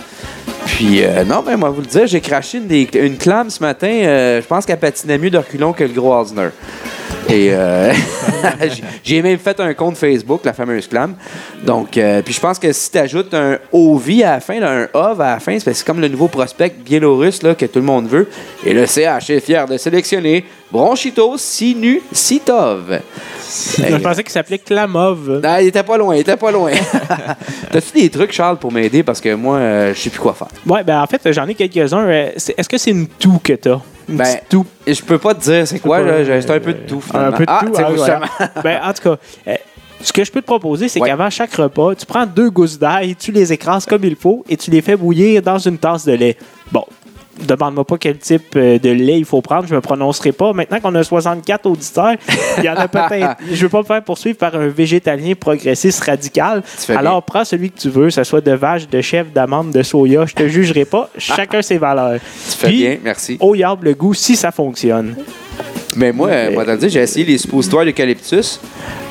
Puis, 0.65 1.03
euh, 1.03 1.23
non, 1.25 1.43
mais 1.45 1.57
moi, 1.57 1.69
vous 1.69 1.81
le 1.81 1.85
dire, 1.85 2.07
j'ai 2.07 2.21
craché 2.21 2.57
une, 2.57 3.17
clame 3.17 3.51
ce 3.51 3.61
matin. 3.61 3.87
euh, 3.87 4.41
je 4.41 4.47
pense 4.47 4.65
qu'elle 4.65 4.79
patinait 4.79 5.19
mieux 5.19 5.29
de 5.29 5.37
reculons 5.37 5.73
que 5.73 5.83
le 5.83 5.93
gros 5.93 6.15
Osner. 6.15 6.49
Et 7.29 7.49
euh, 7.51 7.93
j'ai- 9.03 9.21
même 9.21 9.37
fait 9.37 9.59
un 9.59 9.73
compte 9.73 9.95
Facebook, 9.97 10.41
la 10.43 10.53
fameuse 10.53 10.87
clam. 10.87 11.15
Donc, 11.63 11.97
euh, 11.97 12.21
puis 12.21 12.33
je 12.33 12.39
pense 12.39 12.57
que 12.59 12.71
si 12.73 12.91
tu 12.91 12.97
ajoutes 12.97 13.33
un 13.33 13.57
OV 13.71 14.09
à 14.23 14.31
la 14.31 14.39
fin, 14.39 14.59
là, 14.59 14.71
un 14.71 14.87
OV 14.93 15.21
à 15.21 15.33
la 15.35 15.39
fin, 15.39 15.57
c'est 15.59 15.83
comme 15.85 16.01
le 16.01 16.07
nouveau 16.07 16.27
prospect 16.27 16.73
biélorusse 16.83 17.43
là, 17.43 17.55
que 17.55 17.65
tout 17.65 17.79
le 17.79 17.85
monde 17.85 18.07
veut. 18.07 18.27
Et 18.65 18.73
le 18.73 18.85
CH 18.85 19.29
est 19.29 19.39
fier 19.39 19.65
de 19.67 19.77
sélectionner 19.77 20.43
Bronchitos 20.71 21.37
Sinu 21.37 22.01
Sitov. 22.11 22.99
Je 23.77 23.97
pensais 23.97 24.23
qu'il 24.23 24.31
s'appelait 24.31 24.57
Klamov. 24.59 25.41
Ah, 25.43 25.61
il 25.61 25.67
était 25.67 25.83
pas 25.83 25.97
loin, 25.97 26.15
il 26.15 26.21
était 26.21 26.37
pas 26.37 26.51
loin. 26.51 26.71
T'as-tu 27.71 27.99
des 28.01 28.09
trucs, 28.09 28.31
Charles, 28.31 28.57
pour 28.57 28.71
m'aider? 28.71 29.03
Parce 29.03 29.19
que 29.21 29.33
moi, 29.35 29.57
euh, 29.57 29.93
je 29.93 29.99
sais 29.99 30.09
plus 30.09 30.19
quoi 30.19 30.33
faire. 30.33 30.47
Ouais, 30.65 30.83
ben 30.83 31.01
en 31.01 31.07
fait, 31.07 31.31
j'en 31.31 31.47
ai 31.47 31.55
quelques-uns. 31.55 32.05
Euh, 32.07 32.29
Est-ce 32.35 32.67
que 32.69 32.77
c'est 32.77 32.91
une 32.91 33.07
toux 33.07 33.39
que 33.43 33.53
t'as? 33.53 33.79
Une 34.11 34.17
Ben, 34.17 34.25
petite 34.25 34.49
toux? 34.49 34.65
Et 34.85 34.93
je 34.93 35.03
peux 35.03 35.17
pas 35.17 35.33
te 35.33 35.41
dire 35.41 35.67
c'est 35.67 35.79
quoi, 35.79 35.99
C'est 35.99 36.51
un 36.51 36.59
peu 36.59 36.73
de 36.73 36.79
tout, 36.87 37.01
finalement. 37.01 37.27
Un 37.27 37.31
peu 37.31 37.45
de 37.45 37.51
ah, 37.51 37.61
tout. 37.65 37.71
c'est 37.73 37.83
ah, 37.83 37.91
justement. 37.91 38.51
ben, 38.63 38.79
en 38.83 38.93
tout 38.93 39.01
cas, 39.03 39.17
euh, 39.47 39.55
ce 40.01 40.13
que 40.13 40.23
je 40.23 40.31
peux 40.31 40.41
te 40.41 40.45
proposer, 40.45 40.87
c'est 40.89 40.99
Ouais. 40.99 41.09
qu'avant 41.09 41.29
chaque 41.29 41.53
repas, 41.53 41.95
tu 41.95 42.05
prends 42.05 42.25
deux 42.25 42.49
gousses 42.49 42.77
d'ail, 42.77 43.15
tu 43.15 43.31
les 43.31 43.53
écrases 43.53 43.85
comme 43.85 44.03
il 44.03 44.15
faut 44.15 44.43
et 44.49 44.57
tu 44.57 44.71
les 44.71 44.81
fais 44.81 44.95
bouillir 44.95 45.41
dans 45.41 45.57
une 45.57 45.77
tasse 45.77 46.05
de 46.05 46.13
lait. 46.13 46.37
Bon. 46.71 46.85
Demande-moi 47.39 47.85
pas 47.85 47.97
quel 47.97 48.17
type 48.17 48.55
euh, 48.55 48.77
de 48.77 48.89
lait 48.89 49.17
il 49.17 49.25
faut 49.25 49.41
prendre, 49.41 49.67
je 49.67 49.73
me 49.73 49.81
prononcerai 49.81 50.31
pas. 50.31 50.53
Maintenant 50.53 50.79
qu'on 50.79 50.93
a 50.95 51.03
64 51.03 51.65
auditeurs, 51.65 52.15
il 52.57 52.63
y 52.65 52.69
en 52.69 52.75
a 52.75 52.87
peut-être. 52.87 53.37
Je 53.51 53.61
veux 53.63 53.69
pas 53.69 53.79
me 53.79 53.85
faire 53.85 54.03
poursuivre 54.03 54.37
par 54.37 54.53
un 54.55 54.67
végétalien 54.67 55.33
progressiste 55.33 56.03
radical. 56.03 56.61
Alors 56.89 57.23
prends 57.23 57.45
celui 57.45 57.71
que 57.71 57.79
tu 57.79 57.89
veux, 57.89 58.05
que 58.05 58.11
ce 58.13 58.23
soit 58.23 58.41
de 58.41 58.51
vache, 58.51 58.87
de 58.89 59.01
chèvre, 59.01 59.29
d'amande, 59.33 59.71
de 59.71 59.81
soya. 59.81 60.25
Je 60.25 60.33
te 60.35 60.47
jugerai 60.47 60.85
pas. 60.85 61.09
Chacun 61.17 61.61
ses 61.61 61.77
valeurs. 61.77 62.19
Tu 62.19 62.57
fais 62.57 62.67
Puis, 62.67 62.77
bien, 62.79 62.97
merci. 63.03 63.37
Au 63.39 63.55
yarb 63.55 63.83
le 63.83 63.93
goût 63.93 64.13
si 64.13 64.35
ça 64.35 64.51
fonctionne. 64.51 65.15
Mais 65.95 66.11
moi, 66.11 66.29
euh, 66.29 66.51
moi, 66.51 66.65
j'ai 66.87 66.99
essayé 67.01 67.25
les 67.25 67.37
suppositoires 67.37 67.85
d'eucalyptus. 67.85 68.59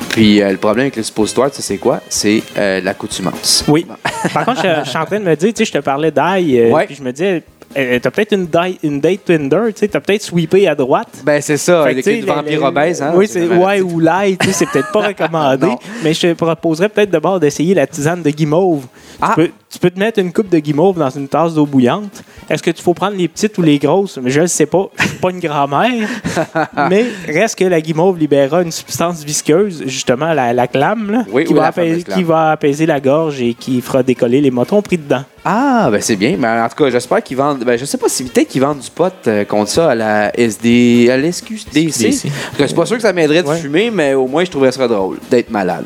Puis 0.09 0.41
euh, 0.41 0.51
le 0.51 0.57
problème 0.57 0.85
avec 0.85 0.97
les 0.97 1.03
suppositoires, 1.03 1.49
tu 1.49 1.57
sais 1.57 1.61
c'est 1.61 1.77
quoi? 1.77 2.01
C'est 2.09 2.43
euh, 2.57 2.81
l'accoutumance. 2.81 3.63
Oui. 3.67 3.85
Par 4.33 4.43
contre, 4.43 4.61
je, 4.61 4.83
je 4.83 4.89
suis 4.89 4.97
en 4.97 5.05
train 5.05 5.19
de 5.19 5.23
me 5.25 5.35
dire, 5.35 5.53
tu 5.53 5.59
sais, 5.59 5.65
je 5.65 5.71
te 5.71 5.77
parlais 5.77 6.11
d'ail, 6.11 6.59
euh, 6.59 6.69
Ouais. 6.69 6.85
puis 6.85 6.95
je 6.95 7.01
me 7.03 7.11
disais, 7.13 7.43
euh, 7.77 7.99
t'as 8.01 8.11
peut-être 8.11 8.33
une, 8.33 8.99
date 8.99 9.25
Tinder, 9.25 9.61
tu 9.67 9.79
sais, 9.79 9.87
t'as 9.87 9.99
peut-être 9.99 10.21
sweepé 10.23 10.67
à 10.67 10.75
droite. 10.75 11.07
Ben, 11.23 11.41
c'est 11.41 11.57
ça, 11.57 11.83
avec 11.83 11.97
tu 11.97 12.03
sais, 12.03 12.15
le 12.15 12.21
le- 12.21 12.25
vampire 12.27 12.59
le- 12.61 12.65
obèse, 12.65 13.01
hein? 13.01 13.13
Oui, 13.15 13.27
c'est 13.27 13.47
ouais 13.47 13.81
ou 13.81 13.99
l'ail, 13.99 14.37
tu 14.37 14.47
sais, 14.47 14.53
c'est 14.53 14.69
peut-être 14.69 14.91
pas 14.91 15.07
recommandé, 15.07 15.67
mais 16.03 16.13
je 16.13 16.27
te 16.27 16.33
proposerais 16.33 16.89
peut-être 16.89 17.09
d'abord 17.11 17.39
d'essayer 17.39 17.73
la 17.73 17.87
tisane 17.87 18.21
de 18.21 18.29
guimauve. 18.29 18.85
Ah. 19.21 19.33
Tu, 19.35 19.41
peux, 19.47 19.51
tu 19.71 19.79
peux 19.79 19.89
te 19.89 19.97
mettre 19.99 20.19
une 20.19 20.33
coupe 20.33 20.49
de 20.49 20.59
guimauve 20.59 20.97
dans 20.97 21.09
une 21.09 21.27
tasse 21.27 21.53
d'eau 21.53 21.65
bouillante. 21.65 22.23
Est-ce 22.49 22.61
que 22.61 22.71
tu 22.71 22.83
faut 22.83 22.93
prendre 22.93 23.15
les 23.15 23.27
petites 23.29 23.57
ou 23.57 23.61
les 23.61 23.79
grosses? 23.79 24.19
Je 24.25 24.41
ne 24.41 24.47
sais 24.47 24.65
pas. 24.65 24.89
Je 24.99 25.07
suis 25.07 25.17
pas 25.17 25.29
une 25.29 25.39
grand-mère. 25.39 26.09
mais 26.89 27.05
reste 27.27 27.57
que 27.57 27.63
la 27.63 27.79
guimauve 27.79 28.17
libérera 28.19 28.61
une 28.63 28.71
substance 28.71 29.23
visqueuse, 29.23 29.83
justement 29.85 30.33
la, 30.33 30.51
la 30.53 30.67
clame, 30.67 31.09
là, 31.11 31.23
Oui, 31.31 31.45
qui, 31.45 31.53
oui, 31.53 31.55
va 31.59 31.61
la 31.63 31.67
apaiser, 31.69 32.03
clame. 32.03 32.17
qui 32.17 32.23
va 32.23 32.51
apaiser 32.51 32.85
la 32.85 32.99
gorge 32.99 33.41
et 33.41 33.53
qui 33.53 33.79
fera 33.81 34.03
décoller 34.03 34.41
les 34.41 34.51
motons 34.51 34.81
pris 34.81 34.97
dedans. 34.97 35.23
Ah, 35.45 35.89
ben 35.91 35.99
c'est 36.01 36.17
bien. 36.17 36.35
Mais 36.37 36.47
en 36.47 36.67
tout 36.69 36.83
cas, 36.83 36.89
j'espère 36.91 37.23
qu'ils 37.23 37.37
vendent. 37.37 37.63
Ben, 37.63 37.77
je 37.77 37.85
sais 37.85 37.97
pas 37.97 38.09
si 38.09 38.25
peut-être 38.25 38.47
qu'ils 38.49 38.61
vendent 38.61 38.79
du 38.79 38.89
pot 38.91 39.11
euh, 39.27 39.43
contre 39.45 39.71
ça 39.71 39.91
à 39.91 39.95
la 39.95 40.37
SD. 40.39 41.09
à 41.09 41.17
l'SQDC. 41.17 42.29
Cas, 42.57 42.67
C'est 42.67 42.75
pas 42.75 42.85
sûr 42.85 42.97
que 42.97 43.01
ça 43.01 43.11
m'aiderait 43.13 43.41
de 43.41 43.47
Ouais. 43.47 43.57
fumer, 43.57 43.89
mais 43.91 44.13
au 44.13 44.27
moins 44.27 44.43
je 44.45 44.51
trouverais 44.51 44.71
ça 44.71 44.87
drôle 44.87 45.17
d'être 45.31 45.49
malade. 45.49 45.85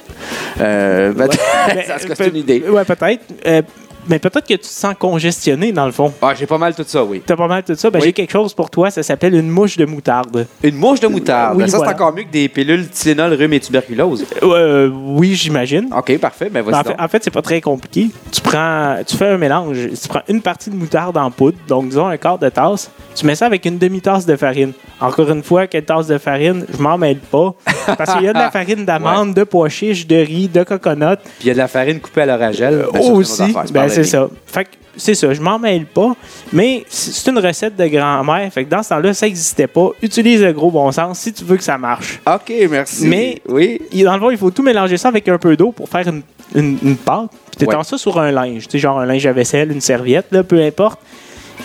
Euh, 0.59 1.13
ben, 1.13 1.29
ça 1.87 1.99
serait 2.15 2.29
une 2.29 2.35
idée. 2.37 2.63
Ouais, 2.69 2.83
peut-être. 2.83 3.21
Euh, 3.45 3.61
mais 4.07 4.19
peut-être 4.19 4.47
que 4.47 4.53
tu 4.53 4.59
te 4.59 4.65
sens 4.67 4.93
congestionné, 4.97 5.71
dans 5.71 5.85
le 5.85 5.91
fond. 5.91 6.13
Ah, 6.21 6.33
j'ai 6.37 6.45
pas 6.45 6.57
mal 6.57 6.73
tout 6.75 6.83
ça, 6.85 7.03
oui. 7.03 7.21
T'as 7.25 7.35
pas 7.35 7.47
mal 7.47 7.63
tout 7.63 7.75
ça. 7.75 7.89
Ben, 7.89 7.99
Oui. 7.99 8.05
J'ai 8.05 8.13
quelque 8.13 8.31
chose 8.31 8.53
pour 8.53 8.69
toi. 8.69 8.89
Ça 8.91 9.03
s'appelle 9.03 9.33
une 9.35 9.49
mouche 9.49 9.77
de 9.77 9.85
moutarde. 9.85 10.47
Une 10.63 10.75
mouche 10.75 10.99
de 10.99 11.07
moutarde. 11.07 11.55
Oui, 11.57 11.63
Ben, 11.63 11.69
ça, 11.69 11.77
voilà. 11.77 11.91
c'est 11.91 11.95
encore 12.01 12.13
mieux 12.13 12.23
que 12.23 12.31
des 12.31 12.47
pilules 12.49 12.87
Tylenol, 12.89 13.33
rhume 13.33 13.53
et 13.53 13.59
tuberculose. 13.59 14.25
Euh, 14.43 14.89
oui, 14.93 15.33
j'imagine. 15.35 15.89
OK, 15.95 16.17
parfait. 16.19 16.49
Ben, 16.51 16.63
Ben, 16.63 16.71
vas-y 16.71 16.79
en, 16.79 16.83
fait, 16.83 16.89
donc. 16.89 17.01
en 17.01 17.07
fait, 17.07 17.23
c'est 17.23 17.31
pas 17.31 17.41
très 17.41 17.61
compliqué. 17.61 18.09
Tu 18.31 18.41
prends, 18.41 18.97
tu 19.05 19.15
fais 19.17 19.27
un 19.29 19.37
mélange. 19.37 19.77
Tu 20.01 20.07
prends 20.07 20.21
une 20.27 20.41
partie 20.41 20.69
de 20.69 20.75
moutarde 20.75 21.17
en 21.17 21.31
poudre, 21.31 21.57
donc 21.67 21.89
disons 21.89 22.07
un 22.07 22.17
quart 22.17 22.37
de 22.39 22.49
tasse. 22.49 22.89
Tu 23.15 23.25
mets 23.25 23.35
ça 23.35 23.45
avec 23.45 23.65
une 23.65 23.77
demi-tasse 23.77 24.25
de 24.25 24.35
farine. 24.35 24.73
Encore 24.99 25.29
une 25.31 25.43
fois, 25.43 25.67
quelle 25.67 25.85
tasse 25.85 26.07
de 26.07 26.17
farine? 26.17 26.65
Je 26.71 26.81
m'en 26.81 26.97
mêle 26.97 27.17
pas. 27.19 27.53
Parce 27.97 28.13
qu'il 28.13 28.23
y 28.23 28.27
a 28.27 28.33
de 28.33 28.37
la 28.39 28.51
farine 28.51 28.85
d'amande, 28.85 29.33
de 29.33 29.43
pois 29.43 29.69
chiches, 29.69 30.07
de 30.07 30.15
riz, 30.15 30.47
de 30.47 30.63
coconut. 30.63 31.17
Puis 31.39 31.45
il 31.45 31.47
y 31.47 31.49
a 31.51 31.53
de 31.53 31.57
la 31.59 31.67
farine 31.67 31.99
coupée 31.99 32.21
à 32.21 32.25
l'oragel. 32.25 32.85
Ben, 32.93 32.93
ça, 32.93 32.99
c'est 33.01 33.05
une 33.07 33.11
autre 33.11 33.19
aussi. 33.19 33.41
affaire, 33.43 33.61
c'est 33.65 33.73
Ben, 33.73 33.81
pas 33.81 33.89
c'est 33.95 34.03
ça. 34.09 34.27
Fait 34.47 34.63
que 34.65 34.69
c'est 34.97 35.13
ça, 35.13 35.33
je 35.33 35.41
m'en 35.41 35.59
mêle 35.59 35.85
pas, 35.85 36.15
mais 36.53 36.85
c'est 36.87 37.29
une 37.29 37.39
recette 37.39 37.75
de 37.75 37.85
grand-mère. 37.87 38.51
Fait 38.53 38.63
que 38.63 38.69
dans 38.69 38.81
ce 38.81 38.89
temps-là, 38.89 39.13
ça 39.13 39.25
n'existait 39.25 39.67
pas. 39.67 39.89
Utilise 40.01 40.41
le 40.41 40.53
gros 40.53 40.71
bon 40.71 40.89
sens 40.91 41.19
si 41.19 41.33
tu 41.33 41.43
veux 41.43 41.57
que 41.57 41.63
ça 41.63 41.77
marche. 41.77 42.21
OK, 42.25 42.53
merci. 42.69 43.05
Mais- 43.07 43.41
Oui. 43.47 43.81
Dans 44.03 44.13
le 44.13 44.19
fond, 44.21 44.29
il 44.31 44.37
faut 44.37 44.51
tout 44.51 44.63
mélanger 44.63 44.95
ça 44.97 45.09
avec 45.09 45.27
un 45.27 45.37
peu 45.37 45.57
d'eau 45.57 45.71
pour 45.73 45.89
faire 45.89 46.07
une, 46.07 46.21
une, 46.55 46.77
une 46.81 46.95
pâte. 46.95 47.29
Puis 47.51 47.57
t'étends 47.65 47.79
Ouais. 47.79 47.83
ça 47.83 47.97
sur 47.97 48.17
un 48.19 48.31
linge, 48.31 48.63
tu 48.67 48.71
sais, 48.71 48.79
genre 48.79 48.99
un 48.99 49.05
linge 49.05 49.25
à 49.25 49.33
vaisselle, 49.33 49.71
une 49.71 49.81
serviette, 49.81 50.27
là, 50.31 50.43
peu 50.43 50.61
importe. 50.63 50.99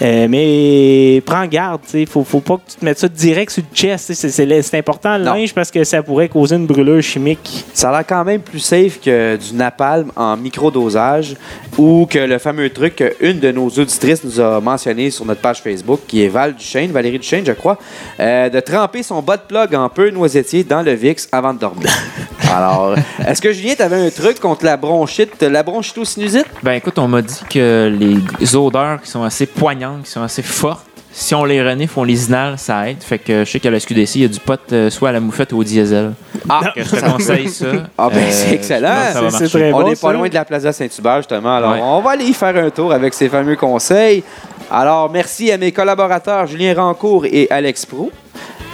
Euh, 0.03 0.26
mais 0.28 1.20
prends 1.26 1.47
garde, 1.47 1.80
il 1.95 2.07
faut, 2.07 2.24
faut 2.24 2.41
pas 2.41 2.57
que 2.57 2.70
tu 2.72 2.76
te 2.78 2.84
mettes 2.84 2.99
ça 2.99 3.09
direct 3.09 3.51
sur 3.53 3.62
le 3.68 3.74
chest. 3.76 4.12
C'est, 4.14 4.30
c'est- 4.30 4.62
c'est 4.62 4.78
important 4.78 5.18
le 5.18 5.24
Non. 5.24 5.34
linge 5.34 5.53
parce 5.55 5.70
que 5.70 5.84
ça 5.84 6.03
pourrait 6.03 6.28
causer 6.28 6.57
une 6.57 6.66
brûlure 6.66 7.03
chimique. 7.03 7.64
Ça 7.74 7.91
a 7.91 7.93
l'air 7.93 8.07
quand 8.07 8.24
même 8.24 8.41
plus 8.41 8.61
safe 8.61 9.01
que 9.01 9.36
du 9.36 9.55
napalm 9.55 10.11
en 10.16 10.36
microdosage 10.36 11.34
ou 11.78 12.07
que 12.09 12.18
le 12.18 12.38
fameux 12.38 12.70
truc 12.70 12.97
qu'une 12.97 13.38
de 13.41 13.53
nos 13.53 13.66
auditrices 13.68 14.24
nous 14.24 14.41
a 14.41 14.61
mentionné 14.61 15.11
sur 15.11 15.24
notre 15.26 15.41
page 15.41 15.61
Facebook, 15.62 16.01
qui 16.07 16.24
est 16.24 16.28
Val 16.28 16.55
Duchesne, 16.55 16.91
Valérie 16.93 17.18
Duchesne, 17.18 17.45
je 17.47 17.53
crois, 17.53 17.78
euh, 18.20 18.49
de 18.49 18.61
tremper 18.61 19.03
son 19.03 19.20
bas 19.22 19.36
de 19.36 19.43
plug 19.43 19.74
en 19.74 19.88
peu 19.88 20.11
noisettier 20.11 20.64
dans 20.64 20.82
le 20.82 20.93
VIX 20.93 21.28
avant 21.32 21.53
de 21.55 21.59
dormir. 21.59 21.88
Alors, 22.53 22.97
est-ce 23.28 23.41
que 23.41 23.53
Julien, 23.53 23.74
t'avais 23.76 24.07
un 24.07 24.11
truc 24.11 24.41
contre 24.41 24.64
la 24.64 24.76
bronchite, 24.76 25.41
la 25.43 25.62
bronchitosinusite? 25.62 26.47
Ben 26.64 26.72
écoute, 26.72 26.99
on 26.99 27.07
m'a 27.07 27.22
dit 27.22 27.38
que 27.49 27.97
les 28.41 28.57
odeurs 28.57 29.01
qui 29.03 29.09
sont 29.09 29.22
assez 29.22 29.47
poignantes, 29.47 29.80
qui 30.05 30.11
sont 30.11 30.22
assez 30.22 30.43
fortes, 30.43 30.87
si 31.12 31.35
on 31.35 31.45
les 31.45 31.61
renifle, 31.61 31.99
on 31.99 32.05
les 32.05 32.28
inhale, 32.28 32.57
ça 32.57 32.89
aide. 32.89 33.03
Fait 33.03 33.18
que 33.18 33.45
je 33.45 33.51
sais 33.51 33.59
qu'à 33.59 33.70
la 33.70 33.81
SQDC, 33.81 34.14
il 34.16 34.22
y 34.22 34.24
a 34.24 34.28
du 34.28 34.39
pot 34.39 34.61
euh, 34.72 34.91
soit 34.91 35.09
à 35.09 35.12
la 35.12 35.18
moufette 35.20 35.53
ou 35.53 35.59
au 35.59 35.64
diesel. 35.64 36.12
Ah, 36.49 36.61
Que 36.74 36.85
je 36.85 36.91
te 36.91 37.05
conseille 37.11 37.49
ça. 37.49 37.66
Ah, 37.99 38.09
ben, 38.09 38.18
Euh, 38.18 38.26
c'est 38.31 38.55
excellent. 38.55 38.95
ça 39.12 39.20
va 39.22 39.31
marcher. 39.31 39.49
très 39.49 39.72
On 39.72 39.81
bon, 39.81 39.89
n'est 39.89 39.97
pas 39.97 40.09
ça. 40.09 40.12
loin 40.12 40.28
de 40.28 40.35
la 40.35 40.45
Plaza 40.45 40.72
Saint-Hubert, 40.72 41.16
justement. 41.16 41.57
Alors, 41.57 41.72
Ouais. 41.72 41.81
on 41.83 42.01
va 42.01 42.11
aller 42.12 42.26
y 42.26 42.33
faire 42.33 42.57
un 42.57 42.70
tour 42.70 42.93
avec 42.93 43.12
ces 43.14 43.28
fameux 43.28 43.57
conseils. 43.57 44.22
Alors, 44.70 45.11
merci 45.11 45.51
à 45.51 45.59
mes 45.59 45.72
collaborateurs 45.72 46.47
Julien 46.47 46.74
Rancourt 46.74 47.24
et 47.26 47.49
Alex 47.51 47.87
Prou. 47.87 48.12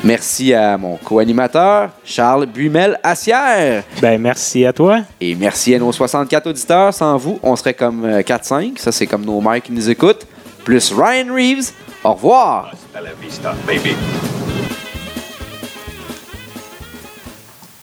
Merci 0.04 0.52
à 0.52 0.76
mon 0.76 0.96
co-animateur 0.98 1.88
Charles 2.04 2.46
Bumel-Assière. 2.46 3.82
Ben, 4.02 4.20
merci 4.20 4.66
à 4.66 4.72
toi. 4.74 5.00
Et 5.22 5.34
merci 5.34 5.74
à 5.74 5.78
nos 5.78 5.90
64 5.90 6.48
auditeurs. 6.48 6.92
Sans 6.92 7.16
vous, 7.16 7.38
on 7.42 7.56
serait 7.56 7.72
comme 7.74 8.04
euh, 8.04 8.20
4-5. 8.20 8.72
Ça, 8.78 8.92
c'est 8.92 9.06
comme 9.06 9.24
nos 9.24 9.40
mères 9.40 9.62
qui 9.62 9.72
nous 9.72 9.88
écoutent. 9.88 10.26
Plus 10.66 10.92
Ryan 10.92 11.32
Reeves. 11.32 11.72
Au 12.02 12.12
revoir. 12.14 12.72